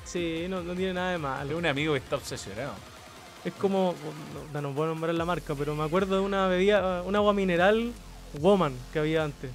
sí, 0.05 0.45
no, 0.49 0.61
no 0.63 0.73
tiene 0.73 0.93
nada 0.93 1.09
de 1.09 1.15
Es 1.15 1.21
malo. 1.21 1.57
un 1.57 1.65
amigo 1.65 1.93
que 1.93 1.99
está 1.99 2.15
obsesionado. 2.15 2.73
Es 3.43 3.53
como, 3.53 3.93
no, 4.53 4.61
no 4.61 4.71
puedo 4.73 4.87
nombrar 4.89 5.13
la 5.15 5.25
marca, 5.25 5.53
pero 5.55 5.75
me 5.75 5.83
acuerdo 5.83 6.15
de 6.15 6.21
una 6.21 6.47
bebida, 6.47 7.03
un 7.03 7.15
agua 7.15 7.33
mineral 7.33 7.91
Woman 8.39 8.73
que 8.93 8.99
había 8.99 9.23
antes. 9.25 9.51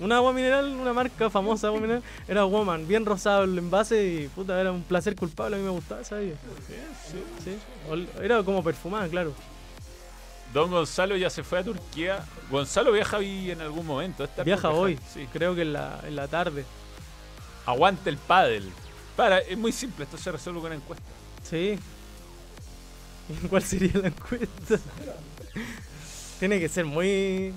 Una 0.00 0.16
agua 0.16 0.32
mineral, 0.32 0.66
una 0.66 0.92
marca 0.94 1.28
famosa 1.30 1.66
agua 1.68 1.80
mineral, 1.80 2.02
era 2.26 2.44
Woman, 2.44 2.88
bien 2.88 3.04
rosado 3.04 3.44
el 3.44 3.58
envase 3.58 4.04
y 4.06 4.28
puta, 4.28 4.58
era 4.60 4.72
un 4.72 4.82
placer 4.82 5.14
culpable, 5.14 5.56
a 5.56 5.58
mí 5.58 5.64
me 5.64 5.70
gustaba 5.70 6.00
esa 6.00 6.16
bebida. 6.16 6.36
Sí, 7.44 7.56
Ol- 7.90 8.08
Era 8.22 8.42
como 8.42 8.64
perfumada, 8.64 9.06
claro. 9.08 9.34
Don 10.54 10.70
Gonzalo 10.70 11.16
ya 11.16 11.30
se 11.30 11.44
fue 11.44 11.58
a 11.60 11.62
Turquía. 11.64 12.24
Gonzalo 12.50 12.90
viaja 12.92 13.18
ahí 13.18 13.50
en 13.52 13.60
algún 13.60 13.86
momento. 13.86 14.24
está 14.24 14.42
Viaja 14.42 14.70
hoy, 14.70 14.98
Sí. 15.14 15.28
creo 15.32 15.54
que 15.54 15.62
en 15.62 15.74
la, 15.74 16.00
en 16.04 16.16
la 16.16 16.26
tarde. 16.26 16.64
Aguante 17.66 18.10
el 18.10 18.16
pádel. 18.16 18.68
Para, 19.16 19.38
es 19.38 19.56
muy 19.56 19.70
simple. 19.70 20.04
Esto 20.06 20.16
se 20.16 20.32
resuelve 20.32 20.60
con 20.60 20.72
encuesta. 20.72 21.04
Sí. 21.48 21.78
¿Y 23.28 23.46
¿Cuál 23.48 23.62
sería 23.62 23.92
la 24.00 24.08
encuesta? 24.08 24.78
Tiene 26.40 26.58
que 26.58 26.68
ser 26.68 26.84
muy... 26.84 27.52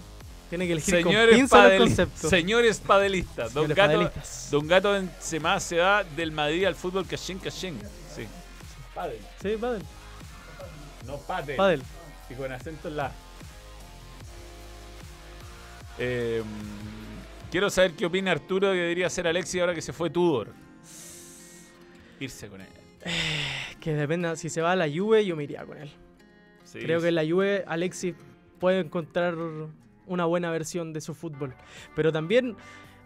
Tiene 0.53 0.67
que 0.67 0.73
elegir 0.73 1.01
con 1.01 1.11
Señores, 1.13 1.35
pinzas 1.35 1.69
los 1.71 1.79
conceptos. 1.79 2.29
señores 2.29 2.79
padelistas. 2.79 3.53
Don 3.55 3.63
Señores 3.63 3.75
Gato, 3.75 3.93
padelistas. 3.93 4.47
Don 4.51 4.67
Gato 4.67 4.91
Benzema 4.91 5.59
se 5.59 5.77
va 5.77 6.03
del 6.03 6.31
Madrid 6.31 6.65
al 6.65 6.75
fútbol 6.75 7.07
cachín 7.07 7.39
cachín. 7.39 7.79
Sí. 8.15 8.27
Padel. 8.93 9.17
Sí, 9.41 9.57
pádel. 9.59 9.81
No 11.07 11.17
padel. 11.17 11.55
Pádel. 11.57 11.81
Y 12.29 12.35
con 12.35 12.51
acento 12.51 12.87
en 12.87 12.97
la. 12.97 13.11
Eh, 15.97 16.43
quiero 17.49 17.71
saber 17.71 17.93
qué 17.93 18.05
opina 18.05 18.29
Arturo 18.29 18.67
de 18.69 18.75
que 18.75 18.81
debería 18.81 19.09
ser 19.09 19.27
Alexis 19.27 19.59
ahora 19.59 19.73
que 19.73 19.81
se 19.81 19.91
fue 19.91 20.11
Tudor. 20.11 20.49
Irse 22.19 22.47
con 22.47 22.61
él. 22.61 22.67
Que 23.79 23.95
dependa, 23.95 24.35
si 24.35 24.49
se 24.49 24.61
va 24.61 24.73
a 24.73 24.75
la 24.75 24.87
Juve, 24.87 25.25
yo 25.25 25.35
me 25.35 25.45
iría 25.45 25.65
con 25.65 25.79
él. 25.79 25.89
Sí, 26.63 26.77
Creo 26.77 26.99
sí. 26.99 27.05
que 27.05 27.09
en 27.09 27.15
la 27.15 27.23
Juve 27.25 27.63
Alexis 27.67 28.13
puede 28.59 28.81
encontrar 28.81 29.35
una 30.07 30.25
buena 30.25 30.51
versión 30.51 30.93
de 30.93 31.01
su 31.01 31.13
fútbol. 31.13 31.53
Pero 31.95 32.11
también 32.11 32.55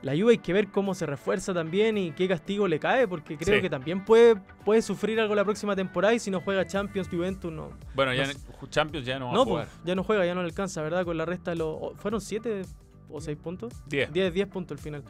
la 0.03 0.13
Juve 0.13 0.33
hay 0.33 0.37
que 0.37 0.53
ver 0.53 0.67
cómo 0.67 0.93
se 0.93 1.05
refuerza 1.07 1.53
también 1.53 1.97
y 1.97 2.11
qué 2.11 2.27
castigo 2.27 2.67
le 2.67 2.79
cae, 2.79 3.07
porque 3.07 3.35
creo 3.37 3.55
Sí. 3.57 3.61
que 3.63 3.69
también 3.69 4.05
puede, 4.05 4.35
puede 4.63 4.81
sufrir 4.83 5.19
algo 5.19 5.33
la 5.33 5.43
próxima 5.43 5.75
temporada 5.75 6.13
y 6.13 6.19
si 6.19 6.29
no 6.29 6.39
juega 6.41 6.65
Champions, 6.67 7.07
Juventus 7.09 7.51
no. 7.51 7.71
Bueno, 7.95 8.13
ya 8.13 8.27
no 8.27 8.67
Champions 8.69 9.05
ya 9.05 9.17
no 9.17 9.25
va 9.25 9.31
a 9.31 9.35
No, 9.35 9.45
jugar. 9.45 9.65
pues, 9.67 9.79
ya 9.85 9.95
no 9.95 10.03
juega, 10.03 10.25
ya 10.25 10.35
no 10.35 10.41
le 10.41 10.47
alcanza, 10.49 10.81
¿verdad? 10.83 11.03
Con 11.03 11.17
la 11.17 11.25
resta 11.25 11.51
de 11.51 11.57
los... 11.57 11.93
¿Fueron 11.95 12.21
7 12.21 12.61
o 13.09 13.19
6 13.21 13.37
puntos? 13.37 13.73
10. 13.87 14.13
10, 14.13 14.33
10 14.33 14.47
puntos 14.47 14.77
al 14.77 14.83
final. 14.83 15.03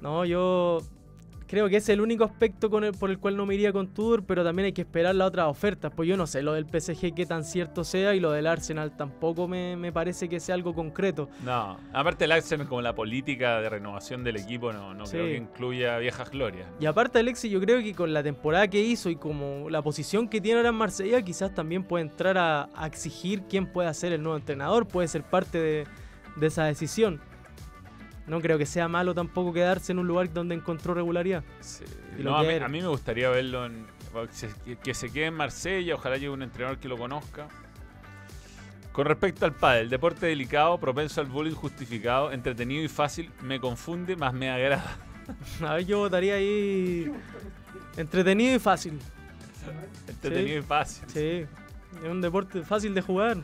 No, 0.00 0.24
yo 0.24 0.78
creo 1.46 1.68
que 1.68 1.76
ese 1.76 1.92
es 1.92 1.96
el 1.96 2.00
único 2.00 2.24
aspecto 2.24 2.70
con 2.70 2.84
el, 2.84 2.92
por 2.92 3.10
el 3.10 3.18
cual 3.18 3.36
no 3.36 3.46
me 3.46 3.54
iría 3.54 3.72
con 3.72 3.88
Tudor, 3.88 4.24
pero 4.24 4.42
también 4.44 4.66
hay 4.66 4.72
que 4.72 4.82
esperar 4.82 5.14
las 5.14 5.28
otras 5.28 5.46
ofertas. 5.46 5.92
Pues 5.94 6.08
yo 6.08 6.16
no 6.16 6.26
sé, 6.26 6.42
lo 6.42 6.52
del 6.54 6.64
PSG 6.66 7.14
qué 7.14 7.26
tan 7.26 7.44
cierto 7.44 7.84
sea 7.84 8.14
y 8.14 8.20
lo 8.20 8.32
del 8.32 8.46
Arsenal 8.46 8.96
tampoco 8.96 9.46
me, 9.48 9.76
me 9.76 9.92
parece 9.92 10.28
que 10.28 10.40
sea 10.40 10.54
algo 10.54 10.74
concreto. 10.74 11.28
No, 11.44 11.78
aparte 11.92 12.24
el 12.24 12.32
Arsenal 12.32 12.66
como 12.68 12.82
la 12.82 12.94
política 12.94 13.60
de 13.60 13.68
renovación 13.68 14.24
del 14.24 14.36
equipo 14.36 14.72
no, 14.72 14.94
no 14.94 15.06
Sí. 15.06 15.12
creo 15.12 15.26
que 15.26 15.36
incluya 15.36 15.98
viejas 15.98 16.30
glorias. 16.30 16.66
Y 16.80 16.86
aparte 16.86 17.18
Alexis, 17.18 17.50
yo 17.50 17.60
creo 17.60 17.82
que 17.82 17.94
con 17.94 18.12
la 18.12 18.22
temporada 18.22 18.68
que 18.68 18.80
hizo 18.80 19.10
y 19.10 19.16
como 19.16 19.68
la 19.70 19.82
posición 19.82 20.28
que 20.28 20.40
tiene 20.40 20.58
ahora 20.58 20.70
en 20.70 20.74
Marsella, 20.76 21.22
quizás 21.22 21.54
también 21.54 21.84
puede 21.84 22.04
entrar 22.04 22.38
a, 22.38 22.68
a 22.74 22.86
exigir 22.86 23.42
quién 23.48 23.66
pueda 23.66 23.92
ser 23.94 24.12
el 24.12 24.22
nuevo 24.22 24.36
entrenador, 24.38 24.86
puede 24.86 25.08
ser 25.08 25.22
parte 25.22 25.58
de, 25.58 25.86
de 26.36 26.46
esa 26.46 26.64
decisión. 26.64 27.20
No 28.26 28.40
creo 28.40 28.56
que 28.56 28.66
sea 28.66 28.88
malo 28.88 29.14
tampoco 29.14 29.52
quedarse 29.52 29.92
en 29.92 29.98
un 29.98 30.06
lugar 30.06 30.32
donde 30.32 30.54
encontró 30.54 30.94
regularidad. 30.94 31.44
Sí. 31.60 31.84
No, 32.18 32.36
a, 32.36 32.40
mí, 32.40 32.48
quiere. 32.48 32.64
a 32.64 32.68
mí 32.68 32.80
me 32.80 32.88
gustaría 32.88 33.28
verlo 33.28 33.66
en, 33.66 33.86
que, 34.22 34.32
se, 34.32 34.76
que 34.82 34.94
se 34.94 35.10
quede 35.10 35.26
en 35.26 35.34
Marsella, 35.34 35.94
ojalá 35.94 36.16
llegue 36.16 36.30
un 36.30 36.42
entrenador 36.42 36.78
que 36.78 36.88
lo 36.88 36.96
conozca. 36.96 37.48
Con 38.92 39.06
respecto 39.06 39.44
al 39.44 39.52
pádel, 39.52 39.90
deporte 39.90 40.26
delicado, 40.26 40.78
propenso 40.78 41.20
al 41.20 41.26
bullying 41.26 41.54
justificado, 41.54 42.30
entretenido 42.30 42.82
y 42.82 42.88
fácil, 42.88 43.30
me 43.42 43.58
confunde, 43.58 44.14
más 44.14 44.32
me 44.32 44.50
agrada. 44.50 44.96
A 45.60 45.74
ver, 45.74 45.84
yo 45.84 45.98
votaría 45.98 46.34
ahí 46.34 47.12
entretenido 47.96 48.54
y 48.54 48.58
fácil. 48.58 48.98
Entretenido 50.06 50.58
y 50.58 50.62
fácil. 50.62 51.04
Sí, 51.08 51.44
es 52.04 52.08
un 52.08 52.20
deporte 52.20 52.62
fácil 52.62 52.94
de 52.94 53.00
jugar. 53.00 53.38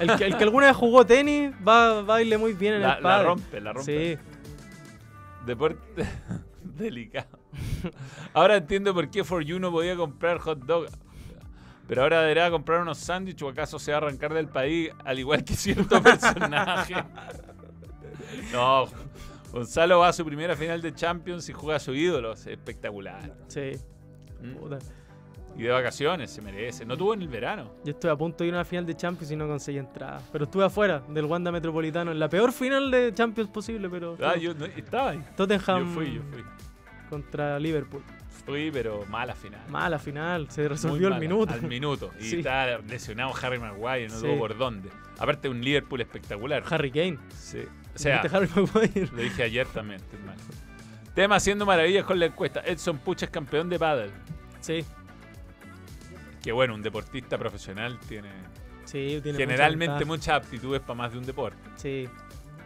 El 0.00 0.16
que, 0.16 0.24
el 0.26 0.36
que 0.36 0.44
alguna 0.44 0.66
vez 0.68 0.76
jugó 0.76 1.04
tenis 1.04 1.52
va 1.66 1.98
a 1.98 2.02
baile 2.02 2.38
muy 2.38 2.54
bien 2.54 2.74
en 2.74 2.82
La, 2.82 2.94
el 2.94 3.02
la 3.02 3.08
pádel. 3.10 3.26
rompe, 3.26 3.60
la 3.60 3.72
rompe. 3.72 4.16
Sí, 4.16 4.22
Deporte 5.46 6.06
delicado. 6.62 7.38
Ahora 8.32 8.56
entiendo 8.56 8.94
por 8.94 9.10
qué 9.10 9.22
For 9.24 9.42
You 9.44 9.58
no 9.58 9.70
podía 9.70 9.94
comprar 9.96 10.38
hot 10.38 10.60
dog. 10.64 10.86
Pero 11.86 12.02
ahora 12.02 12.22
deberá 12.22 12.50
comprar 12.50 12.80
unos 12.80 12.96
sándwiches 12.96 13.42
o 13.42 13.48
acaso 13.50 13.78
se 13.78 13.92
va 13.92 13.98
a 13.98 14.00
arrancar 14.00 14.32
del 14.32 14.48
país 14.48 14.90
al 15.04 15.18
igual 15.18 15.44
que 15.44 15.54
cierto 15.54 16.02
personaje. 16.02 16.94
No, 18.52 18.86
Gonzalo 19.52 19.98
va 19.98 20.08
a 20.08 20.12
su 20.14 20.24
primera 20.24 20.56
final 20.56 20.80
de 20.80 20.94
Champions 20.94 21.46
y 21.48 21.52
juega 21.52 21.76
a 21.76 21.80
su 21.80 21.94
ídolo. 21.94 22.32
Es 22.32 22.46
espectacular. 22.46 23.32
sí. 23.48 23.72
Mm. 24.40 24.56
Y 25.56 25.62
de 25.62 25.70
vacaciones, 25.70 26.30
se 26.30 26.42
merece. 26.42 26.84
No 26.84 26.96
tuvo 26.96 27.14
en 27.14 27.22
el 27.22 27.28
verano. 27.28 27.74
Yo 27.84 27.92
estuve 27.92 28.10
a 28.10 28.16
punto 28.16 28.42
de 28.44 28.48
ir 28.48 28.54
a 28.54 28.58
una 28.58 28.64
final 28.64 28.84
de 28.86 28.94
Champions 28.96 29.30
y 29.30 29.36
no 29.36 29.46
conseguí 29.46 29.78
entrada. 29.78 30.20
Pero 30.32 30.44
estuve 30.44 30.64
afuera 30.64 31.02
del 31.08 31.24
Wanda 31.26 31.52
Metropolitano 31.52 32.10
en 32.12 32.18
la 32.18 32.28
peor 32.28 32.52
final 32.52 32.90
de 32.90 33.12
Champions 33.14 33.50
posible, 33.50 33.88
pero 33.88 34.16
Ah, 34.22 34.36
yo 34.36 34.52
no- 34.54 34.64
estaba 34.66 35.10
ahí. 35.10 35.24
Tottenham 35.36 35.86
Yo 35.88 35.94
fui, 35.94 36.14
yo 36.14 36.22
fui. 36.32 36.42
contra 37.08 37.58
Liverpool. 37.58 38.02
Fui, 38.44 38.70
pero 38.70 39.06
mala 39.06 39.34
final. 39.34 39.60
Mala 39.70 39.98
final, 39.98 40.50
se 40.50 40.68
resolvió 40.68 41.06
el 41.08 41.14
mala, 41.14 41.20
minuto. 41.20 41.54
Al 41.54 41.62
minuto. 41.62 42.10
Y 42.20 42.24
Sí. 42.30 42.36
estaba 42.38 42.78
lesionado 42.78 43.32
Harry 43.40 43.58
Maguire, 43.58 44.08
no 44.08 44.16
Sí. 44.16 44.26
tuvo 44.26 44.38
por 44.38 44.58
dónde. 44.58 44.90
Aparte, 45.18 45.48
un 45.48 45.62
Liverpool 45.62 46.00
espectacular. 46.02 46.62
Harry 46.68 46.90
Kane. 46.90 47.18
Sí. 47.34 47.60
O 47.94 47.98
sea, 47.98 48.20
¿Viste 48.20 48.36
Harry 48.36 48.48
Maguire? 48.54 49.08
lo 49.12 49.22
dije 49.22 49.44
ayer 49.44 49.66
también, 49.68 50.00
hermano. 50.12 50.38
Tema 51.14 51.36
haciendo 51.36 51.64
maravillas 51.64 52.04
con 52.04 52.18
la 52.18 52.26
encuesta. 52.26 52.60
Edson 52.66 52.98
Pucha 52.98 53.26
es 53.26 53.30
campeón 53.30 53.68
de 53.70 53.78
pádel. 53.78 54.10
Sí, 54.60 54.84
Que 56.44 56.52
bueno, 56.52 56.74
un 56.74 56.82
deportista 56.82 57.38
profesional 57.38 57.98
tiene 58.06 58.28
sí, 58.84 59.18
tiene 59.22 59.38
generalmente 59.38 60.04
muchas 60.04 60.44
aptitudes 60.44 60.82
para 60.82 60.94
más 60.94 61.12
de 61.12 61.18
un 61.18 61.24
deporte. 61.24 61.70
Sí, 61.76 62.06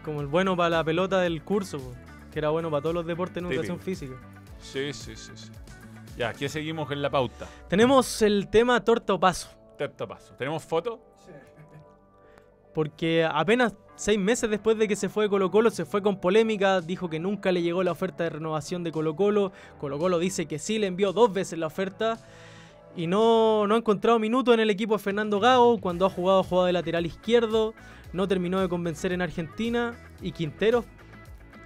como 0.05 0.20
el 0.20 0.26
bueno 0.26 0.57
para 0.57 0.70
la 0.70 0.85
pelota 0.85 1.20
del 1.20 1.45
curso, 1.45 1.95
que 2.33 2.41
era 2.41 2.49
bueno 2.49 2.72
para 2.72 2.83
todos 2.83 2.95
los 2.97 3.07
deportes 3.07 3.37
en 3.37 3.45
Típico. 3.45 3.62
educación 3.62 3.79
física. 3.79 4.14
Sí, 4.61 4.93
sí, 4.93 5.14
sí, 5.14 5.31
sí. 5.37 5.53
Ya, 6.16 6.31
aquí 6.31 6.49
seguimos 6.49 6.91
en 6.91 7.01
la 7.03 7.09
pauta. 7.09 7.47
Tenemos 7.68 8.20
el 8.22 8.49
tema 8.49 8.83
torta 8.83 9.14
o 9.14 9.20
paso, 9.20 9.49
Terto 9.79 10.09
paso. 10.09 10.35
¿Tenemos 10.35 10.64
foto? 10.64 11.01
porque 12.74 13.24
apenas 13.24 13.74
seis 13.97 14.18
meses 14.20 14.49
después 14.49 14.79
de 14.79 14.87
que 14.87 14.95
se 14.95 15.09
fue 15.09 15.24
de 15.24 15.31
Colo 15.31 15.51
Colo, 15.51 15.70
se 15.70 15.85
fue 15.85 16.01
con 16.01 16.20
polémica, 16.20 16.81
dijo 16.81 17.11
que 17.11 17.18
nunca 17.18 17.51
le 17.51 17.61
llegó 17.61 17.83
la 17.83 17.91
oferta 17.91 18.22
de 18.22 18.31
renovación 18.31 18.85
de 18.85 18.93
Colo 18.93 19.16
Colo, 19.16 19.51
Colo 19.81 19.99
Colo 19.99 20.20
dice 20.20 20.47
que 20.47 20.61
sí, 20.61 20.79
le 20.79 20.87
envió 20.87 21.12
dos 21.12 21.33
veces 21.33 21.59
la 21.59 21.66
oferta. 21.66 22.18
Y 22.99 23.07
no, 23.07 23.68
no 23.68 23.76
ha 23.76 23.78
encontrado 23.78 24.18
minutos 24.18 24.53
en 24.55 24.59
el 24.59 24.70
equipo 24.70 24.94
de 24.94 24.99
Fernando 24.99 25.38
Gago 25.38 25.80
cuando 25.80 26.05
ha 26.05 26.11
jugado 26.11 26.42
jugado 26.42 26.66
de 26.66 26.72
lateral 26.72 27.07
izquierdo. 27.07 27.72
No 28.12 28.26
terminó 28.26 28.59
de 28.59 28.68
convencer 28.68 29.12
en 29.12 29.22
Argentina. 29.22 29.94
Y 30.20 30.32
Quintero 30.32 30.84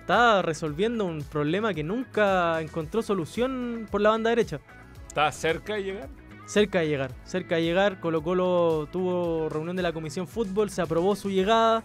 está 0.01 0.43
resolviendo 0.43 1.07
un 1.07 1.23
problema 1.23 1.73
que 1.73 1.85
nunca 1.85 2.61
encontró 2.61 3.01
solución 3.01 3.89
por 3.91 4.03
la 4.03 4.11
banda 4.11 4.29
derecha. 4.29 4.61
¿Está 5.09 5.33
cerca 5.33 5.77
de 5.77 5.85
llegar? 5.85 6.11
Cerca 6.45 6.81
de 6.81 6.89
llegar, 6.89 7.15
cerca 7.25 7.57
de 7.57 7.63
llegar. 7.63 7.99
Colo 7.99 8.23
Colo 8.23 8.87
tuvo 8.93 9.49
reunión 9.49 9.75
de 9.75 9.83
la 9.83 9.95
Comisión 9.95 10.29
Fútbol, 10.29 10.69
se 10.69 10.83
aprobó 10.83 11.17
su 11.17 11.31
llegada. 11.31 11.83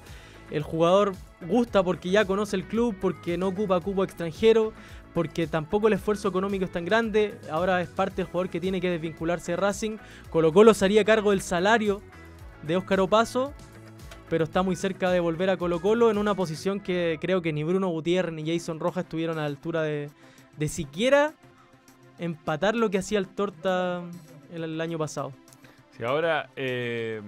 El 0.51 0.63
jugador 0.63 1.13
gusta 1.41 1.83
porque 1.83 2.09
ya 2.09 2.25
conoce 2.25 2.55
el 2.55 2.65
club, 2.65 2.95
porque 2.99 3.37
no 3.37 3.47
ocupa 3.47 3.79
cupo 3.79 4.03
extranjero, 4.03 4.73
porque 5.13 5.47
tampoco 5.47 5.87
el 5.87 5.93
esfuerzo 5.93 6.27
económico 6.27 6.65
es 6.65 6.71
tan 6.71 6.85
grande. 6.85 7.39
Ahora 7.51 7.81
es 7.81 7.89
parte 7.89 8.17
del 8.17 8.25
jugador 8.25 8.49
que 8.49 8.59
tiene 8.59 8.81
que 8.81 8.89
desvincularse 8.89 9.53
de 9.53 9.55
Racing. 9.57 9.97
Colo 10.29 10.51
Colo 10.53 10.73
se 10.73 10.85
haría 10.85 11.03
cargo 11.03 11.31
del 11.31 11.41
salario 11.41 12.01
de 12.63 12.77
Óscar 12.77 12.99
Opaso, 12.99 13.53
pero 14.29 14.43
está 14.43 14.61
muy 14.61 14.75
cerca 14.75 15.11
de 15.11 15.19
volver 15.19 15.49
a 15.49 15.57
Colo 15.57 15.81
Colo 15.81 16.11
en 16.11 16.17
una 16.17 16.35
posición 16.35 16.79
que 16.79 17.17
creo 17.21 17.41
que 17.41 17.53
ni 17.53 17.63
Bruno 17.63 17.87
Gutiérrez 17.89 18.33
ni 18.33 18.45
Jason 18.45 18.79
Rojas 18.79 19.05
estuvieron 19.05 19.37
a 19.37 19.41
la 19.41 19.47
altura 19.47 19.83
de, 19.83 20.09
de 20.57 20.67
siquiera 20.67 21.33
empatar 22.19 22.75
lo 22.75 22.89
que 22.89 22.97
hacía 22.97 23.19
el 23.19 23.27
Torta 23.27 24.03
el, 24.51 24.81
año 24.81 24.97
pasado. 24.97 25.31
Sí, 25.95 26.03
ahora, 26.03 26.49
eh, 26.55 27.21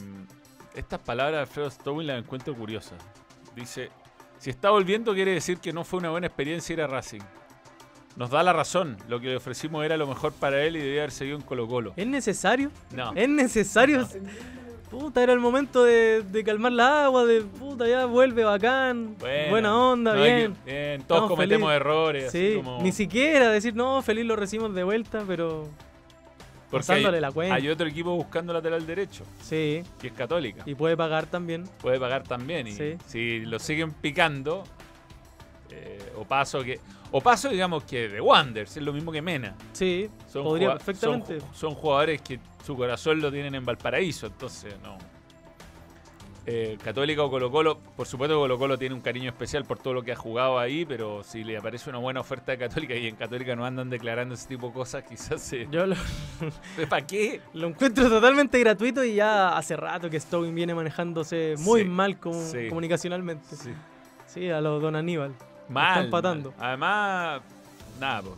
estas 0.76 0.99
palabras 0.99 1.36
de 1.36 1.39
Alfredo 1.41 1.70
Stowin 1.70 2.07
las 2.07 2.20
encuentro 2.20 2.53
curiosas. 2.55 2.97
Dice, 3.56 3.89
si 4.38 4.50
está 4.50 4.70
volviendo 4.70 5.14
quiere 5.14 5.32
decir 5.34 5.58
que 5.60 5.74
no 5.74 5.84
fue 5.84 6.00
una 6.00 6.10
buena 6.10 6.28
experiencia 6.28 6.74
ir 6.74 6.82
a 6.82 6.88
Racing. 6.88 7.22
Nos 8.16 8.30
da 8.32 8.43
la 8.43 8.52
razón, 8.54 8.97
lo 9.08 9.20
que 9.20 9.28
le 9.28 9.36
ofrecimos 9.38 9.86
era 9.86 9.95
lo 9.95 10.08
mejor 10.08 10.34
para 10.34 10.62
él 10.64 10.76
y 10.76 10.80
debía 10.80 11.02
haber 11.02 11.12
seguido 11.12 11.38
en 11.38 11.43
Colo 11.43 11.68
Colo. 11.68 11.93
¿Es 11.95 12.08
necesario? 12.08 12.72
No, 12.93 13.14
¿Es 13.16 13.30
necesario? 13.30 14.06
Puta, 14.89 15.22
era 15.22 15.34
el 15.34 15.39
momento 15.39 15.84
de, 15.84 16.24
de 16.24 16.43
calmar 16.43 16.72
la 16.72 17.06
agua, 17.06 17.24
de 17.26 17.41
puta, 17.43 17.88
ya 17.88 18.06
vuelve 18.06 18.43
bacán, 18.43 19.16
Bueno, 19.20 19.50
buena 19.52 19.78
onda, 19.78 20.16
no 20.16 20.24
bien. 20.24 20.56
que- 20.66 20.72
bien, 20.72 21.02
todos 21.04 21.22
Estamos 21.22 21.30
cometemos 21.30 21.72
errores. 21.72 22.26
así 22.30 22.50
Sí, 22.50 22.56
como- 22.58 22.82
ni 22.82 22.91
siquiera 22.91 23.50
decir, 23.52 23.76
no, 23.76 24.02
feliz 24.02 24.26
lo 24.26 24.36
recibimos 24.36 24.74
de 24.74 24.84
vuelta, 24.84 25.24
pero 25.28 25.68
hay, 26.78 26.80
pasándole 26.80 27.20
la 27.22 27.32
cuenta. 27.32 27.55
hay 27.55 27.67
otro 27.70 27.88
equipo 27.88 28.15
buscando 28.15 28.53
lateral 28.53 28.86
derecho, 28.86 29.24
sí, 29.41 29.84
que 29.99 30.07
es 30.07 30.13
Católica. 30.13 30.63
y 30.65 30.76
puede 30.76 30.95
pagar 30.97 31.26
también. 31.26 31.63
Puede 31.82 31.99
pagar 31.99 32.24
también. 32.24 32.67
Y 32.67 32.72
Sí. 32.74 32.97
si 33.07 33.39
lo 33.45 33.59
siguen 33.59 33.91
picando, 33.91 34.63
eh, 35.72 36.13
o 36.17 36.24
paso 36.26 36.63
que. 36.63 36.80
O 37.11 37.22
paso, 37.22 37.49
digamos 37.49 37.84
que 37.86 38.07
de 38.07 38.22
Wanders, 38.22 38.78
es 38.78 38.84
lo 38.84 38.93
mismo 38.93 39.11
que 39.11 39.22
Mena. 39.22 39.55
Sí, 39.74 40.09
Son 40.32 40.43
podría 40.43 40.74
perfectamente. 40.74 41.39
Son, 41.39 41.55
son 41.55 41.74
jugadores 41.76 42.22
que 42.22 42.39
su 42.63 42.76
corazón 42.76 43.20
lo 43.20 43.32
tienen 43.32 43.55
en 43.55 43.65
Valparaíso, 43.65 44.28
entonces 44.28 44.76
no. 44.84 44.97
Eh, 46.52 46.80
Católica 46.84 47.22
o 47.24 47.30
Colo 47.30 47.52
Colo, 47.52 47.78
por 47.95 48.08
supuesto 48.08 48.39
Colo 48.39 48.58
Colo 48.58 48.76
tiene 48.76 48.95
un 48.95 49.02
cariño 49.02 49.30
especial 49.30 49.66
por 49.66 49.78
todo 49.78 49.93
lo 49.93 50.02
que 50.02 50.14
ha 50.14 50.16
jugado 50.16 50.58
ahí, 50.58 50.84
pero 50.84 51.24
si 51.24 51.43
le 51.43 51.56
aparece 51.58 51.91
una 51.91 52.00
buena 52.00 52.22
oferta 52.22 52.52
de 52.54 52.58
Católica 52.58 52.95
y 52.95 53.06
en 53.06 53.16
Católica 53.16 53.56
no 53.56 53.66
andan 53.66 53.88
declarando 53.91 54.34
ese 54.34 54.47
tipo 54.47 54.68
de 54.70 54.74
cosas, 54.74 55.04
quizás 55.04 55.43
se... 55.43 55.68
Yo 55.70 55.86
lo, 55.86 55.95
¿Para 56.89 57.06
qué? 57.06 57.39
lo 57.54 57.68
encuentro 57.68 58.10
totalmente 58.10 58.58
gratuito 58.60 59.04
y 59.04 59.14
ya 59.14 59.56
hace 59.56 59.78
rato 59.78 60.10
que 60.10 60.20
Stowin 60.20 60.56
viene 60.56 60.74
manejándose 60.74 61.54
muy 61.60 61.82
Sí, 61.84 61.88
mal 61.88 62.18
sí. 62.41 62.68
comunicacionalmente. 62.70 63.56
Sí. 63.56 63.72
Sí, 64.26 64.50
a 64.50 64.60
los 64.60 64.82
Don 64.82 64.95
Aníbal. 64.95 65.36
Mal. 65.68 66.06
empatando. 66.06 66.52
mal. 66.58 66.68
Además, 66.68 67.41
nada, 68.00 68.22
po. 68.24 68.36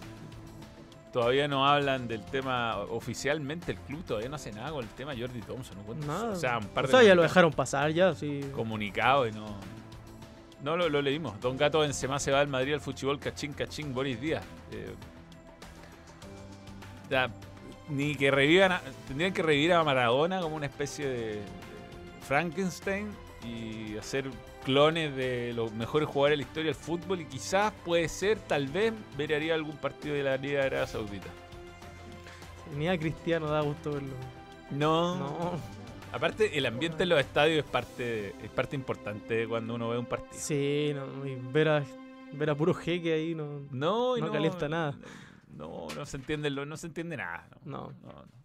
Todavía 1.12 1.48
no 1.48 1.68
hablan 1.68 2.08
del 2.08 2.24
tema 2.24 2.78
oficialmente. 2.90 3.72
El 3.74 3.78
club 3.80 4.04
todavía 4.04 4.30
no 4.30 4.36
hace 4.36 4.52
nada 4.52 4.72
con 4.72 4.84
el 4.84 4.90
tema 4.92 5.14
Jordi 5.18 5.42
Thompson. 5.42 5.78
¿no? 5.86 5.94
Nada. 6.08 6.30
O 6.32 6.36
sea, 6.36 6.58
un 6.58 6.66
par 6.68 6.86
O 6.86 6.88
de 6.88 6.94
sea, 6.94 7.04
ya 7.04 7.16
lo 7.16 7.22
dejaron 7.22 7.52
pasar 7.52 7.92
ya, 7.92 8.14
sí. 8.16 8.42
comunicado 8.56 9.28
y 9.28 9.32
no. 9.32 9.56
No 10.64 10.78
lo, 10.78 10.90
lo 10.90 11.02
leímos. 11.02 11.40
Don 11.42 11.58
Gato 11.58 11.80
Benzema 11.80 12.20
se 12.20 12.32
va 12.32 12.40
al 12.40 12.48
Madrid 12.48 12.74
al 12.74 12.82
fútbol, 12.82 13.20
cachín, 13.20 13.52
cachín, 13.54 13.94
Boris 13.94 14.22
Díaz. 14.22 14.44
Eh, 14.72 14.94
ni 17.90 18.16
que 18.16 18.32
revivan, 18.32 18.72
a- 18.72 18.82
tendrían 19.08 19.34
que 19.34 19.42
revivir 19.44 19.74
a 19.74 19.84
Maradona 19.84 20.40
como 20.40 20.56
una 20.56 20.66
especie 20.68 21.08
de 21.08 21.42
Frankenstein 22.22 23.10
y 23.46 23.98
hacer 23.98 24.30
clones 24.64 25.16
de 25.16 25.54
los 25.54 25.72
mejores 25.74 26.08
jugadores 26.08 26.38
de 26.38 26.44
la 26.44 26.48
historia 26.48 26.72
del 26.72 26.82
fútbol 26.82 27.22
y 27.22 27.26
quizás 27.26 27.74
puede 27.84 28.08
ser, 28.10 28.40
tal 28.40 28.68
vez, 28.68 28.94
vería 29.18 29.54
algún 29.56 29.78
partido 29.78 30.16
de 30.16 30.24
la 30.24 30.38
Liga 30.38 30.62
de 30.62 30.68
Arabia 30.68 30.88
Saudita. 30.88 31.28
Ni 32.78 32.88
a 32.88 32.98
Cristiano 32.98 33.48
da 33.48 33.62
gusto 33.62 33.92
verlo. 33.92 34.14
No. 34.70 35.16
No. 35.16 35.52
Aparte, 36.14 36.58
el 36.58 36.66
ambiente 36.66 37.04
en 37.04 37.10
los 37.10 37.20
estadios 37.20 37.64
es 37.64 37.70
parte, 37.70 38.36
es 38.44 38.50
parte 38.50 38.76
importante 38.76 39.48
cuando 39.48 39.76
uno 39.76 39.90
ve 39.90 39.98
un 39.98 40.06
partido. 40.06 40.34
Sí, 40.36 40.92
no, 40.94 41.26
y 41.26 41.36
ver 41.36 41.70
a, 41.70 41.84
ver 42.34 42.50
a 42.50 42.56
puro 42.56 42.74
jeque 42.74 43.14
ahí 43.14 43.34
no. 43.34 43.62
No, 43.72 44.18
No 44.18 44.32
calienta 44.32 44.68
nada. 44.68 44.98
No, 45.56 45.88
no 45.96 46.06
se 46.06 46.18
entiende, 46.18 46.50
no 46.50 46.78
se 46.78 46.88
entiende 46.88 47.18
nada. 47.18 47.48
No, 47.66 47.94
No. 48.04 48.41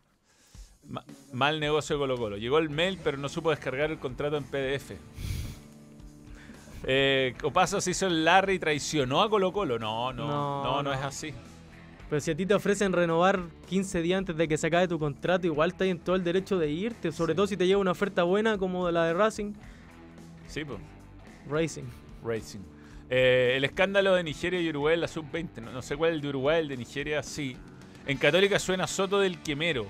Ma- 0.89 1.05
mal 1.33 1.59
negocio 1.61 1.97
de 1.97 2.01
Colo 2.01 2.17
Colo. 2.17 2.37
Llegó 2.37 2.59
el 2.59 2.71
mail, 2.71 2.99
pero 3.03 3.17
no 3.19 3.29
supo 3.29 3.51
descargar 3.51 3.91
el 3.91 3.99
contrato 3.99 4.37
en 4.37 4.45
PDF. 4.45 4.93
Eh, 6.85 7.35
Opaso 7.43 7.81
se 7.81 7.91
hizo 7.91 8.07
el 8.07 8.25
Larry 8.25 8.55
y 8.55 8.59
traicionó 8.59 9.23
a 9.23 9.29
Colo 9.31 9.53
Colo. 9.53 9.79
No, 9.79 10.13
no, 10.13 10.27
no, 10.29 10.63
No, 10.65 10.83
no, 10.83 10.93
es 10.93 11.01
así. 11.03 11.33
Pero 12.09 12.21
si 12.21 12.31
a 12.31 12.37
ti 12.37 12.47
te 12.47 12.55
ofrecen 12.55 12.93
renovar 12.93 13.41
15 13.69 14.01
días 14.01 14.19
antes 14.19 14.37
de 14.37 14.47
que 14.47 14.57
se 14.57 14.69
acabe 14.69 14.87
tu 14.87 14.97
contrato, 14.99 15.47
igual 15.49 15.71
estás 15.73 15.89
en 15.89 15.99
todo 15.99 16.15
el 16.15 16.23
derecho 16.23 16.57
de 16.57 16.71
irte. 16.71 17.11
Sobre 17.11 17.33
Sí. 17.33 17.37
todo 17.37 17.47
si 17.49 17.57
te 17.57 17.67
llega 17.67 17.79
una 17.81 17.91
oferta 17.91 18.23
buena 18.23 18.59
como 18.59 18.89
la 18.93 19.07
de 19.07 19.15
Racing. 19.15 19.55
Sí, 20.47 20.65
pues. 20.65 20.79
Racing. 21.51 21.85
Racing. 22.25 22.61
Eh, 23.11 23.55
el 23.57 23.65
escándalo 23.65 24.15
de 24.15 24.23
Nigeria 24.23 24.61
y 24.61 24.69
Uruguay 24.69 24.95
en 24.95 25.01
la 25.01 25.09
sub-20. 25.09 25.61
No, 25.63 25.73
no 25.73 25.83
sé 25.83 25.97
cuál 25.97 26.11
es 26.11 26.15
el 26.17 26.21
de 26.23 26.29
Uruguay, 26.29 26.61
el 26.61 26.69
de 26.69 26.77
Nigeria 26.77 27.23
sí. 27.25 27.57
En 28.07 28.19
Católica 28.19 28.61
suena 28.61 28.87
Soto 28.87 29.19
del 29.19 29.41
Quemero, 29.43 29.87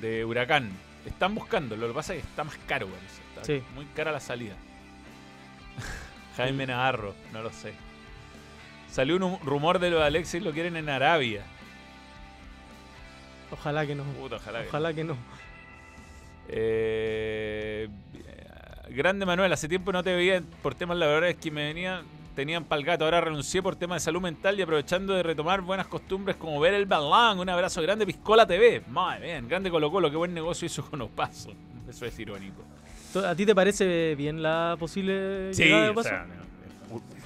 de 0.00 0.24
Huracán. 0.24 0.70
Están 1.06 1.34
buscando, 1.34 1.76
lo 1.76 1.88
que 1.88 1.94
pasa 1.94 2.14
es 2.14 2.22
que 2.22 2.28
está 2.28 2.44
más 2.44 2.56
caro. 2.66 2.88
Está 3.30 3.44
Sí. 3.44 3.62
muy 3.74 3.84
cara 3.86 4.12
la 4.12 4.20
salida. 4.20 4.54
Jaime 6.36 6.66
Navarro, 6.66 7.14
no 7.32 7.42
lo 7.42 7.50
sé. 7.50 7.72
Salió 8.90 9.16
un 9.16 9.38
rumor 9.40 9.78
de 9.78 9.90
lo 9.90 9.98
de 9.98 10.04
Alexis 10.06 10.42
lo 10.42 10.52
quieren 10.52 10.76
en 10.76 10.88
Arabia. 10.88 11.42
Ojalá 13.50 13.86
que 13.86 13.94
no. 13.94 14.04
Puta, 14.04 14.36
ojalá 14.36 14.62
que- 14.62 14.68
Ojalá 14.68 14.92
que 14.94 15.04
no. 15.04 15.16
Eh, 16.48 17.88
grande 18.90 19.26
Manuel, 19.26 19.52
hace 19.52 19.68
tiempo 19.68 19.92
no 19.92 20.02
te 20.02 20.14
veía 20.14 20.42
por 20.62 20.74
temas 20.74 20.96
laborales 20.96 21.36
que 21.36 21.50
me 21.50 21.64
venían, 21.66 22.04
tenían 22.38 22.62
pal 22.62 22.84
gato. 22.84 23.04
Ahora 23.04 23.20
renuncié 23.20 23.60
por 23.60 23.74
temas 23.74 24.00
de 24.00 24.04
salud 24.04 24.20
mental 24.20 24.56
y 24.56 24.62
aprovechando 24.62 25.12
de 25.12 25.24
retomar 25.24 25.60
buenas 25.60 25.88
costumbres 25.88 26.36
como 26.36 26.60
ver 26.60 26.72
el 26.72 26.86
balón. 26.86 27.40
Un 27.40 27.48
abrazo 27.48 27.82
grande, 27.82 28.06
Piscola 28.06 28.46
TV. 28.46 28.80
Madre 28.88 29.26
bien, 29.26 29.48
grande 29.48 29.72
Colo 29.72 29.90
Colo, 29.90 30.08
qué 30.08 30.16
buen 30.16 30.32
negocio 30.32 30.66
hizo 30.66 30.88
con 30.88 31.02
Opaso. 31.02 31.50
Eso 31.88 32.06
es 32.06 32.16
irónico. 32.16 32.62
¿A 33.26 33.34
ti 33.34 33.44
te 33.44 33.56
parece 33.56 34.14
bien 34.14 34.40
la 34.40 34.76
posible 34.78 35.52
Sí, 35.52 35.64
llegada 35.64 35.82
de 35.82 35.90
o 35.90 36.02
sea, 36.04 36.26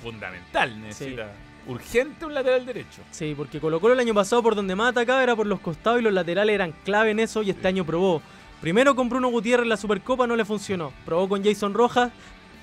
fundamental, 0.02 0.80
necesita 0.80 1.30
urgente 1.66 2.24
un 2.24 2.32
lateral 2.32 2.64
derecho. 2.64 3.02
Sí, 3.10 3.34
porque 3.36 3.60
Colo 3.60 3.80
Colo 3.80 3.92
el 3.92 4.00
año 4.00 4.14
pasado 4.14 4.42
por 4.42 4.54
donde 4.54 4.74
más 4.74 4.92
atacaba 4.92 5.22
era 5.22 5.36
por 5.36 5.46
los 5.46 5.60
costados 5.60 6.00
y 6.00 6.02
los 6.02 6.12
laterales 6.12 6.54
eran 6.54 6.72
clave 6.84 7.10
en 7.10 7.20
eso 7.20 7.42
y 7.42 7.50
este 7.50 7.68
año 7.68 7.84
probó. 7.84 8.22
Primero 8.62 8.94
con 8.94 9.08
Bruno 9.08 9.28
Gutiérrez 9.28 9.64
en 9.64 9.68
la 9.68 9.76
Supercopa 9.76 10.26
no 10.26 10.36
le 10.36 10.44
funcionó. 10.44 10.92
Probó 11.04 11.28
con 11.28 11.44
Jason 11.44 11.74
Rojas, 11.74 12.12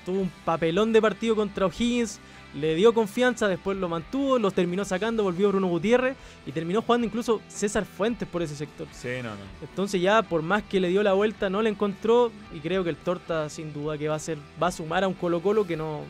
tuvo 0.04 0.20
un 0.20 0.32
papelón 0.44 0.92
de 0.92 1.00
partido 1.00 1.36
contra 1.36 1.66
O'Higgins, 1.66 2.20
le 2.54 2.74
dio 2.74 2.92
confianza, 2.92 3.46
después 3.46 3.76
lo 3.76 3.88
mantuvo, 3.88 4.38
los 4.38 4.54
terminó 4.54 4.84
sacando, 4.84 5.22
volvió 5.22 5.48
Bruno 5.48 5.68
Gutiérrez 5.68 6.16
y 6.46 6.52
terminó 6.52 6.82
jugando 6.82 7.06
incluso 7.06 7.40
César 7.48 7.84
Fuentes 7.84 8.28
por 8.28 8.42
ese 8.42 8.56
sector. 8.56 8.88
Sí, 8.92 9.08
no, 9.22 9.30
no. 9.30 9.40
Entonces 9.62 10.00
ya 10.00 10.22
por 10.22 10.42
más 10.42 10.62
que 10.64 10.80
le 10.80 10.88
dio 10.88 11.02
la 11.02 11.12
vuelta 11.12 11.48
no 11.48 11.62
le 11.62 11.70
encontró 11.70 12.32
y 12.52 12.58
creo 12.58 12.82
que 12.82 12.90
el 12.90 12.96
Torta 12.96 13.48
sin 13.48 13.72
duda 13.72 13.96
que 13.96 14.08
va 14.08 14.16
a 14.16 14.18
ser 14.18 14.38
va 14.60 14.68
a 14.68 14.72
sumar 14.72 15.04
a 15.04 15.08
un 15.08 15.14
Colo 15.14 15.40
Colo 15.40 15.66
que 15.66 15.76
no, 15.76 16.04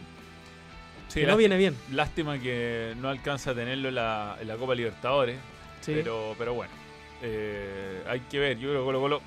Sí, 1.09 1.21
que 1.21 1.27
no 1.27 1.37
viene 1.37 1.57
bien. 1.57 1.77
Lástima 1.91 2.39
que 2.39 2.95
no 3.01 3.09
alcanza 3.09 3.51
a 3.51 3.55
tenerlo 3.55 3.89
en 3.89 3.97
la, 3.97 4.39
en 4.41 4.47
la 4.49 4.57
Copa 4.57 4.75
Libertadores. 4.75 5.39
Sí. 5.81 5.93
Pero, 5.95 6.35
pero 6.39 6.55
bueno, 6.55 6.73
eh, 7.21 8.03
hay 8.07 8.21
que 8.21 8.39
ver. 8.39 8.59
Yo 8.59 8.69
creo 8.69 8.81
que 8.81 8.87
Colo 8.87 9.01
Colo 9.01 9.21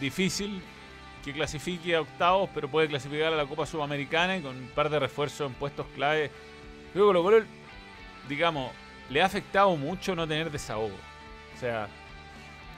difícil 0.00 0.60
que 1.24 1.32
clasifique 1.32 1.94
a 1.94 2.02
octavos, 2.02 2.50
pero 2.54 2.68
puede 2.68 2.86
clasificar 2.86 3.32
a 3.32 3.36
la 3.36 3.46
Copa 3.46 3.64
Sudamericana 3.64 4.36
y 4.36 4.42
con 4.42 4.56
un 4.56 4.68
par 4.68 4.90
de 4.90 4.98
refuerzos 4.98 5.48
en 5.50 5.54
puestos 5.54 5.86
clave. 5.94 6.30
Yo 6.94 7.08
creo 7.10 7.12
que 7.12 7.22
Colo 7.22 7.44
digamos, 8.28 8.70
le 9.10 9.22
ha 9.22 9.26
afectado 9.26 9.74
mucho 9.76 10.14
no 10.14 10.28
tener 10.28 10.50
desahogo. 10.50 10.94
O 11.54 11.58
sea, 11.58 11.88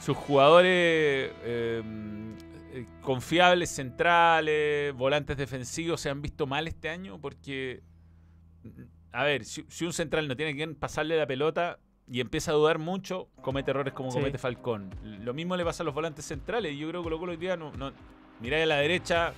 sus 0.00 0.16
jugadores 0.16 1.32
eh, 1.42 1.82
confiables, 3.02 3.70
centrales, 3.70 4.94
volantes 4.94 5.36
defensivos 5.36 6.00
se 6.00 6.10
han 6.10 6.22
visto 6.22 6.46
mal 6.46 6.68
este 6.68 6.88
año 6.88 7.18
porque, 7.20 7.82
a 9.12 9.24
ver, 9.24 9.44
si, 9.44 9.64
si 9.68 9.86
un 9.86 9.92
central 9.92 10.28
no 10.28 10.36
tiene 10.36 10.54
quien 10.54 10.74
pasarle 10.74 11.16
la 11.16 11.26
pelota 11.26 11.78
y 12.08 12.20
empieza 12.20 12.52
a 12.52 12.54
dudar 12.54 12.78
mucho, 12.78 13.28
comete 13.42 13.72
errores 13.72 13.92
como 13.92 14.10
Sí. 14.12 14.18
comete 14.18 14.38
Falcón. 14.38 14.90
Lo 15.02 15.34
mismo 15.34 15.56
le 15.56 15.64
pasa 15.64 15.82
a 15.82 15.86
los 15.86 15.94
volantes 15.94 16.24
centrales 16.24 16.72
y 16.72 16.78
yo 16.78 16.88
creo 16.88 17.00
que 17.00 17.04
Colo 17.04 17.18
Colo 17.18 17.32
hoy 17.32 17.38
día 17.38 17.56
no, 17.56 17.72
no 17.72 17.92
miráis 18.40 18.64
a 18.64 18.66
la 18.66 18.76
derecha. 18.76 19.32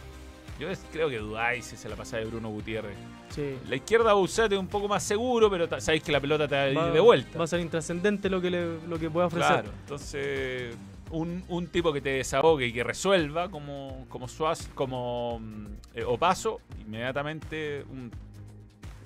Yo 0.58 0.66
creo 0.92 1.08
que 1.08 1.18
dudáis 1.18 1.64
si 1.66 1.76
se 1.76 1.88
la 1.88 1.94
pasa 1.94 2.16
de 2.16 2.24
Bruno 2.24 2.48
Gutiérrez. 2.50 2.96
Sí. 3.30 3.56
La 3.68 3.76
izquierda 3.76 4.14
Busate 4.14 4.54
es 4.56 4.60
un 4.60 4.66
poco 4.66 4.88
más 4.88 5.02
seguro, 5.04 5.48
pero 5.50 5.68
sabéis 5.80 6.02
que 6.02 6.10
la 6.10 6.20
pelota 6.20 6.48
te 6.48 6.54
va 6.56 6.62
a 6.62 6.70
ir 6.88 6.92
de 6.94 7.00
vuelta. 7.00 7.38
va 7.38 7.44
a 7.44 7.46
ser 7.46 7.60
intrascendente 7.60 8.28
lo 8.28 8.40
que 8.40 8.50
le, 8.50 8.80
lo 8.88 8.98
que 8.98 9.08
pueda 9.08 9.26
ofrecer. 9.26 9.52
Claro, 9.62 9.70
entonces 9.82 10.76
un, 11.10 11.44
un 11.48 11.66
tipo 11.68 11.92
que 11.92 12.00
te 12.00 12.10
desahogue 12.10 12.66
y 12.66 12.72
que 12.72 12.82
resuelva 12.82 13.50
como, 13.50 14.06
como 14.08 14.26
Suaz, 14.26 14.68
como 14.74 15.38
mm, 15.40 15.66
eh, 15.94 16.04
Opaso, 16.04 16.60
inmediatamente 16.80 17.84
un- 17.90 18.10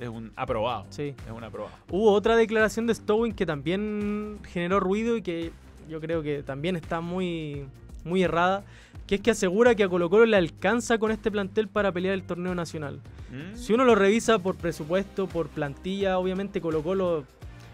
es 0.00 0.08
un 0.08 0.32
aprobado. 0.36 0.86
Sí. 0.88 1.14
Es 1.26 1.32
un 1.32 1.44
aprobado. 1.44 1.74
Hubo 1.90 2.12
otra 2.12 2.34
declaración 2.36 2.86
de 2.86 2.94
Stowin 2.94 3.34
que 3.34 3.44
también 3.46 4.38
generó 4.50 4.80
ruido 4.80 5.16
y 5.18 5.22
que 5.22 5.52
yo 5.88 6.00
creo 6.00 6.22
que 6.22 6.42
también 6.42 6.76
está 6.76 7.00
muy, 7.00 7.66
muy 8.04 8.22
errada, 8.22 8.64
que 9.12 9.16
es 9.16 9.20
que 9.20 9.32
asegura 9.32 9.74
que 9.74 9.82
a 9.84 9.90
Colo 9.90 10.08
Colo 10.08 10.24
le 10.24 10.38
alcanza 10.38 10.96
con 10.96 11.10
este 11.10 11.30
plantel 11.30 11.68
para 11.68 11.92
pelear 11.92 12.14
el 12.14 12.22
torneo 12.22 12.54
nacional. 12.54 13.02
¿Mm? 13.30 13.54
Si 13.58 13.74
uno 13.74 13.84
lo 13.84 13.94
revisa 13.94 14.38
por 14.38 14.56
presupuesto, 14.56 15.26
por 15.26 15.48
plantilla, 15.48 16.18
obviamente 16.18 16.62
Colo 16.62 16.82
Colo 16.82 17.26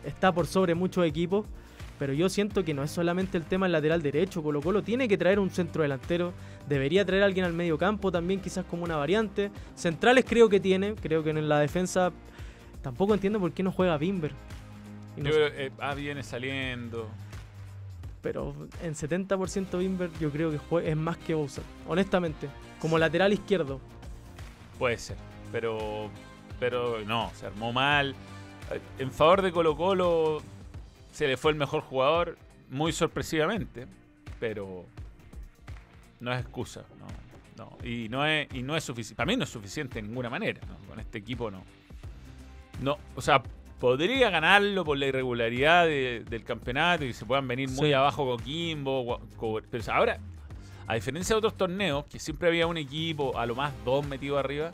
está 0.05 0.33
por 0.33 0.49
sobre 0.49 0.75
muchos 0.75 1.07
equipos, 1.07 1.47
pero 1.97 2.13
yo 2.13 2.29
siento 2.29 2.65
que 2.65 2.75
no 2.75 2.83
es 2.83 2.91
solamente 2.91 3.39
el 3.39 3.45
tema 3.45 3.67
del 3.67 3.73
lateral 3.75 4.03
derecho, 4.03 4.43
Colo 4.43 4.61
Colo 4.61 4.83
tiene 4.83 5.07
que 5.07 5.17
traer 5.17 5.39
un 5.39 5.51
centro 5.51 5.83
delantero, 5.83 6.33
debería 6.69 7.05
traer 7.05 7.23
a 7.23 7.27
alguien 7.27 7.47
al 7.47 7.53
medio 7.53 7.79
campo 7.79 8.11
también 8.11 8.41
quizás 8.41 8.65
como 8.65 8.83
una 8.83 8.97
variante. 8.97 9.53
Centrales 9.77 10.25
creo 10.29 10.49
que 10.49 10.59
tiene, 10.59 10.97
creo 10.97 11.23
que 11.23 11.31
en 11.31 11.49
la 11.49 11.61
defensa 11.61 12.11
tampoco 12.83 13.15
entiendo 13.15 13.39
por 13.39 13.53
qué 13.53 13.63
no 13.63 13.71
juega 13.71 13.97
Bimber. 13.97 14.33
No 15.17 15.31
Yo 15.31 15.37
que 15.53 15.71
ah, 15.79 15.95
viene 15.95 16.25
saliendo. 16.25 17.09
Pero 18.23 18.55
en 18.83 18.95
70% 18.95 19.79
Bimber 19.79 20.11
yo 20.21 20.31
creo 20.31 20.51
que 20.51 20.91
es 20.91 20.97
más 20.97 21.17
que 21.19 21.35
Bowser, 21.35 21.65
honestamente, 21.87 22.49
como 22.81 22.99
lateral 22.99 23.33
izquierdo. 23.33 23.81
Puede 24.79 24.99
ser. 24.99 25.17
Pero, 25.53 26.11
pero 26.61 27.05
no, 27.05 27.31
se 27.35 27.47
armó 27.47 27.73
mal. 27.73 28.15
En 28.99 29.11
favor 29.13 29.43
de 29.43 29.53
Colo 29.53 29.77
Colo 29.77 30.43
se 31.13 31.27
le 31.27 31.37
fue 31.37 31.53
el 31.53 31.57
mejor 31.57 31.81
jugador 31.81 32.37
muy 32.71 32.93
sorpresivamente, 32.93 33.87
pero 34.39 34.85
no 36.21 36.33
es 36.33 36.41
excusa. 36.41 36.85
No, 36.99 37.65
no. 37.65 37.87
Y 37.87 38.09
no 38.09 38.27
es, 38.27 38.49
y 38.53 38.63
no 38.63 38.77
es 38.77 38.85
suficiente. 38.85 39.17
Para 39.17 39.27
mí 39.27 39.37
no 39.37 39.45
es 39.45 39.51
suficiente 39.51 39.97
de 39.97 40.03
ninguna 40.03 40.29
manera. 40.29 40.61
¿no? 40.67 40.89
Con 40.89 41.01
este 41.01 41.19
equipo 41.19 41.51
no. 41.51 41.63
No, 42.83 42.99
o 43.17 43.21
sea, 43.21 43.43
podría 43.79 44.31
ganarlo 44.31 44.85
por 44.85 44.99
la 44.99 45.07
irregularidad 45.07 45.87
de- 45.87 46.25
del 46.29 46.45
campeonato 46.45 47.05
y 47.05 47.13
se 47.13 47.25
puedan 47.25 47.47
venir 47.47 47.69
muy 47.71 47.89
Sí. 47.89 47.93
abajo 47.93 48.25
Coquimbo. 48.25 49.21
Pero 49.71 49.85
ahora, 49.93 50.19
a 50.87 50.95
diferencia 50.95 51.35
de 51.35 51.39
otros 51.39 51.57
torneos, 51.57 52.05
que 52.07 52.19
siempre 52.19 52.49
había 52.49 52.67
un 52.67 52.77
equipo, 52.77 53.39
a 53.39 53.47
lo 53.47 53.55
más 53.55 53.73
dos 53.85 54.07
metidos 54.07 54.39
arriba. 54.39 54.71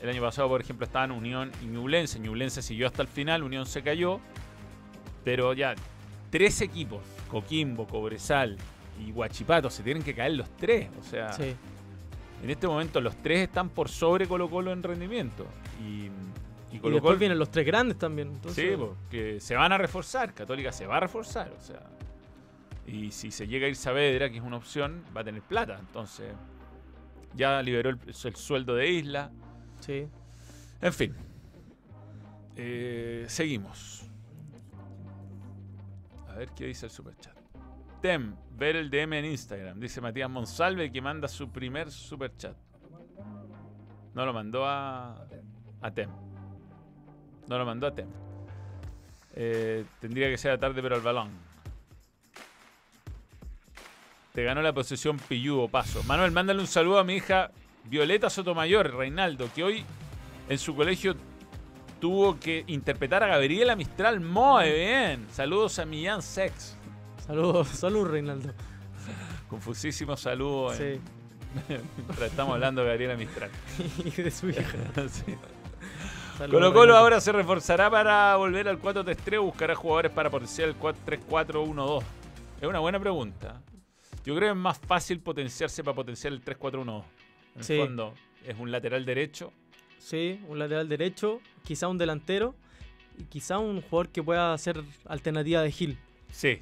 El 0.00 0.10
año 0.10 0.20
pasado, 0.22 0.48
por 0.48 0.60
ejemplo, 0.60 0.84
estaban 0.86 1.10
Unión 1.10 1.50
y 1.62 1.66
Ñublense. 1.66 2.18
Ñublense 2.20 2.62
siguió 2.62 2.86
hasta 2.86 3.02
el 3.02 3.08
final, 3.08 3.42
Unión 3.42 3.66
se 3.66 3.82
cayó. 3.82 4.20
Pero 5.24 5.52
ya, 5.54 5.74
tres 6.30 6.60
equipos, 6.60 7.00
Coquimbo, 7.30 7.86
Cobresal 7.86 8.56
y 9.04 9.10
Huachipato, 9.10 9.70
se 9.70 9.82
tienen 9.82 10.02
que 10.02 10.14
caer 10.14 10.32
los 10.34 10.48
tres. 10.56 10.88
O 11.00 11.02
sea, 11.02 11.32
Sí. 11.32 11.54
en 12.44 12.50
este 12.50 12.68
momento 12.68 13.00
los 13.00 13.16
tres 13.22 13.40
están 13.40 13.70
por 13.70 13.88
sobre 13.88 14.26
Colo 14.28 14.48
Colo 14.48 14.72
en 14.72 14.82
rendimiento. 14.82 15.46
Y, 15.82 16.10
y 16.76 16.78
Y 16.78 16.80
Colo 16.80 16.94
después 16.94 17.10
Colo, 17.10 17.18
vienen 17.18 17.38
los 17.38 17.50
tres 17.50 17.66
grandes 17.66 17.98
también. 17.98 18.28
entonces- 18.28 18.70
sí, 18.72 18.76
porque 18.76 19.40
se 19.40 19.54
van 19.54 19.72
a 19.72 19.78
reforzar. 19.78 20.32
Católica 20.34 20.72
se 20.72 20.86
va 20.86 20.96
a 20.96 21.00
reforzar. 21.00 21.52
O 21.56 21.60
sea, 21.60 21.80
y 22.86 23.10
si 23.10 23.30
se 23.30 23.46
llega 23.48 23.66
a 23.66 23.68
ir 23.68 23.76
Saavedra, 23.76 24.30
que 24.30 24.36
es 24.36 24.42
una 24.42 24.56
opción, 24.56 25.02
va 25.16 25.20
a 25.22 25.24
tener 25.24 25.42
plata. 25.42 25.76
Entonces, 25.80 26.32
ya 27.34 27.60
liberó 27.62 27.90
el, 27.90 27.98
el 28.06 28.14
sueldo 28.36 28.74
de 28.74 28.88
Isla. 28.90 29.30
sí. 29.80 30.06
En 30.80 30.92
fin. 30.92 31.14
Eh, 32.56 33.24
seguimos. 33.28 34.02
A 36.28 36.34
ver 36.34 36.50
qué 36.50 36.66
dice 36.66 36.86
el 36.86 36.92
superchat. 36.92 37.34
Tem, 38.02 38.34
ver 38.56 38.76
el 38.76 38.90
DM 38.90 39.18
en 39.18 39.24
Instagram. 39.24 39.80
Dice 39.80 40.00
Matías 40.02 40.28
Monsalve 40.30 40.92
que 40.92 41.00
manda 41.00 41.28
su 41.28 41.48
primer 41.50 41.90
superchat. 41.90 42.56
No 44.14 44.24
lo 44.26 44.32
mandó 44.32 44.66
a, 44.66 45.26
a 45.80 45.90
Tem. 45.94 46.10
No 47.48 47.58
lo 47.58 47.64
mandó 47.64 47.86
a 47.86 47.94
Tem. 47.94 48.06
Eh, 49.34 49.84
tendría 50.00 50.28
que 50.28 50.38
ser 50.38 50.52
a 50.52 50.58
tarde, 50.58 50.80
pero 50.82 50.94
al 50.96 51.02
balón. 51.02 51.30
Te 54.32 54.42
ganó 54.44 54.60
la 54.62 54.72
posesión 54.72 55.18
Pillú 55.18 55.68
paso. 55.70 56.02
Manuel, 56.04 56.30
mándale 56.30 56.60
un 56.60 56.66
saludo 56.66 56.98
a 56.98 57.04
mi 57.04 57.14
hija 57.16 57.50
Violeta 57.84 58.28
Sotomayor, 58.28 58.94
Reinaldo, 58.94 59.48
que 59.54 59.64
hoy 59.64 59.84
en 60.48 60.58
su 60.58 60.74
colegio 60.76 61.16
tuvo 62.00 62.38
que 62.38 62.64
interpretar 62.66 63.22
a 63.22 63.28
Gabriela 63.28 63.76
Mistral. 63.76 64.20
Muy 64.20 64.70
bien. 64.70 65.26
Saludos 65.32 65.78
a 65.78 65.86
Millán 65.86 66.20
Sex. 66.22 66.76
Saludos, 67.26 67.68
saludos 67.74 68.10
Reinaldo. 68.10 68.52
Confusísimo 69.48 70.16
saludo 70.16 70.74
Sí. 70.74 70.82
en- 70.82 71.00
mientras 71.96 72.30
estamos 72.30 72.54
hablando 72.54 72.82
de 72.82 72.88
Gabriela 72.88 73.16
Mistral. 73.16 73.50
y 74.04 74.10
de 74.22 74.30
su 74.30 74.50
hija. 74.50 74.62
Sí. 75.08 75.34
Colo 76.38 76.72
Colo 76.72 76.96
ahora 76.96 77.20
se 77.20 77.32
reforzará 77.32 77.90
para 77.90 78.36
volver 78.36 78.68
al 78.68 78.80
4-3-3 78.80 79.38
o 79.38 79.42
buscará 79.44 79.74
jugadores 79.74 80.12
para 80.12 80.30
potenciar 80.30 80.68
el 80.68 80.78
4-3-4-1-2. 80.78 82.02
Es 82.60 82.68
una 82.68 82.78
buena 82.78 83.00
pregunta. 83.00 83.60
Yo 84.24 84.34
creo 84.34 84.48
que 84.48 84.50
es 84.50 84.56
más 84.56 84.78
fácil 84.78 85.20
potenciarse 85.20 85.82
para 85.82 85.94
potenciar 85.94 86.32
el 86.32 86.42
3-4-1-2. 86.44 87.02
En 87.56 87.64
Sí. 87.64 87.74
el 87.74 87.86
fondo, 87.86 88.14
es 88.44 88.56
un 88.58 88.70
lateral 88.70 89.04
derecho. 89.06 89.52
Sí, 89.98 90.40
un 90.48 90.58
lateral 90.58 90.88
derecho, 90.88 91.40
quizá 91.64 91.88
un 91.88 91.96
delantero 91.98 92.54
y 93.18 93.24
quizá 93.24 93.58
un 93.58 93.80
jugador 93.80 94.08
que 94.10 94.22
pueda 94.22 94.56
ser 94.58 94.82
alternativa 95.06 95.62
de 95.62 95.70
Gil. 95.72 95.98
Sí. 96.30 96.60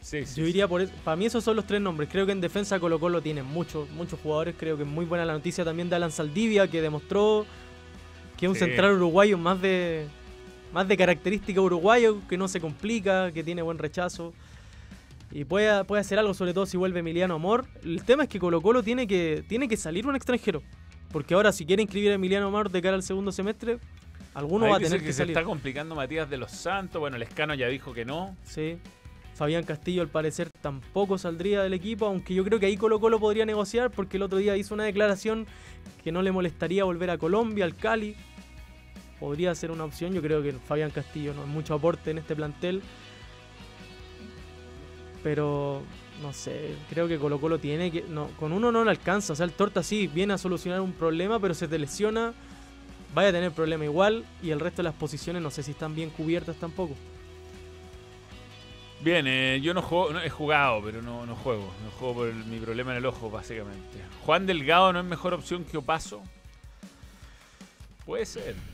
Sí, 0.00 0.26
sí. 0.26 0.40
Yo 0.40 0.46
iría 0.48 0.66
por 0.66 0.80
eso. 0.80 0.92
Para 1.04 1.16
mí 1.16 1.26
esos 1.26 1.44
son 1.44 1.54
los 1.54 1.64
tres 1.66 1.80
nombres. 1.80 2.08
Creo 2.10 2.26
que 2.26 2.32
en 2.32 2.40
defensa 2.40 2.80
Colo 2.80 2.98
Colo 2.98 3.20
tiene 3.22 3.42
muchos, 3.44 3.88
muchos 3.90 4.18
jugadores. 4.20 4.56
Creo 4.58 4.76
que 4.76 4.82
es 4.82 4.88
muy 4.88 5.04
buena 5.04 5.24
la 5.24 5.32
noticia 5.34 5.64
también 5.64 5.88
de 5.88 5.94
Alan 5.96 6.10
Saldivia, 6.10 6.66
que 6.68 6.82
demostró 6.82 7.46
que 8.42 8.46
es 8.46 8.50
un 8.50 8.56
central 8.56 8.94
uruguayo 8.94 9.38
más 9.38 9.62
de 9.62 10.08
más 10.72 10.88
de 10.88 10.96
característica 10.96 11.60
uruguayo, 11.60 12.18
que 12.28 12.36
no 12.36 12.48
se 12.48 12.60
complica, 12.60 13.30
que 13.30 13.44
tiene 13.44 13.62
buen 13.62 13.78
rechazo. 13.78 14.34
Y 15.30 15.44
puede, 15.44 15.84
puede 15.84 16.00
hacer 16.00 16.18
algo, 16.18 16.34
sobre 16.34 16.52
todo 16.52 16.66
si 16.66 16.76
vuelve 16.76 16.98
Emiliano 16.98 17.34
Amor. 17.34 17.66
El 17.84 18.02
tema 18.02 18.24
es 18.24 18.28
que 18.28 18.40
Colo 18.40 18.60
Colo 18.60 18.82
tiene 18.82 19.06
que, 19.06 19.44
tiene 19.48 19.68
que 19.68 19.76
salir 19.76 20.08
un 20.08 20.16
extranjero. 20.16 20.60
Porque 21.12 21.34
ahora 21.34 21.52
si 21.52 21.64
quiere 21.64 21.82
inscribir 21.82 22.10
a 22.10 22.14
Emiliano 22.14 22.50
Mar 22.50 22.68
de 22.68 22.82
cara 22.82 22.96
al 22.96 23.04
segundo 23.04 23.30
semestre, 23.30 23.78
alguno 24.34 24.64
Ahí 24.64 24.72
va 24.72 24.76
a 24.78 24.80
tener 24.80 24.98
que, 24.98 25.06
que, 25.06 25.12
se 25.12 25.18
salir. 25.18 25.36
está 25.36 25.44
complicando 25.44 25.94
Matías 25.94 26.28
de 26.28 26.36
los 26.36 26.50
Santos. 26.50 26.98
Bueno, 26.98 27.18
el 27.18 27.22
escano 27.22 27.54
ya 27.54 27.68
dijo 27.68 27.94
que 27.94 28.04
no. 28.04 28.36
Sí. 28.42 28.76
Fabián 29.34 29.62
Castillo 29.62 30.02
al 30.02 30.08
parecer 30.08 30.50
tampoco 30.50 31.16
saldría 31.16 31.62
del 31.62 31.74
equipo, 31.74 32.06
aunque 32.06 32.34
yo 32.34 32.42
creo 32.42 32.58
que 32.58 32.66
ahí 32.66 32.76
Colo 32.76 32.98
Colo 32.98 33.20
podría 33.20 33.46
negociar 33.46 33.92
porque 33.92 34.16
el 34.16 34.24
otro 34.24 34.38
día 34.38 34.56
hizo 34.56 34.74
una 34.74 34.82
declaración 34.82 35.46
que 36.02 36.12
no 36.12 36.22
le 36.22 36.32
molestaría 36.32 36.84
volver 36.84 37.10
a 37.10 37.18
Colombia, 37.18 37.64
al 37.64 37.76
Cali. 37.76 38.16
Podría 39.22 39.54
ser 39.54 39.70
una 39.70 39.84
opción, 39.84 40.12
yo 40.12 40.20
creo 40.20 40.42
que 40.42 40.50
Fabián 40.52 40.90
Castillo 40.90 41.32
no 41.32 41.42
es 41.42 41.46
mucho 41.46 41.74
aporte 41.74 42.10
en 42.10 42.18
este 42.18 42.34
plantel. 42.34 42.82
Pero 45.22 45.80
no 46.20 46.32
sé, 46.32 46.74
creo 46.90 47.06
que 47.06 47.18
Colo 47.18 47.40
Colo 47.40 47.60
tiene 47.60 47.92
que... 47.92 48.02
Con 48.36 48.52
uno 48.52 48.72
no 48.72 48.82
le 48.82 48.90
alcanza, 48.90 49.34
o 49.34 49.36
sea, 49.36 49.46
el 49.46 49.52
Torta 49.52 49.84
sí 49.84 50.08
viene 50.08 50.32
a 50.34 50.38
solucionar 50.38 50.80
un 50.80 50.90
problema, 50.90 51.38
pero 51.38 51.54
se 51.54 51.68
te 51.68 51.78
lesiona, 51.78 52.34
vaya 53.14 53.28
a 53.28 53.32
tener 53.32 53.52
problema 53.52 53.84
igual 53.84 54.24
y 54.42 54.50
el 54.50 54.58
resto 54.58 54.78
de 54.78 54.88
las 54.88 54.94
posiciones 54.94 55.40
no 55.40 55.52
sé 55.52 55.62
si 55.62 55.70
están 55.70 55.94
bien 55.94 56.10
cubiertas 56.10 56.56
tampoco. 56.56 56.96
Bien, 59.02 59.24
eh, 59.28 59.60
yo 59.62 59.72
no 59.72 59.82
juego, 59.82 60.18
he 60.18 60.30
jugado, 60.30 60.82
pero 60.82 61.00
no, 61.00 61.26
no 61.26 61.36
juego. 61.36 61.72
No 61.84 61.90
juego 61.92 62.14
por 62.14 62.34
mi 62.34 62.58
problema 62.58 62.90
en 62.90 62.96
el 62.96 63.06
ojo, 63.06 63.30
básicamente. 63.30 63.98
Juan 64.26 64.46
Delgado 64.46 64.92
no 64.92 64.98
es 64.98 65.06
mejor 65.06 65.32
opción 65.32 65.62
que 65.62 65.76
Opaso. 65.76 66.20
Puede 68.04 68.26
ser. 68.26 68.71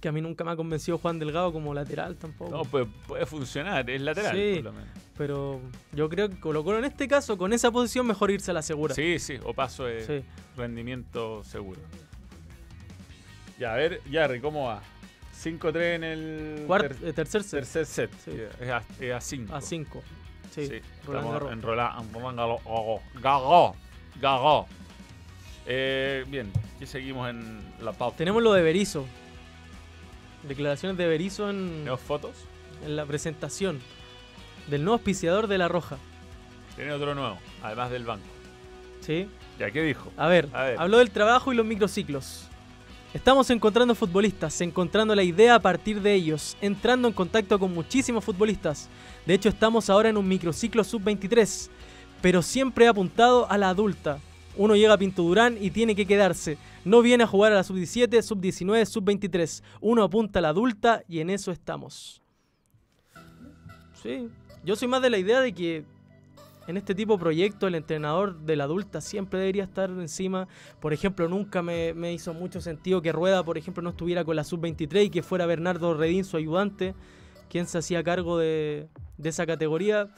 Que 0.00 0.08
a 0.08 0.12
mí 0.12 0.20
nunca 0.20 0.44
me 0.44 0.50
ha 0.50 0.56
convencido 0.56 0.98
Juan 0.98 1.18
Delgado 1.18 1.52
como 1.52 1.72
lateral 1.72 2.16
tampoco. 2.16 2.50
No, 2.50 2.62
puede, 2.64 2.86
puede 3.06 3.24
funcionar, 3.26 3.88
es 3.88 4.00
lateral, 4.00 4.36
Sí. 4.36 4.54
por 4.56 4.64
lo 4.64 4.72
menos. 4.72 4.88
Pero 5.16 5.60
yo 5.92 6.08
creo 6.10 6.28
que 6.28 6.38
Colo 6.38 6.62
Colo 6.62 6.78
en 6.78 6.84
este 6.84 7.08
caso, 7.08 7.38
con 7.38 7.52
esa 7.54 7.70
posición, 7.70 8.06
mejor 8.06 8.30
irse 8.30 8.50
a 8.50 8.54
la 8.54 8.60
segura. 8.62 8.94
Sí, 8.94 9.18
sí, 9.18 9.38
Opaso 9.42 9.88
es 9.88 10.06
Sí. 10.06 10.22
rendimiento 10.56 11.42
seguro. 11.44 11.80
Ya, 13.58 13.72
a 13.72 13.76
ver, 13.76 14.02
Yarry, 14.10 14.40
¿cómo 14.40 14.66
va? 14.66 14.82
5-3 15.32 15.96
en 15.96 16.04
el 16.04 16.64
Cuart- 16.66 16.88
ter- 16.98 17.08
eh, 17.08 17.12
tercer 17.14 17.42
set, 17.42 17.60
tercer 17.60 17.86
set. 17.86 18.10
Sí. 18.24 18.32
Es 18.60 18.68
a, 18.70 18.82
es 19.00 19.12
a 19.14 19.20
5. 19.20 19.54
a 19.54 19.60
5. 19.62 20.02
Sí, 20.50 20.66
Sí, 20.66 20.80
Roland 21.06 21.26
estamos 21.26 21.52
en 21.52 21.62
Roland. 21.62 22.12
Garros. 24.20 24.66
Eh, 25.66 26.24
bien, 26.28 26.50
aquí 26.76 26.86
seguimos 26.86 27.28
en 27.30 27.60
la 27.80 27.92
pauta. 27.92 28.16
Tenemos 28.18 28.42
lo 28.42 28.52
de 28.52 28.62
Berizzo. 28.62 29.04
Declaraciones 30.48 30.96
de 30.98 31.06
Berizzo 31.06 31.50
en, 31.50 31.68
¿Tenemos 31.78 32.00
fotos? 32.00 32.32
en 32.84 32.96
la 32.96 33.04
presentación 33.06 33.80
del 34.68 34.82
nuevo 34.84 34.94
auspiciador 34.94 35.46
de 35.46 35.58
La 35.58 35.68
Roja. 35.68 35.96
Tiene 36.76 36.92
otro 36.92 37.14
nuevo, 37.14 37.38
además 37.62 37.90
del 37.90 38.04
banco. 38.04 38.26
¿Sí? 39.00 39.28
¿Ya 39.58 39.70
qué 39.70 39.82
dijo? 39.82 40.12
A 40.16 40.28
ver, 40.28 40.48
A 40.52 40.64
ver. 40.64 40.76
habló 40.78 40.98
del 40.98 41.10
trabajo 41.10 41.52
y 41.52 41.56
los 41.56 41.64
microciclos. 41.64 42.42
Estamos 43.14 43.48
encontrando 43.50 43.94
futbolistas, 43.94 44.60
encontrando 44.60 45.14
la 45.14 45.22
idea 45.22 45.54
a 45.54 45.60
partir 45.60 46.02
de 46.02 46.12
ellos, 46.12 46.56
entrando 46.60 47.08
en 47.08 47.14
contacto 47.14 47.58
con 47.58 47.72
muchísimos 47.72 48.22
futbolistas. 48.24 48.88
De 49.24 49.32
hecho, 49.34 49.48
estamos 49.48 49.88
ahora 49.88 50.10
en 50.10 50.18
un 50.18 50.28
microciclo 50.28 50.84
sub-23, 50.84 51.70
pero 52.20 52.42
siempre 52.42 52.86
apuntado 52.88 53.50
a 53.50 53.56
la 53.56 53.70
adulta. 53.70 54.18
Uno 54.56 54.74
llega 54.74 54.94
a 54.94 54.98
Pinto 54.98 55.22
Durán 55.22 55.58
y 55.60 55.70
tiene 55.70 55.94
que 55.94 56.06
quedarse. 56.06 56.56
No 56.84 57.02
viene 57.02 57.24
a 57.24 57.26
jugar 57.26 57.52
a 57.52 57.56
la 57.56 57.64
sub-17, 57.64 58.22
sub-19, 58.22 58.86
sub-23. 58.86 59.62
Uno 59.80 60.02
apunta 60.02 60.38
a 60.38 60.42
la 60.42 60.48
adulta 60.48 61.02
y 61.08 61.20
en 61.20 61.30
eso 61.30 61.52
estamos. 61.52 62.22
Sí, 64.02 64.28
yo 64.64 64.76
soy 64.76 64.88
más 64.88 65.02
de 65.02 65.10
la 65.10 65.18
idea 65.18 65.40
de 65.40 65.52
que 65.52 65.84
en 66.66 66.76
este 66.76 66.94
tipo 66.94 67.14
de 67.14 67.18
proyectos 67.18 67.68
el 67.68 67.74
entrenador 67.74 68.40
de 68.40 68.56
la 68.56 68.64
adulta 68.64 69.00
siempre 69.00 69.38
debería 69.38 69.64
estar 69.64 69.90
encima. 69.90 70.48
Por 70.80 70.92
ejemplo, 70.92 71.28
nunca 71.28 71.62
me, 71.62 72.12
hizo 72.12 72.32
mucho 72.32 72.60
sentido 72.60 73.02
que 73.02 73.12
Rueda, 73.12 73.44
por 73.44 73.58
ejemplo, 73.58 73.82
no 73.82 73.90
estuviera 73.90 74.24
con 74.24 74.36
la 74.36 74.44
sub-23 74.44 75.04
y 75.04 75.10
que 75.10 75.22
fuera 75.22 75.46
Bernardo 75.46 75.94
Redín, 75.94 76.24
su 76.24 76.36
ayudante, 76.36 76.94
quien 77.50 77.66
se 77.66 77.78
hacía 77.78 78.02
cargo 78.02 78.38
de 78.38 78.88
esa 79.22 79.46
categoría. 79.46 80.10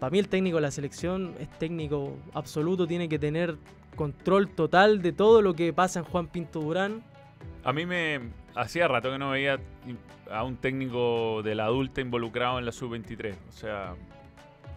Para 0.00 0.10
mí 0.10 0.18
el 0.18 0.28
técnico 0.28 0.56
de 0.56 0.62
la 0.62 0.70
selección 0.70 1.34
es 1.38 1.50
técnico 1.58 2.16
absoluto, 2.32 2.86
tiene 2.86 3.06
que 3.06 3.18
tener 3.18 3.58
control 3.96 4.48
total 4.48 5.02
de 5.02 5.12
todo 5.12 5.42
lo 5.42 5.54
que 5.54 5.74
pasa 5.74 5.98
en 5.98 6.06
Juan 6.06 6.26
Pinto 6.26 6.60
Durán. 6.60 7.02
A 7.64 7.74
mí 7.74 7.84
me 7.84 8.30
hacía 8.54 8.88
rato 8.88 9.10
que 9.10 9.18
no 9.18 9.30
veía 9.30 9.60
a 10.30 10.42
un 10.42 10.56
técnico 10.56 11.42
de 11.42 11.54
la 11.54 11.66
adulta 11.66 12.00
involucrado 12.00 12.58
en 12.58 12.64
la 12.64 12.72
sub-23. 12.72 13.34
O 13.50 13.52
sea, 13.52 13.94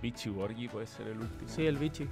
Vichy 0.01 0.29
Borghi 0.29 0.67
puede 0.67 0.87
ser 0.87 1.07
el 1.07 1.19
último. 1.19 1.47
Sí, 1.47 1.65
el 1.65 1.77
Vichy. 1.77 2.05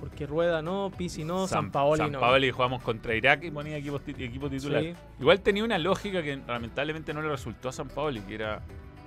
Porque 0.00 0.26
Rueda 0.26 0.62
no, 0.62 0.90
Pisi 0.96 1.22
no, 1.24 1.46
San, 1.46 1.64
San 1.64 1.70
Paoli 1.70 1.98
San 1.98 2.12
no. 2.12 2.20
Paoli 2.20 2.50
jugamos 2.50 2.82
contra 2.82 3.14
Irak 3.14 3.44
y 3.44 3.50
ponía 3.50 3.76
equipo, 3.76 4.00
equipo 4.06 4.48
titular. 4.48 4.82
Sí. 4.82 4.94
Igual 5.20 5.42
tenía 5.42 5.64
una 5.64 5.76
lógica 5.76 6.22
que 6.22 6.40
lamentablemente 6.48 7.12
no 7.12 7.20
le 7.20 7.28
resultó 7.28 7.68
a 7.68 7.72
San 7.72 7.88
Paoli, 7.88 8.20
que 8.20 8.36
era 8.36 8.62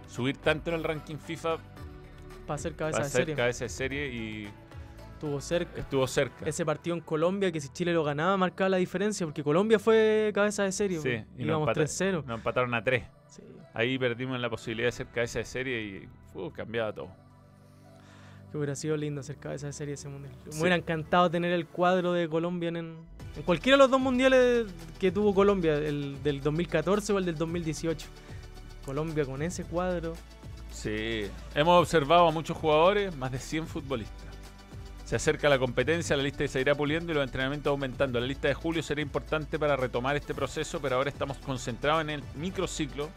subir 0.08 0.38
tanto 0.38 0.70
en 0.70 0.76
el 0.76 0.84
ranking 0.84 1.18
FIFA 1.18 1.58
para 2.46 2.58
ser 2.58 2.76
cabeza 2.76 2.98
para 2.98 3.06
de 3.06 3.12
ser 3.12 3.22
serie. 3.22 3.36
cabeza 3.36 3.66
de 3.66 3.70
serie 3.70 4.08
y 4.14 4.48
Estuvo 5.14 5.39
cerca. 5.41 5.80
estuvo 5.80 6.06
cerca. 6.08 6.46
Ese 6.46 6.66
partido 6.66 6.96
en 6.96 7.02
Colombia, 7.02 7.52
que 7.52 7.62
si 7.62 7.70
Chile 7.70 7.94
lo 7.94 8.04
ganaba, 8.04 8.36
marcaba 8.38 8.70
la 8.70 8.78
diferencia, 8.78 9.26
porque 9.26 9.44
Colombia 9.44 9.80
fue 9.80 10.32
cabeza 10.34 10.64
de 10.64 10.72
serie. 10.72 10.98
Sí, 10.98 11.04
pues. 11.10 11.26
y 11.38 11.39
nos, 11.39 11.48
íbamos 11.48 11.68
empata- 11.70 11.82
3-0. 11.82 12.24
nos 12.26 12.38
empataron 12.38 12.74
a 12.74 12.84
3. 12.84 13.04
Sí. 13.28 13.41
Ahí 13.74 13.98
perdimos 13.98 14.39
la 14.39 14.50
posibilidad 14.50 14.88
de 14.88 14.91
ser 14.91 15.08
cabeza 15.08 15.39
de 15.39 15.46
serie 15.46 15.82
y 15.82 16.10
cambiaba 16.54 16.94
todo. 16.94 17.08
Que 18.52 18.58
hubiera 18.58 18.76
sido 18.76 18.96
lindo 18.98 19.24
ser 19.24 19.38
cabeza 19.38 19.66
de 19.68 19.74
serie 19.74 19.96
ese 19.96 20.10
mundial. 20.10 20.34
Me 20.46 20.52
Sí. 20.52 20.60
hubiera 20.60 20.76
encantado 20.76 21.32
tener 21.32 21.52
el 21.54 21.66
cuadro 21.66 22.14
de 22.14 22.28
Colombia 22.30 22.70
en, 22.70 22.76
en 22.78 23.44
cualquiera 23.46 23.78
de 23.78 23.84
los 23.84 23.89
dos 23.89 24.00
mundiales 24.00 24.66
que 25.00 25.12
tuvo 25.12 25.34
Colombia, 25.34 25.76
el 25.76 26.22
del 26.22 26.41
2014 26.41 27.14
o 27.14 27.18
el 27.18 27.26
del 27.26 27.36
2018. 27.36 28.06
Colombia 28.86 29.26
con 29.26 29.41
ese 29.41 29.64
cuadro. 29.64 30.14
Sí, 30.74 31.30
hemos 31.53 31.80
observado 31.80 32.28
a 32.28 32.32
muchos 32.32 32.57
jugadores, 32.57 33.15
más 33.15 33.32
de 33.32 33.39
100 33.39 33.67
futbolistas. 33.67 34.26
Se 35.05 35.15
acerca 35.15 35.47
la 35.47 35.59
competencia, 35.59 36.17
la 36.17 36.24
lista 36.24 36.47
se 36.47 36.59
irá 36.59 36.74
puliendo 36.74 37.11
y 37.11 37.15
los 37.15 37.24
entrenamientos 37.24 37.69
aumentando. 37.69 38.19
La 38.19 38.26
lista 38.26 38.47
de 38.47 38.55
julio 38.55 38.82
será 38.82 38.99
importante 38.99 39.59
para 39.59 39.76
retomar 39.76 40.15
este 40.15 40.34
proceso, 40.34 40.82
pero 40.82 40.95
ahora 40.95 41.09
estamos 41.09 41.38
concentrados 41.38 42.01
en 42.01 42.09
el 42.09 42.24
microciclo, 42.36 43.09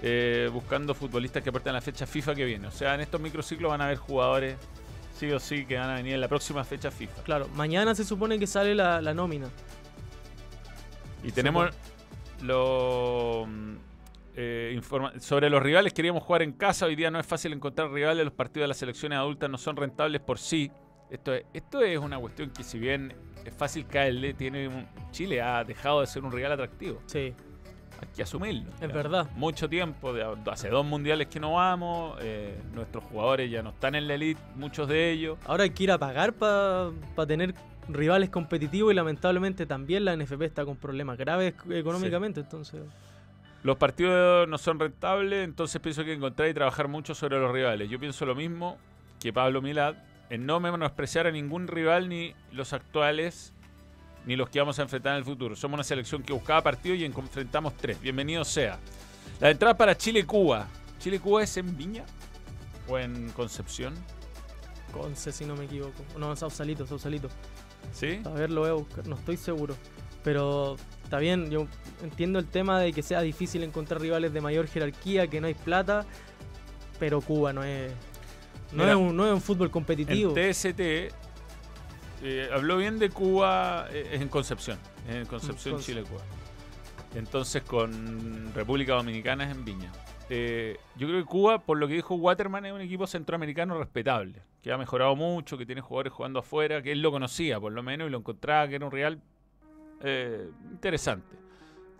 eh, 0.00 0.48
buscando 0.52 0.94
futbolistas 0.94 1.42
que 1.42 1.48
aporten 1.50 1.72
la 1.72 1.80
fecha 1.80 2.06
FIFA 2.06 2.34
que 2.36 2.44
viene. 2.44 2.68
O 2.68 2.70
sea, 2.70 2.94
en 2.94 3.00
estos 3.00 3.20
microciclos 3.20 3.68
van 3.70 3.80
a 3.80 3.86
haber 3.86 3.98
jugadores, 3.98 4.56
sí 5.18 5.30
o 5.32 5.40
sí, 5.40 5.66
que 5.66 5.76
van 5.76 5.90
a 5.90 5.94
venir 5.94 6.14
en 6.14 6.20
la 6.20 6.28
próxima 6.28 6.62
fecha 6.62 6.92
FIFA. 6.92 7.22
Claro, 7.24 7.48
mañana 7.56 7.94
se 7.96 8.04
supone 8.04 8.38
que 8.38 8.46
sale 8.46 8.76
la, 8.76 9.02
la 9.02 9.12
nómina. 9.12 9.48
Y 11.24 11.32
tenemos 11.32 11.70
lo 12.42 13.46
eh, 14.42 14.72
informa- 14.74 15.18
sobre 15.20 15.50
los 15.50 15.62
rivales. 15.62 15.92
Queríamos 15.92 16.22
jugar 16.22 16.40
en 16.42 16.52
casa. 16.52 16.86
Hoy 16.86 16.96
día 16.96 17.10
no 17.10 17.20
es 17.20 17.26
fácil 17.26 17.52
encontrar 17.52 17.90
rivales. 17.90 18.24
Los 18.24 18.32
partidos 18.32 18.64
de 18.64 18.68
las 18.68 18.78
selecciones 18.78 19.18
adultas 19.18 19.50
no 19.50 19.58
son 19.58 19.76
rentables 19.76 20.22
por 20.22 20.38
sí. 20.38 20.70
Esto 21.10 21.34
es, 21.34 21.44
esto 21.52 21.82
es 21.82 21.98
una 21.98 22.18
cuestión 22.18 22.50
que 22.50 22.62
si 22.62 22.78
bien 22.78 23.12
es 23.44 23.52
fácil 23.52 23.86
caerle, 23.86 24.32
tiene 24.32 24.68
un- 24.68 24.86
Chile 25.10 25.42
ha 25.42 25.62
dejado 25.64 26.00
de 26.00 26.06
ser 26.06 26.24
un 26.24 26.32
rival 26.32 26.52
atractivo. 26.52 27.02
Sí, 27.06 27.34
Hay 28.02 28.08
que 28.16 28.22
asumirlo. 28.22 28.70
Es 28.80 28.90
verdad. 28.90 29.28
Mucho 29.36 29.68
tiempo, 29.68 30.14
de- 30.14 30.24
hace 30.50 30.70
dos 30.70 30.86
mundiales 30.86 31.26
que 31.26 31.38
no 31.38 31.52
vamos. 31.54 32.16
eh, 32.22 32.58
nuestros 32.72 33.04
jugadores 33.04 33.50
ya 33.50 33.62
no 33.62 33.70
están 33.70 33.94
en 33.94 34.08
la 34.08 34.14
elite, 34.14 34.40
muchos 34.54 34.88
de 34.88 35.10
ellos. 35.10 35.36
ahora 35.46 35.64
hay 35.64 35.70
que 35.70 35.82
ir 35.84 35.90
a 35.92 35.98
pagar 35.98 36.32
para 36.32 36.92
tener 37.26 37.54
rivales 37.88 38.30
competitivos 38.30 38.92
y 38.92 38.94
lamentablemente 38.94 39.66
también 39.66 40.06
la 40.06 40.14
NFP 40.16 40.46
está 40.46 40.64
con 40.64 40.76
problemas 40.78 41.18
graves 41.18 41.52
económicamente, 41.70 42.40
entonces... 42.40 42.80
Los 43.62 43.76
partidos 43.76 44.48
no 44.48 44.56
son 44.56 44.78
rentables, 44.78 45.44
entonces 45.44 45.80
pienso 45.82 46.02
que 46.04 46.14
encontrar 46.14 46.48
y 46.48 46.54
trabajar 46.54 46.88
mucho 46.88 47.14
sobre 47.14 47.38
los 47.38 47.52
rivales. 47.52 47.90
Yo 47.90 47.98
pienso 47.98 48.24
lo 48.24 48.34
mismo 48.34 48.78
que 49.20 49.32
Pablo 49.32 49.60
Milad, 49.60 49.96
en 50.30 50.46
no 50.46 50.60
menospreciar 50.60 51.26
a 51.26 51.30
ningún 51.30 51.66
rival, 51.68 52.08
ni 52.08 52.34
los 52.52 52.72
actuales, 52.72 53.52
ni 54.24 54.36
los 54.36 54.48
que 54.48 54.60
vamos 54.60 54.78
a 54.78 54.82
enfrentar 54.82 55.12
en 55.12 55.18
el 55.18 55.24
futuro. 55.24 55.56
Somos 55.56 55.74
una 55.74 55.84
selección 55.84 56.22
que 56.22 56.32
buscaba 56.32 56.62
partido 56.62 56.94
y 56.94 57.04
en- 57.04 57.12
enfrentamos 57.16 57.76
tres. 57.76 58.00
Bienvenido 58.00 58.44
sea. 58.44 58.78
La 59.40 59.50
entrada 59.50 59.76
para 59.76 59.94
Chile-Cuba. 59.96 60.66
¿Chile-Cuba 60.98 61.42
es 61.42 61.56
en 61.58 61.76
Viña? 61.76 62.04
¿O 62.88 62.98
en 62.98 63.30
Concepción? 63.30 63.94
Conce, 64.92 65.32
si 65.32 65.44
no 65.44 65.54
me 65.54 65.66
equivoco. 65.66 66.02
No, 66.18 66.34
Sausalito, 66.34 66.86
Sausalito. 66.86 67.28
¿Sí? 67.92 68.20
A 68.24 68.30
ver, 68.30 68.50
lo 68.50 68.62
voy 68.62 68.70
a 68.70 68.74
buscar, 68.74 69.06
no 69.06 69.16
estoy 69.16 69.36
seguro. 69.36 69.76
Pero 70.22 70.76
está 71.04 71.18
bien, 71.18 71.50
yo 71.50 71.66
entiendo 72.02 72.38
el 72.38 72.46
tema 72.46 72.78
de 72.80 72.92
que 72.92 73.02
sea 73.02 73.20
difícil 73.22 73.62
encontrar 73.62 74.00
rivales 74.00 74.32
de 74.32 74.40
mayor 74.40 74.66
jerarquía, 74.66 75.26
que 75.28 75.40
no 75.40 75.46
hay 75.46 75.54
plata, 75.54 76.04
pero 76.98 77.20
Cuba 77.20 77.52
no 77.52 77.64
es. 77.64 77.92
No, 78.72 78.84
Mira, 78.84 78.90
es, 78.90 78.96
un, 78.96 79.16
no 79.16 79.26
es 79.26 79.32
un 79.32 79.40
fútbol 79.40 79.70
competitivo. 79.70 80.36
En 80.36 80.52
TST 80.52 80.80
eh, 82.22 82.48
habló 82.52 82.76
bien 82.76 82.98
de 82.98 83.08
Cuba 83.10 83.86
eh, 83.90 84.10
en 84.12 84.28
Concepción. 84.28 84.78
En 85.08 85.26
Concepción, 85.26 85.76
Conce- 85.76 85.86
Chile-Cuba. 85.86 86.20
Entonces 87.14 87.62
con 87.62 88.52
República 88.54 88.94
Dominicana 88.94 89.44
es 89.44 89.50
en 89.56 89.64
Viña. 89.64 89.90
Eh, 90.28 90.76
yo 90.96 91.08
creo 91.08 91.18
que 91.20 91.24
Cuba, 91.26 91.58
por 91.58 91.78
lo 91.78 91.88
que 91.88 91.94
dijo 91.94 92.14
Waterman, 92.14 92.64
es 92.66 92.72
un 92.72 92.80
equipo 92.80 93.06
centroamericano 93.08 93.76
respetable, 93.78 94.42
que 94.62 94.70
ha 94.70 94.78
mejorado 94.78 95.16
mucho, 95.16 95.58
que 95.58 95.66
tiene 95.66 95.80
jugadores 95.80 96.12
jugando 96.12 96.38
afuera, 96.38 96.80
que 96.82 96.92
él 96.92 97.02
lo 97.02 97.10
conocía 97.10 97.58
por 97.58 97.72
lo 97.72 97.82
menos 97.82 98.06
y 98.06 98.10
lo 98.10 98.18
encontraba 98.18 98.68
que 98.68 98.76
era 98.76 98.86
un 98.86 98.92
real 98.92 99.20
eh, 100.00 100.48
interesante. 100.70 101.36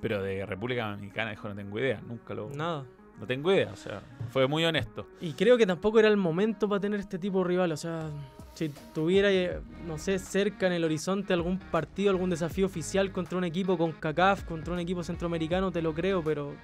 Pero 0.01 0.23
de 0.23 0.47
República 0.47 0.91
Dominicana 0.91 1.31
dijo, 1.31 1.49
no 1.49 1.55
tengo 1.55 1.79
idea, 1.79 2.01
nunca 2.07 2.33
lo... 2.35 2.49
Nada. 2.51 2.85
No 3.19 3.27
tengo 3.27 3.53
idea, 3.53 3.71
o 3.71 3.77
sea, 3.77 4.01
fue 4.31 4.47
muy 4.47 4.65
honesto. 4.65 5.07
Y 5.21 5.35
creo 5.35 5.59
que 5.59 5.67
tampoco 5.67 5.99
era 5.99 6.09
el 6.09 6.17
momento 6.17 6.67
para 6.71 6.81
tener 6.81 7.01
este 7.01 7.19
tipo 7.19 7.43
de 7.43 7.49
rival. 7.49 7.71
O 7.73 7.77
sea, 7.77 8.09
si 8.55 8.71
tuviera, 8.95 9.31
eh, 9.31 9.61
no 9.87 9.99
sé, 9.99 10.19
cerca 10.19 10.67
en 10.67 10.73
el 10.73 10.85
horizonte 10.85 11.35
algún 11.35 11.59
partido, 11.59 12.11
algún 12.11 12.31
desafío 12.31 12.65
oficial 12.65 13.13
contra 13.13 13.37
un 13.37 13.45
equipo 13.45 13.77
con 13.77 13.93
CACAF, 13.93 14.45
contra 14.45 14.73
un 14.73 14.79
equipo 14.81 15.03
centroamericano, 15.03 15.71
te 15.71 15.83
lo 15.83 15.93
creo, 15.93 16.25
pero 16.25 16.55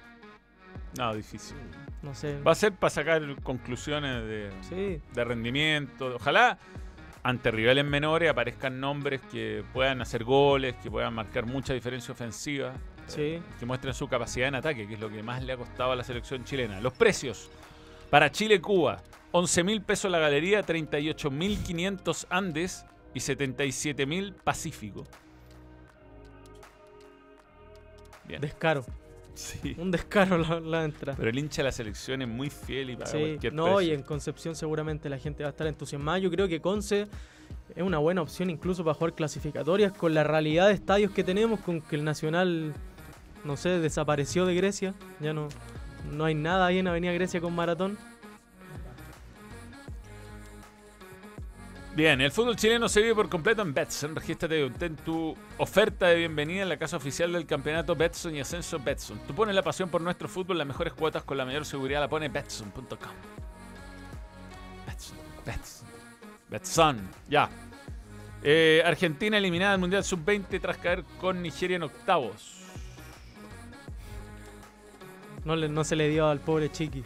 No, 0.97 1.13
difícil. 1.13 1.57
no 2.01 2.15
sé. 2.15 2.41
Va 2.41 2.53
a 2.53 2.55
ser 2.55 2.73
para 2.73 2.89
sacar 2.89 3.21
conclusiones 3.43 4.23
de, 4.25 4.49
Sí, 4.61 4.99
de 5.13 5.23
rendimiento. 5.23 6.15
Ojalá 6.15 6.57
ante 7.27 7.51
rivales 7.51 7.83
menores 7.83 8.29
aparezcan 8.29 8.79
nombres 8.79 9.19
que 9.29 9.61
puedan 9.73 10.01
hacer 10.01 10.23
goles, 10.23 10.75
que 10.81 10.89
puedan 10.89 11.13
marcar 11.13 11.45
mucha 11.45 11.73
diferencia 11.73 12.13
ofensiva, 12.13 12.71
sí. 13.05 13.41
que 13.59 13.65
muestren 13.65 13.93
su 13.93 14.07
capacidad 14.07 14.47
en 14.47 14.55
ataque, 14.55 14.87
que 14.87 14.93
es 14.93 14.99
lo 15.01 15.09
que 15.09 15.21
más 15.21 15.43
le 15.43 15.51
ha 15.51 15.57
costado 15.57 15.91
a 15.91 15.97
la 15.97 16.05
selección 16.05 16.45
chilena. 16.45 16.79
Los 16.79 16.93
precios 16.93 17.49
para 18.09 18.31
Chile-Cuba: 18.31 19.03
11 19.33 19.63
mil 19.65 19.81
pesos 19.81 20.09
la 20.09 20.19
galería, 20.19 20.63
38 20.63 21.29
mil 21.29 21.61
500 21.61 22.27
Andes 22.29 22.85
y 23.13 23.19
77 23.19 24.05
mil 24.05 24.33
Pacífico. 24.33 25.05
Bien. 28.23 28.39
Descaro. 28.39 28.85
Sí. 29.37 29.75
Un 29.77 29.91
descaro 29.91 30.37
la, 30.39 30.59
la 30.59 30.83
entrada. 30.83 31.15
Pero 31.15 31.29
el 31.29 31.37
hincha 31.37 31.57
de 31.61 31.65
la 31.65 31.71
selección 31.71 32.23
es 32.23 32.27
muy 32.27 32.49
fiel 32.49 32.89
y 32.89 32.95
paga 32.95 33.11
Sí, 33.11 33.19
cualquier 33.19 33.53
no, 33.53 33.75
precio. 33.75 33.81
y 33.81 33.91
en 33.95 34.01
Concepción 34.01 34.55
seguramente 34.55 35.09
la 35.09 35.19
gente 35.19 35.43
va 35.43 35.49
a 35.49 35.51
estar 35.51 35.67
entusiasmada. 35.67 36.17
Yo 36.17 36.31
creo 36.31 36.47
que 36.47 36.59
Conce 36.59 37.07
es 37.75 37.83
una 37.83 37.99
buena 37.99 38.23
opción 38.23 38.49
incluso 38.49 38.83
para 38.83 38.95
jugar 38.95 39.13
clasificatorias 39.13 39.91
con 39.93 40.13
la 40.15 40.23
realidad 40.23 40.67
de 40.69 40.73
estadios 40.73 41.11
que 41.11 41.23
tenemos, 41.23 41.59
con 41.59 41.81
que 41.81 41.95
el 41.97 42.03
Nacional, 42.03 42.73
no 43.45 43.57
sé, 43.57 43.69
desapareció 43.79 44.45
de 44.47 44.55
Grecia. 44.55 44.95
Ya 45.19 45.33
no, 45.33 45.49
no 46.11 46.25
hay 46.25 46.33
nada 46.33 46.65
ahí 46.65 46.79
en 46.79 46.87
Avenida 46.87 47.11
Grecia 47.13 47.39
con 47.39 47.53
maratón. 47.53 47.95
Bien, 51.97 52.21
el 52.21 52.31
fútbol 52.31 52.55
chileno 52.55 52.87
se 52.87 53.01
vive 53.01 53.15
por 53.15 53.27
completo 53.27 53.63
en 53.63 53.73
Betson. 53.73 54.15
Regístrate 54.15 54.63
obtén 54.63 54.95
tu 54.97 55.35
oferta 55.57 56.05
de 56.05 56.15
bienvenida 56.17 56.61
en 56.61 56.69
la 56.69 56.77
casa 56.77 56.95
oficial 56.97 57.31
del 57.33 57.47
campeonato 57.47 57.95
Betson 57.95 58.35
y 58.35 58.39
Ascenso 58.39 58.77
Betson. 58.77 59.17
Tú 59.25 59.33
pones 59.33 59.55
la 59.55 59.63
pasión 59.63 59.89
por 59.89 60.01
nuestro 60.01 60.27
fútbol, 60.29 60.59
las 60.59 60.67
mejores 60.67 60.93
cuotas 60.93 61.23
con 61.23 61.37
la 61.37 61.43
mayor 61.45 61.65
seguridad 61.65 61.99
la 62.01 62.07
pone 62.07 62.29
Betson.com. 62.29 62.97
Betson, 64.85 65.17
Betson, 65.43 65.87
Betson, 66.47 67.09
ya. 67.27 67.49
Eh, 68.43 68.83
Argentina 68.85 69.35
eliminada 69.39 69.71
del 69.71 69.79
Mundial 69.81 70.03
Sub-20 70.03 70.61
tras 70.61 70.77
caer 70.77 71.03
con 71.19 71.41
Nigeria 71.41 71.77
en 71.77 71.83
octavos. 71.83 72.57
No, 75.45 75.55
le- 75.55 75.67
no 75.67 75.83
se 75.83 75.95
le 75.95 76.09
dio 76.09 76.27
al 76.29 76.41
pobre 76.41 76.71
Chiqui. 76.71 77.03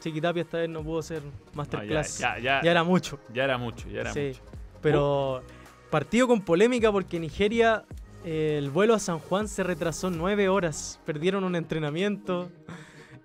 Chiqui 0.00 0.20
Tapia 0.20 0.42
esta 0.42 0.58
vez 0.58 0.68
no 0.68 0.82
pudo 0.82 1.02
ser 1.02 1.22
No, 1.22 1.30
ya, 1.30 1.54
masterclass. 1.54 2.18
ya, 2.18 2.38
ya, 2.38 2.62
ya 2.62 2.70
era 2.70 2.82
mucho. 2.84 3.18
ya 3.32 3.44
era 3.44 3.56
mucho, 3.58 3.88
ya 3.88 4.00
era 4.00 4.12
Sí, 4.12 4.28
mucho. 4.28 4.40
Pero 4.82 5.42
partido 5.90 6.26
con 6.26 6.40
polémica 6.42 6.90
porque 6.90 7.20
Nigeria, 7.20 7.84
eh, 8.24 8.56
el 8.58 8.70
vuelo 8.70 8.94
a 8.94 8.98
San 8.98 9.18
Juan 9.18 9.46
se 9.48 9.62
retrasó 9.62 10.10
nueve 10.10 10.48
horas. 10.48 11.00
Perdieron 11.06 11.44
un 11.44 11.54
entrenamiento. 11.54 12.50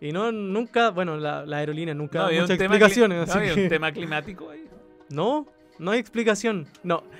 Y 0.01 0.11
no, 0.11 0.31
nunca, 0.31 0.89
bueno, 0.91 1.15
la, 1.17 1.45
la 1.45 1.57
aerolínea 1.57 1.93
nunca 1.95 2.19
da 2.19 2.25
había 2.27 2.41
muchas 2.41 2.57
tema 2.57 2.75
explicaciones. 2.75 3.17
no 3.17 3.23
así 3.23 3.37
había 3.39 3.53
que- 3.55 3.63
un 3.63 3.69
tema 3.69 3.91
climático 3.91 4.49
ahí. 4.49 4.65
No, 5.09 5.45
no 5.79 5.91
hay 5.91 5.99
explicación. 5.99 6.67
No. 6.83 7.03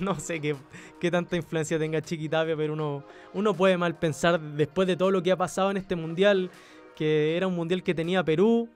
No 0.00 0.18
sé 0.18 0.40
qué, 0.40 0.56
qué 1.00 1.10
tanta 1.10 1.36
influencia 1.36 1.78
tenga 1.78 2.00
Chiquitapia, 2.00 2.56
pero 2.56 2.72
uno, 2.72 3.04
uno 3.34 3.52
puede 3.54 3.76
mal 3.76 3.94
pensar 3.98 4.40
después 4.40 4.88
de 4.88 4.96
todo 4.96 5.10
lo 5.10 5.22
que 5.22 5.30
ha 5.32 5.36
pasado 5.36 5.70
en 5.70 5.76
este 5.76 5.94
mundial, 5.96 6.50
que 6.98 7.36
era 7.36 7.46
un 7.46 7.54
mundial 7.54 7.84
que 7.84 7.94
tenía 7.94 8.24
Perú, 8.24 8.68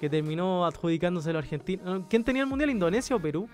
que 0.00 0.10
terminó 0.10 0.66
adjudicándoselo 0.66 1.38
a 1.38 1.42
Argentina. 1.42 1.80
No, 1.84 2.08
¿Quién 2.08 2.24
tenía 2.24 2.42
el 2.42 2.48
mundial? 2.48 2.68
¿Indonesia 2.68 3.14
o 3.14 3.20
Perú? 3.20 3.48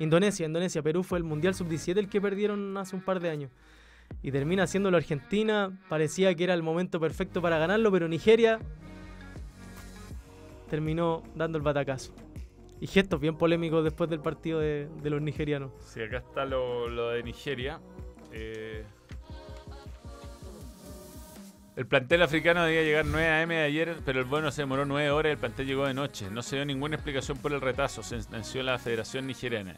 Indonesia, 0.00 0.46
Indonesia. 0.46 0.82
Perú 0.82 1.04
fue 1.04 1.18
el 1.18 1.22
mundial 1.22 1.54
sub-17 1.54 1.96
el 1.96 2.08
que 2.08 2.20
perdieron 2.20 2.76
hace 2.76 2.96
un 2.96 3.02
par 3.02 3.20
de 3.20 3.30
años. 3.30 3.52
Y 4.20 4.32
termina 4.32 4.66
siéndolo 4.66 4.96
Argentina. 4.96 5.70
Parecía 5.88 6.34
que 6.34 6.42
era 6.42 6.54
el 6.54 6.64
momento 6.64 6.98
perfecto 6.98 7.40
para 7.40 7.56
ganarlo, 7.56 7.92
pero 7.92 8.08
Nigeria 8.08 8.58
terminó 10.68 11.22
dando 11.36 11.56
el 11.56 11.62
batacazo. 11.62 12.12
Y 12.80 12.88
gestos 12.88 13.20
bien 13.20 13.36
polémicos 13.36 13.84
después 13.84 14.10
del 14.10 14.18
partido 14.18 14.58
de, 14.58 14.88
de 15.04 15.10
los 15.10 15.22
nigerianos. 15.22 15.70
Sí, 15.78 16.02
acá 16.02 16.16
está 16.16 16.44
lo, 16.44 16.88
lo 16.88 17.10
de 17.10 17.22
Nigeria. 17.22 17.80
Eh, 18.32 18.84
el 21.80 21.86
plantel 21.86 22.20
africano 22.20 22.62
debía 22.62 22.82
llegar 22.82 23.06
9 23.06 23.26
a.m. 23.26 23.54
de 23.54 23.62
ayer, 23.62 23.96
pero 24.04 24.18
el 24.18 24.26
vuelo 24.26 24.52
se 24.52 24.60
demoró 24.60 24.84
9 24.84 25.10
horas 25.12 25.30
y 25.30 25.32
el 25.32 25.38
plantel 25.38 25.66
llegó 25.66 25.86
de 25.86 25.94
noche. 25.94 26.28
No 26.30 26.42
se 26.42 26.56
dio 26.56 26.66
ninguna 26.66 26.96
explicación 26.96 27.38
por 27.38 27.54
el 27.54 27.60
retraso, 27.62 28.02
sentenció 28.02 28.62
la 28.62 28.78
Federación 28.78 29.26
Nigeriana. 29.26 29.74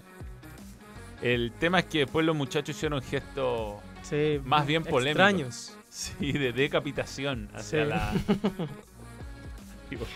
El 1.21 1.53
tema 1.61 1.79
es 1.79 1.85
que 1.85 1.99
después 2.01 2.27
los 2.27 2.35
muchachos 2.35 2.75
hicieron 2.75 3.01
gestos 3.03 3.77
Sí, 4.03 4.41
Más 4.45 4.67
bien 4.67 4.83
polémicos. 4.83 5.11
Extraños. 5.31 5.77
sí, 5.91 6.33
de 6.33 6.53
decapitación 6.53 7.49
hacia 7.55 7.85
Sí. 7.85 7.89
la. 7.89 8.13
Igual. 9.93 10.09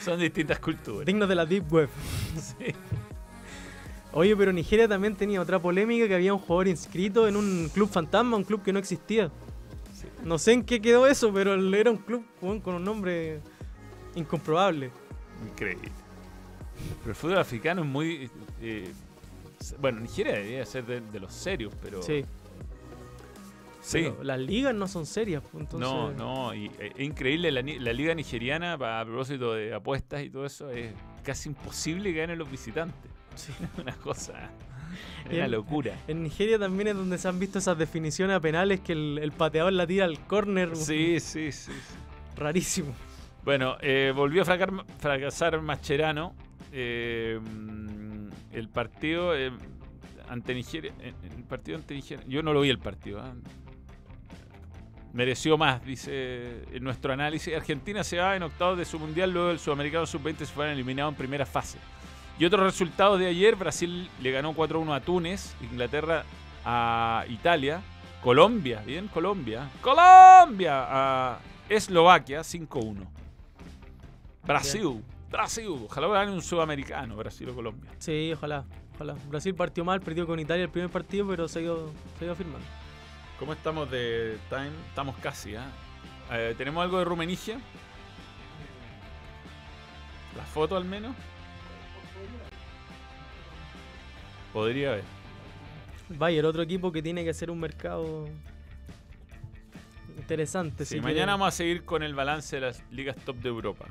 Son 0.00 0.20
distintas 0.20 0.60
culturas. 0.60 1.06
Dignos 1.06 1.28
de 1.28 1.34
la 1.34 1.44
Deep 1.44 1.72
Web. 1.72 1.88
Sí. 2.36 2.72
Oye, 4.12 4.36
pero 4.36 4.52
Nigeria 4.52 4.86
también 4.86 5.16
tenía 5.16 5.40
otra 5.40 5.58
polémica 5.58 6.06
que 6.06 6.14
había 6.14 6.32
un 6.32 6.38
jugador 6.38 6.68
inscrito 6.68 7.26
en 7.26 7.34
un 7.34 7.68
club 7.74 7.90
fantasma, 7.90 8.36
un 8.36 8.44
club 8.44 8.62
que 8.62 8.72
no 8.72 8.78
existía. 8.78 9.28
No 10.24 10.38
sé 10.38 10.52
en 10.52 10.64
qué 10.64 10.80
quedó 10.80 11.06
eso, 11.06 11.32
pero 11.32 11.54
era 11.74 11.90
un 11.90 11.96
club 11.96 12.24
con 12.40 12.74
un 12.74 12.84
nombre 12.84 13.40
incomprobable. 14.14 14.90
Increíble. 15.50 15.90
Pero 17.00 17.10
el 17.10 17.16
fútbol 17.16 17.38
africano 17.38 17.82
es 17.82 17.88
muy. 17.88 18.30
eh, 18.60 18.92
bueno, 19.78 20.00
Nigeria 20.00 20.34
debería 20.34 20.64
ser 20.64 20.86
de, 20.86 21.00
de 21.00 21.20
los 21.20 21.32
serios, 21.32 21.72
pero. 21.82 22.02
Sí. 22.02 22.24
Sí. 23.82 24.02
Pero 24.02 24.22
las 24.22 24.38
ligas 24.38 24.74
no 24.74 24.86
son 24.88 25.06
serias. 25.06 25.42
pues, 25.50 25.62
Entonces, 25.62 25.88
no, 25.88 26.12
no, 26.12 26.54
y 26.54 26.66
eh, 26.78 26.92
es 26.96 27.00
increíble. 27.00 27.50
La, 27.50 27.62
la 27.62 27.92
liga 27.92 28.14
nigeriana, 28.14 28.74
a 28.74 29.04
propósito 29.04 29.54
de 29.54 29.74
apuestas 29.74 30.22
y 30.22 30.30
todo 30.30 30.44
eso, 30.46 30.70
es 30.70 30.92
casi 31.22 31.48
imposible 31.48 32.12
que 32.12 32.20
ganen 32.20 32.38
los 32.38 32.50
visitantes. 32.50 33.10
Sí. 33.36 33.52
Una 33.80 33.94
cosa. 33.96 34.50
Es 35.28 35.32
una 35.36 35.48
locura. 35.48 35.94
En 36.08 36.22
Nigeria 36.22 36.58
también 36.58 36.88
es 36.88 36.94
donde 36.96 37.18
se 37.18 37.28
han 37.28 37.38
visto 37.38 37.58
esas 37.58 37.76
definiciones 37.78 38.36
a 38.36 38.40
penales 38.40 38.80
que 38.80 38.92
el, 38.92 39.18
el 39.22 39.32
pateador 39.32 39.72
la 39.72 39.86
tira 39.86 40.04
al 40.04 40.18
córner. 40.26 40.74
Sí, 40.76 41.20
sí, 41.20 41.52
sí. 41.52 41.72
sí. 41.72 41.72
Rarísimo. 42.36 42.94
Bueno, 43.44 43.76
eh, 43.80 44.12
volvió 44.14 44.42
a 44.42 44.44
fracar- 44.44 44.84
fracasar 44.98 45.60
Mascherano. 45.60 46.34
Eh, 46.72 47.40
el 48.52 48.68
partido 48.68 49.34
eh, 49.36 49.50
ante 50.28 50.54
Nigeria. 50.54 50.92
El 51.02 51.44
partido 51.44 51.78
ante 51.78 51.94
Nigeria. 51.94 52.24
Yo 52.28 52.42
no 52.42 52.52
lo 52.52 52.60
vi 52.60 52.70
el 52.70 52.78
partido. 52.78 53.22
Mereció 55.12 55.58
más, 55.58 55.84
dice 55.84 56.62
en 56.72 56.84
nuestro 56.84 57.12
análisis. 57.12 57.52
Argentina 57.54 58.04
se 58.04 58.18
va 58.18 58.36
en 58.36 58.44
octavos 58.44 58.78
de 58.78 58.84
su 58.84 58.96
mundial, 59.00 59.32
luego 59.32 59.50
el 59.50 59.58
sudamericano 59.58 60.06
sub-20 60.06 60.36
se 60.38 60.46
fueron 60.46 60.72
eliminados 60.74 61.12
en 61.12 61.18
primera 61.18 61.44
fase. 61.44 61.78
Y 62.40 62.46
otros 62.46 62.64
resultados 62.64 63.18
de 63.18 63.26
ayer: 63.26 63.54
Brasil 63.54 64.10
le 64.22 64.30
ganó 64.30 64.54
4-1 64.54 64.96
a 64.96 65.00
Túnez, 65.00 65.54
Inglaterra 65.60 66.24
a 66.64 67.26
Italia, 67.28 67.82
Colombia, 68.22 68.82
bien, 68.84 69.08
Colombia. 69.08 69.68
Colombia 69.82 70.86
a 70.88 71.38
Eslovaquia 71.68 72.40
5-1. 72.40 73.06
Brasil, 74.42 75.04
Brasil. 75.30 75.68
Ojalá 75.84 76.08
gane 76.08 76.32
un 76.32 76.40
sudamericano, 76.40 77.14
Brasil 77.14 77.46
o 77.50 77.54
Colombia. 77.54 77.90
Sí, 77.98 78.32
ojalá. 78.32 78.64
Ojalá. 78.94 79.16
Brasil 79.28 79.54
partió 79.54 79.84
mal, 79.84 80.00
perdió 80.00 80.26
con 80.26 80.40
Italia 80.40 80.64
el 80.64 80.70
primer 80.70 80.88
partido, 80.88 81.26
pero 81.28 81.46
se 81.46 81.58
ha 81.58 81.62
ido, 81.62 81.92
se 82.18 82.34
firmando. 82.34 82.66
¿Cómo 83.38 83.52
estamos 83.52 83.90
de 83.90 84.38
time? 84.48 84.72
Estamos 84.88 85.14
casi, 85.16 85.56
¿ah? 85.56 85.66
Eh, 86.32 86.54
¿Tenemos 86.56 86.82
algo 86.82 86.98
de 86.98 87.04
Rumenigia? 87.04 87.60
¿La 90.38 90.44
foto 90.44 90.74
al 90.74 90.86
menos? 90.86 91.14
Podría 94.52 94.92
haber. 94.92 95.04
Bayern, 96.08 96.46
otro 96.46 96.62
equipo 96.62 96.90
que 96.90 97.02
tiene 97.02 97.22
que 97.22 97.30
hacer 97.30 97.50
un 97.50 97.60
mercado 97.60 98.28
interesante. 100.16 100.84
Sí, 100.84 100.94
si 100.94 101.00
mañana 101.00 101.14
quiere. 101.14 101.30
vamos 101.32 101.48
a 101.48 101.50
seguir 101.52 101.84
con 101.84 102.02
el 102.02 102.14
balance 102.14 102.56
de 102.56 102.62
las 102.62 102.82
ligas 102.90 103.16
top 103.24 103.36
de 103.36 103.48
Europa. 103.48 103.86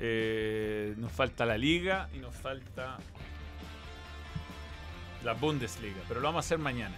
Eh, 0.00 0.94
nos 0.96 1.12
falta 1.12 1.44
la 1.44 1.58
liga 1.58 2.08
y 2.14 2.18
nos 2.18 2.34
falta 2.34 2.98
la 5.22 5.34
Bundesliga, 5.34 6.00
pero 6.08 6.20
lo 6.20 6.28
vamos 6.28 6.44
a 6.44 6.46
hacer 6.46 6.58
mañana. 6.58 6.96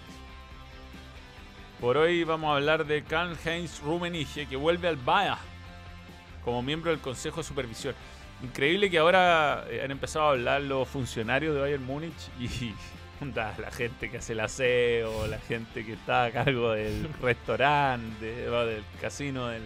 Por 1.80 1.97
hoy 1.97 2.22
vamos 2.22 2.53
a 2.53 2.57
hablar 2.57 2.87
de 2.87 3.03
Karl-Heinz 3.03 3.80
Rummenigge, 3.80 4.47
que 4.47 4.55
vuelve 4.55 4.87
al 4.87 4.97
Bayern 4.97 5.41
como 6.45 6.62
miembro 6.62 6.93
del 6.93 7.01
Consejo 7.01 7.39
de 7.39 7.45
Supervisión. 7.45 7.95
Increíble 8.43 8.90
que 8.90 8.99
ahora 8.99 9.64
eh, 9.70 9.82
han 9.84 9.90
empezado 9.90 10.26
a 10.26 10.30
hablar 10.32 10.62
los 10.62 10.88
funcionarios 10.88 11.55
de 11.55 11.61
Bayern 11.61 11.84
Múnich 11.84 12.12
y 12.40 12.74
la 13.34 13.70
gente 13.70 14.11
que 14.11 14.18
hace 14.18 14.32
el 14.32 14.40
aseo, 14.40 15.26
la 15.28 15.38
gente 15.38 15.84
que 15.86 15.93
está 15.93 16.24
a 16.24 16.30
cargo 16.32 16.72
del 16.72 17.09
restaurante, 17.22 18.26
de- 18.26 18.51
del 18.66 18.84
casino, 19.01 19.47
del, 19.49 19.62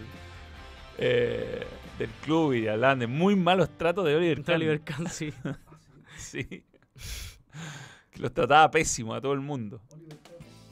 eh, 0.99 1.67
del 1.99 2.11
club 2.23 2.53
y 2.53 2.69
hablan 2.69 2.99
de 2.99 3.07
muy 3.07 3.35
malos 3.35 3.71
tratos 3.79 4.05
de 4.05 4.15
Oliver 4.15 4.43
Kahn. 4.43 4.57
Oliver 4.57 4.81
Kahn, 4.83 5.09
sí. 5.09 5.33
Sí. 6.19 6.45
Que 8.11 8.21
los 8.21 8.33
trataba 8.33 8.71
pésimo 8.71 9.15
a 9.15 9.21
todo 9.21 9.33
el 9.35 9.41
mundo. 9.41 9.81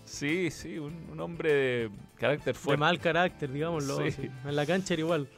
Sí, 0.06 0.50
sí, 0.50 0.78
un, 0.78 1.06
un 1.10 1.20
hombre 1.20 1.52
de 1.52 1.90
carácter 2.18 2.54
De 2.54 2.60
fuerte. 2.60 2.80
mal 2.80 2.98
carácter, 2.98 3.50
digámoslo. 3.52 3.98
Sí. 4.10 4.30
En 4.44 4.56
la 4.56 4.64
cancha 4.64 4.94
era 4.94 5.00
igual. 5.00 5.28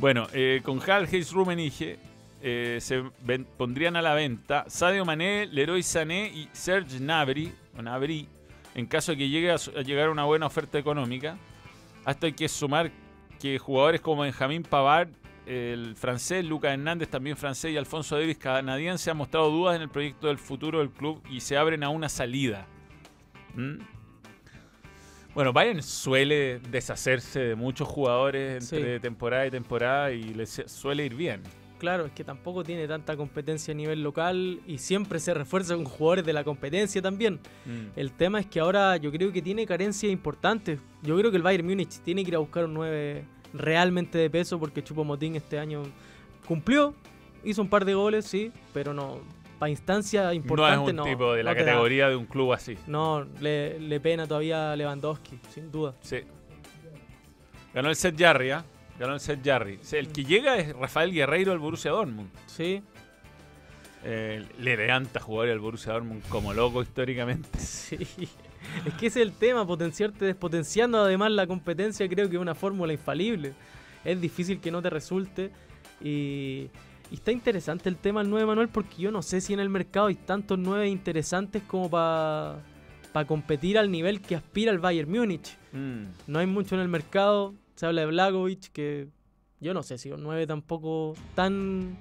Bueno, 0.00 0.28
eh, 0.32 0.62
con 0.64 0.80
Hal 0.80 1.04
Hayes 1.04 1.30
Rummenigge 1.30 1.98
eh, 2.40 2.78
se 2.80 3.02
pondrían 3.58 3.96
a 3.96 4.02
la 4.02 4.14
venta 4.14 4.64
Sadio 4.66 5.04
Mané, 5.04 5.44
Leroy 5.44 5.82
Sané 5.82 6.32
y 6.34 6.48
Serge 6.52 7.00
Gnabry, 7.00 7.52
o 7.76 7.82
en 8.74 8.86
caso 8.86 9.12
de 9.12 9.18
que 9.18 9.28
llegue 9.28 9.50
a 9.52 9.56
llegar 9.82 10.08
una 10.08 10.24
buena 10.24 10.46
oferta 10.46 10.78
económica. 10.78 11.36
Hasta 12.06 12.28
hay 12.28 12.32
que 12.32 12.48
sumar 12.48 12.90
que 13.38 13.58
jugadores 13.58 14.00
como 14.00 14.22
Benjamín 14.22 14.62
Pavard, 14.62 15.10
el 15.44 15.94
francés, 15.96 16.46
Lucas 16.46 16.72
Hernández, 16.72 17.10
también 17.10 17.36
francés, 17.36 17.72
y 17.72 17.76
Alfonso 17.76 18.16
Davis, 18.16 18.38
canadiense, 18.38 19.10
han 19.10 19.18
mostrado 19.18 19.50
dudas 19.50 19.76
en 19.76 19.82
el 19.82 19.90
proyecto 19.90 20.28
del 20.28 20.38
futuro 20.38 20.78
del 20.78 20.88
club 20.88 21.22
y 21.28 21.40
se 21.40 21.58
abren 21.58 21.84
a 21.84 21.90
una 21.90 22.08
salida. 22.08 22.66
¿Mm? 23.54 23.99
Bueno, 25.40 25.54
Bayern 25.54 25.82
suele 25.82 26.60
deshacerse 26.70 27.40
de 27.40 27.54
muchos 27.54 27.88
jugadores 27.88 28.62
Sí. 28.62 28.76
entre 28.76 29.00
temporada 29.00 29.46
y 29.46 29.50
temporada 29.50 30.12
y 30.12 30.34
les 30.34 30.62
suele 30.66 31.06
ir 31.06 31.14
bien. 31.14 31.40
Claro, 31.78 32.04
es 32.04 32.12
que 32.12 32.24
tampoco 32.24 32.62
tiene 32.62 32.86
tanta 32.86 33.16
competencia 33.16 33.72
a 33.72 33.74
nivel 33.74 34.02
local 34.02 34.60
y 34.66 34.76
siempre 34.76 35.18
se 35.18 35.32
refuerza 35.32 35.76
con 35.76 35.86
jugadores 35.86 36.26
de 36.26 36.34
la 36.34 36.44
competencia 36.44 37.00
también. 37.00 37.40
Mm. 37.64 37.98
El 37.98 38.12
tema 38.12 38.38
es 38.38 38.44
que 38.44 38.60
ahora 38.60 38.98
yo 38.98 39.10
creo 39.10 39.32
que 39.32 39.40
tiene 39.40 39.64
carencias 39.64 40.12
importantes. 40.12 40.78
Yo 41.00 41.16
creo 41.16 41.30
que 41.30 41.38
el 41.38 41.42
Bayern 41.42 41.66
Múnich 41.66 42.00
tiene 42.00 42.22
que 42.22 42.28
ir 42.28 42.36
a 42.36 42.40
buscar 42.40 42.66
un 42.66 42.74
9 42.74 43.24
realmente 43.54 44.18
de 44.18 44.28
peso 44.28 44.58
porque 44.60 44.84
Chupomotín 44.84 45.36
este 45.36 45.58
año 45.58 45.84
cumplió, 46.46 46.94
hizo 47.44 47.62
un 47.62 47.70
par 47.70 47.86
de 47.86 47.94
goles, 47.94 48.26
sí, 48.26 48.52
pero 48.74 48.92
no 48.92 49.20
para 49.60 49.70
instancias 49.70 50.24
No 50.44 50.68
es 50.68 50.78
un 50.78 50.96
no. 50.96 51.04
tipo 51.04 51.32
de 51.34 51.44
la 51.44 51.52
no 51.54 51.60
da. 51.60 51.64
categoría 51.64 52.08
de 52.08 52.16
un 52.16 52.26
club 52.26 52.52
así. 52.52 52.76
No, 52.88 53.24
le, 53.40 53.78
le 53.78 54.00
pena 54.00 54.26
todavía 54.26 54.72
a 54.72 54.76
Lewandowski, 54.76 55.38
sin 55.54 55.70
duda. 55.70 55.94
Sí. 56.00 56.22
Ganó 57.72 57.88
el 57.90 57.94
set 57.96 58.18
Jarry, 58.18 58.50
¿ah? 58.50 58.64
Ganó 58.98 59.14
el 59.14 59.20
set 59.20 59.40
Jarry. 59.44 59.76
O 59.80 59.84
sea, 59.84 60.00
el 60.00 60.08
que 60.08 60.24
llega 60.24 60.56
es 60.56 60.74
Rafael 60.74 61.12
Guerreiro 61.12 61.52
del 61.52 61.60
Borussia 61.60 61.90
Dortmund. 61.92 62.30
Sí, 62.46 62.82
Eh, 64.02 64.42
le 64.58 64.76
levanta 64.78 65.20
jugar 65.20 65.50
al 65.50 65.58
Borussia 65.58 65.92
Dortmund 65.92 66.22
como 66.30 66.54
loco 66.54 66.80
históricamente. 66.82 67.48
sí. 67.58 67.98
Es 68.86 68.94
que 68.94 69.06
ese 69.08 69.20
es 69.20 69.26
el 69.28 69.32
tema, 69.32 69.66
potenciarte 69.66 70.24
despotenciando 70.24 70.98
además 71.00 71.30
la 71.32 71.46
competencia 71.46 72.08
creo 72.08 72.28
que 72.30 72.36
es 72.36 72.42
una 72.42 72.54
fórmula 72.54 72.92
infalible. 72.94 73.52
Es 74.04 74.18
difícil 74.20 74.58
que 74.60 74.70
no 74.70 74.80
te 74.80 74.88
resulte 74.90 75.50
y, 76.00 76.68
y 77.10 77.14
está 77.14 77.32
interesante 77.32 77.88
el 77.88 77.96
tema 77.96 78.20
del 78.20 78.30
9 78.30 78.46
Manuel 78.46 78.68
porque 78.68 79.02
yo 79.02 79.10
no 79.10 79.22
sé 79.22 79.40
si 79.40 79.52
en 79.52 79.60
el 79.60 79.68
mercado 79.68 80.06
hay 80.06 80.14
tantos 80.14 80.58
9 80.58 80.88
interesantes 80.88 81.62
como 81.66 81.90
para 81.90 82.62
competir 83.26 83.78
al 83.78 83.90
nivel 83.90 84.20
que 84.20 84.36
aspira 84.36 84.70
el 84.72 84.78
Bayern 84.78 85.10
Múnich. 85.10 85.56
Mm. 85.72 86.04
No 86.26 86.38
hay 86.38 86.46
mucho 86.46 86.74
en 86.74 86.80
el 86.82 86.88
mercado, 86.88 87.54
se 87.74 87.86
habla 87.86 88.02
de 88.02 88.06
Blagovic 88.08 88.70
que 88.72 89.08
yo 89.60 89.74
no 89.74 89.82
sé 89.82 89.98
si 89.98 90.10
un 90.10 90.22
9 90.22 90.46
tampoco 90.46 91.14
tan 91.34 91.98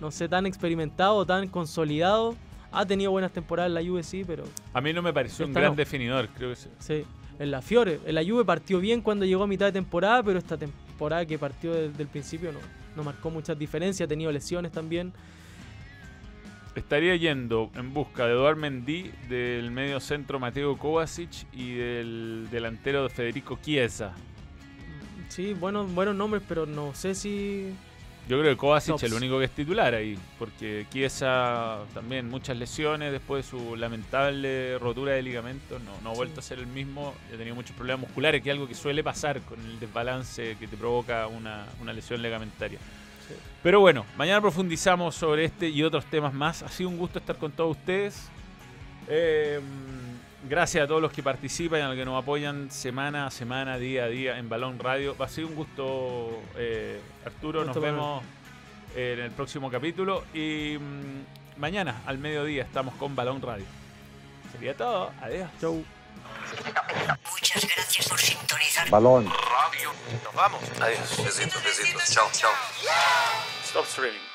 no 0.00 0.10
sé, 0.10 0.28
tan 0.28 0.46
experimentado, 0.46 1.26
tan 1.26 1.48
consolidado. 1.48 2.36
Ha 2.70 2.84
tenido 2.86 3.10
buenas 3.10 3.32
temporadas 3.32 3.70
en 3.70 3.74
la 3.74 3.82
Juve, 3.82 4.02
sí, 4.02 4.24
pero 4.26 4.44
A 4.72 4.80
mí 4.80 4.92
no 4.92 5.02
me 5.02 5.12
pareció 5.12 5.46
un 5.46 5.52
gran 5.52 5.70
no. 5.70 5.76
definidor, 5.76 6.28
creo 6.28 6.50
que 6.50 6.56
sí. 6.56 6.68
Sí, 6.78 7.04
en 7.38 7.50
la 7.50 7.62
Fiore. 7.62 8.00
En 8.04 8.14
la 8.14 8.22
Juve 8.24 8.44
partió 8.44 8.78
bien 8.78 9.00
cuando 9.00 9.24
llegó 9.24 9.44
a 9.44 9.46
mitad 9.46 9.66
de 9.66 9.72
temporada, 9.72 10.22
pero 10.22 10.38
esta 10.38 10.56
temporada 10.56 11.24
que 11.24 11.38
partió 11.38 11.72
desde 11.72 12.02
el 12.02 12.08
principio 12.08 12.52
no, 12.52 12.58
no 12.98 13.04
marcó 13.04 13.30
muchas 13.30 13.58
diferencias. 13.58 14.06
Ha 14.06 14.08
tenido 14.08 14.30
lesiones 14.30 14.72
también. 14.72 15.14
Estaría 16.74 17.16
yendo 17.16 17.70
en 17.74 17.94
busca 17.94 18.26
de 18.26 18.32
Eduard 18.32 18.56
Mendy, 18.56 19.10
del 19.28 19.70
medio 19.70 19.98
centro 20.00 20.38
Mateo 20.38 20.76
Kovacic 20.76 21.46
y 21.52 21.74
del 21.74 22.48
delantero 22.50 23.04
de 23.04 23.08
Federico 23.08 23.58
Chiesa. 23.62 24.12
Sí, 25.28 25.54
buenos, 25.54 25.92
buenos 25.92 26.14
nombres, 26.14 26.42
pero 26.46 26.66
no 26.66 26.94
sé 26.94 27.14
si. 27.14 27.72
Yo 28.28 28.38
creo 28.38 28.52
que 28.52 28.58
Kovacic 28.58 28.96
es 28.96 29.04
el 29.04 29.14
único 29.14 29.38
que 29.38 29.46
es 29.46 29.50
titular 29.52 29.94
ahí, 29.94 30.18
porque 30.38 30.86
Chiesa 30.90 31.78
también 31.94 32.28
muchas 32.28 32.58
lesiones 32.58 33.10
después 33.10 33.46
de 33.46 33.50
su 33.50 33.74
lamentable 33.74 34.78
rotura 34.78 35.14
de 35.14 35.22
ligamento, 35.22 35.78
no, 35.78 35.92
no 36.02 36.10
ha 36.10 36.14
vuelto 36.14 36.40
a 36.40 36.42
ser 36.42 36.58
el 36.58 36.66
mismo, 36.66 37.14
ha 37.32 37.36
tenido 37.38 37.54
muchos 37.54 37.74
problemas 37.74 38.02
musculares, 38.02 38.42
que 38.42 38.50
es 38.50 38.52
algo 38.52 38.68
que 38.68 38.74
suele 38.74 39.02
pasar 39.02 39.40
con 39.40 39.58
el 39.58 39.80
desbalance 39.80 40.56
que 40.60 40.68
te 40.68 40.76
provoca 40.76 41.26
una, 41.26 41.64
una 41.80 41.94
lesión 41.94 42.20
ligamentaria. 42.20 42.78
Sí. 43.26 43.34
Pero 43.62 43.80
bueno, 43.80 44.04
mañana 44.18 44.42
profundizamos 44.42 45.14
sobre 45.14 45.46
este 45.46 45.70
y 45.70 45.82
otros 45.82 46.04
temas 46.04 46.34
más. 46.34 46.62
Ha 46.62 46.68
sido 46.68 46.90
un 46.90 46.98
gusto 46.98 47.18
estar 47.20 47.38
con 47.38 47.50
todos 47.52 47.78
ustedes. 47.78 48.28
Eh, 49.08 49.58
gracias 50.44 50.84
a 50.84 50.86
todos 50.86 51.02
los 51.02 51.12
que 51.12 51.22
participan 51.22 51.80
y 51.80 51.82
a 51.82 51.88
los 51.88 51.96
que 51.96 52.04
nos 52.04 52.22
apoyan 52.22 52.70
semana 52.70 53.26
a 53.26 53.30
semana, 53.30 53.78
día 53.78 54.04
a 54.04 54.08
día 54.08 54.38
en 54.38 54.48
Balón 54.48 54.78
Radio. 54.78 55.16
Va 55.16 55.26
a 55.26 55.28
ser 55.28 55.44
un 55.44 55.54
gusto, 55.54 56.42
eh, 56.56 57.00
Arturo. 57.24 57.64
Gusto, 57.64 57.74
nos 57.74 57.82
vemos 57.82 58.22
eh, 58.94 59.14
en 59.18 59.24
el 59.24 59.30
próximo 59.30 59.70
capítulo. 59.70 60.24
Y 60.34 60.76
mm, 60.78 61.60
mañana, 61.60 62.02
al 62.06 62.18
mediodía, 62.18 62.62
estamos 62.64 62.94
con 62.94 63.14
Balón 63.16 63.42
Radio. 63.42 63.66
Sería 64.52 64.76
todo. 64.76 65.12
Adiós. 65.20 65.50
Chau. 65.60 65.84
Muchas 67.30 67.66
gracias 67.76 68.08
por 68.08 68.18
sintonizar. 68.18 68.88
Balón. 68.90 69.26
Radio. 69.26 69.92
Nos 70.24 70.34
vamos. 70.34 70.60
Adiós. 70.80 71.24
Besitos, 71.24 71.62
besitos. 71.62 72.10
Chao, 72.10 72.28
chao. 72.32 72.52
Stop 73.64 73.84
streaming. 73.84 74.27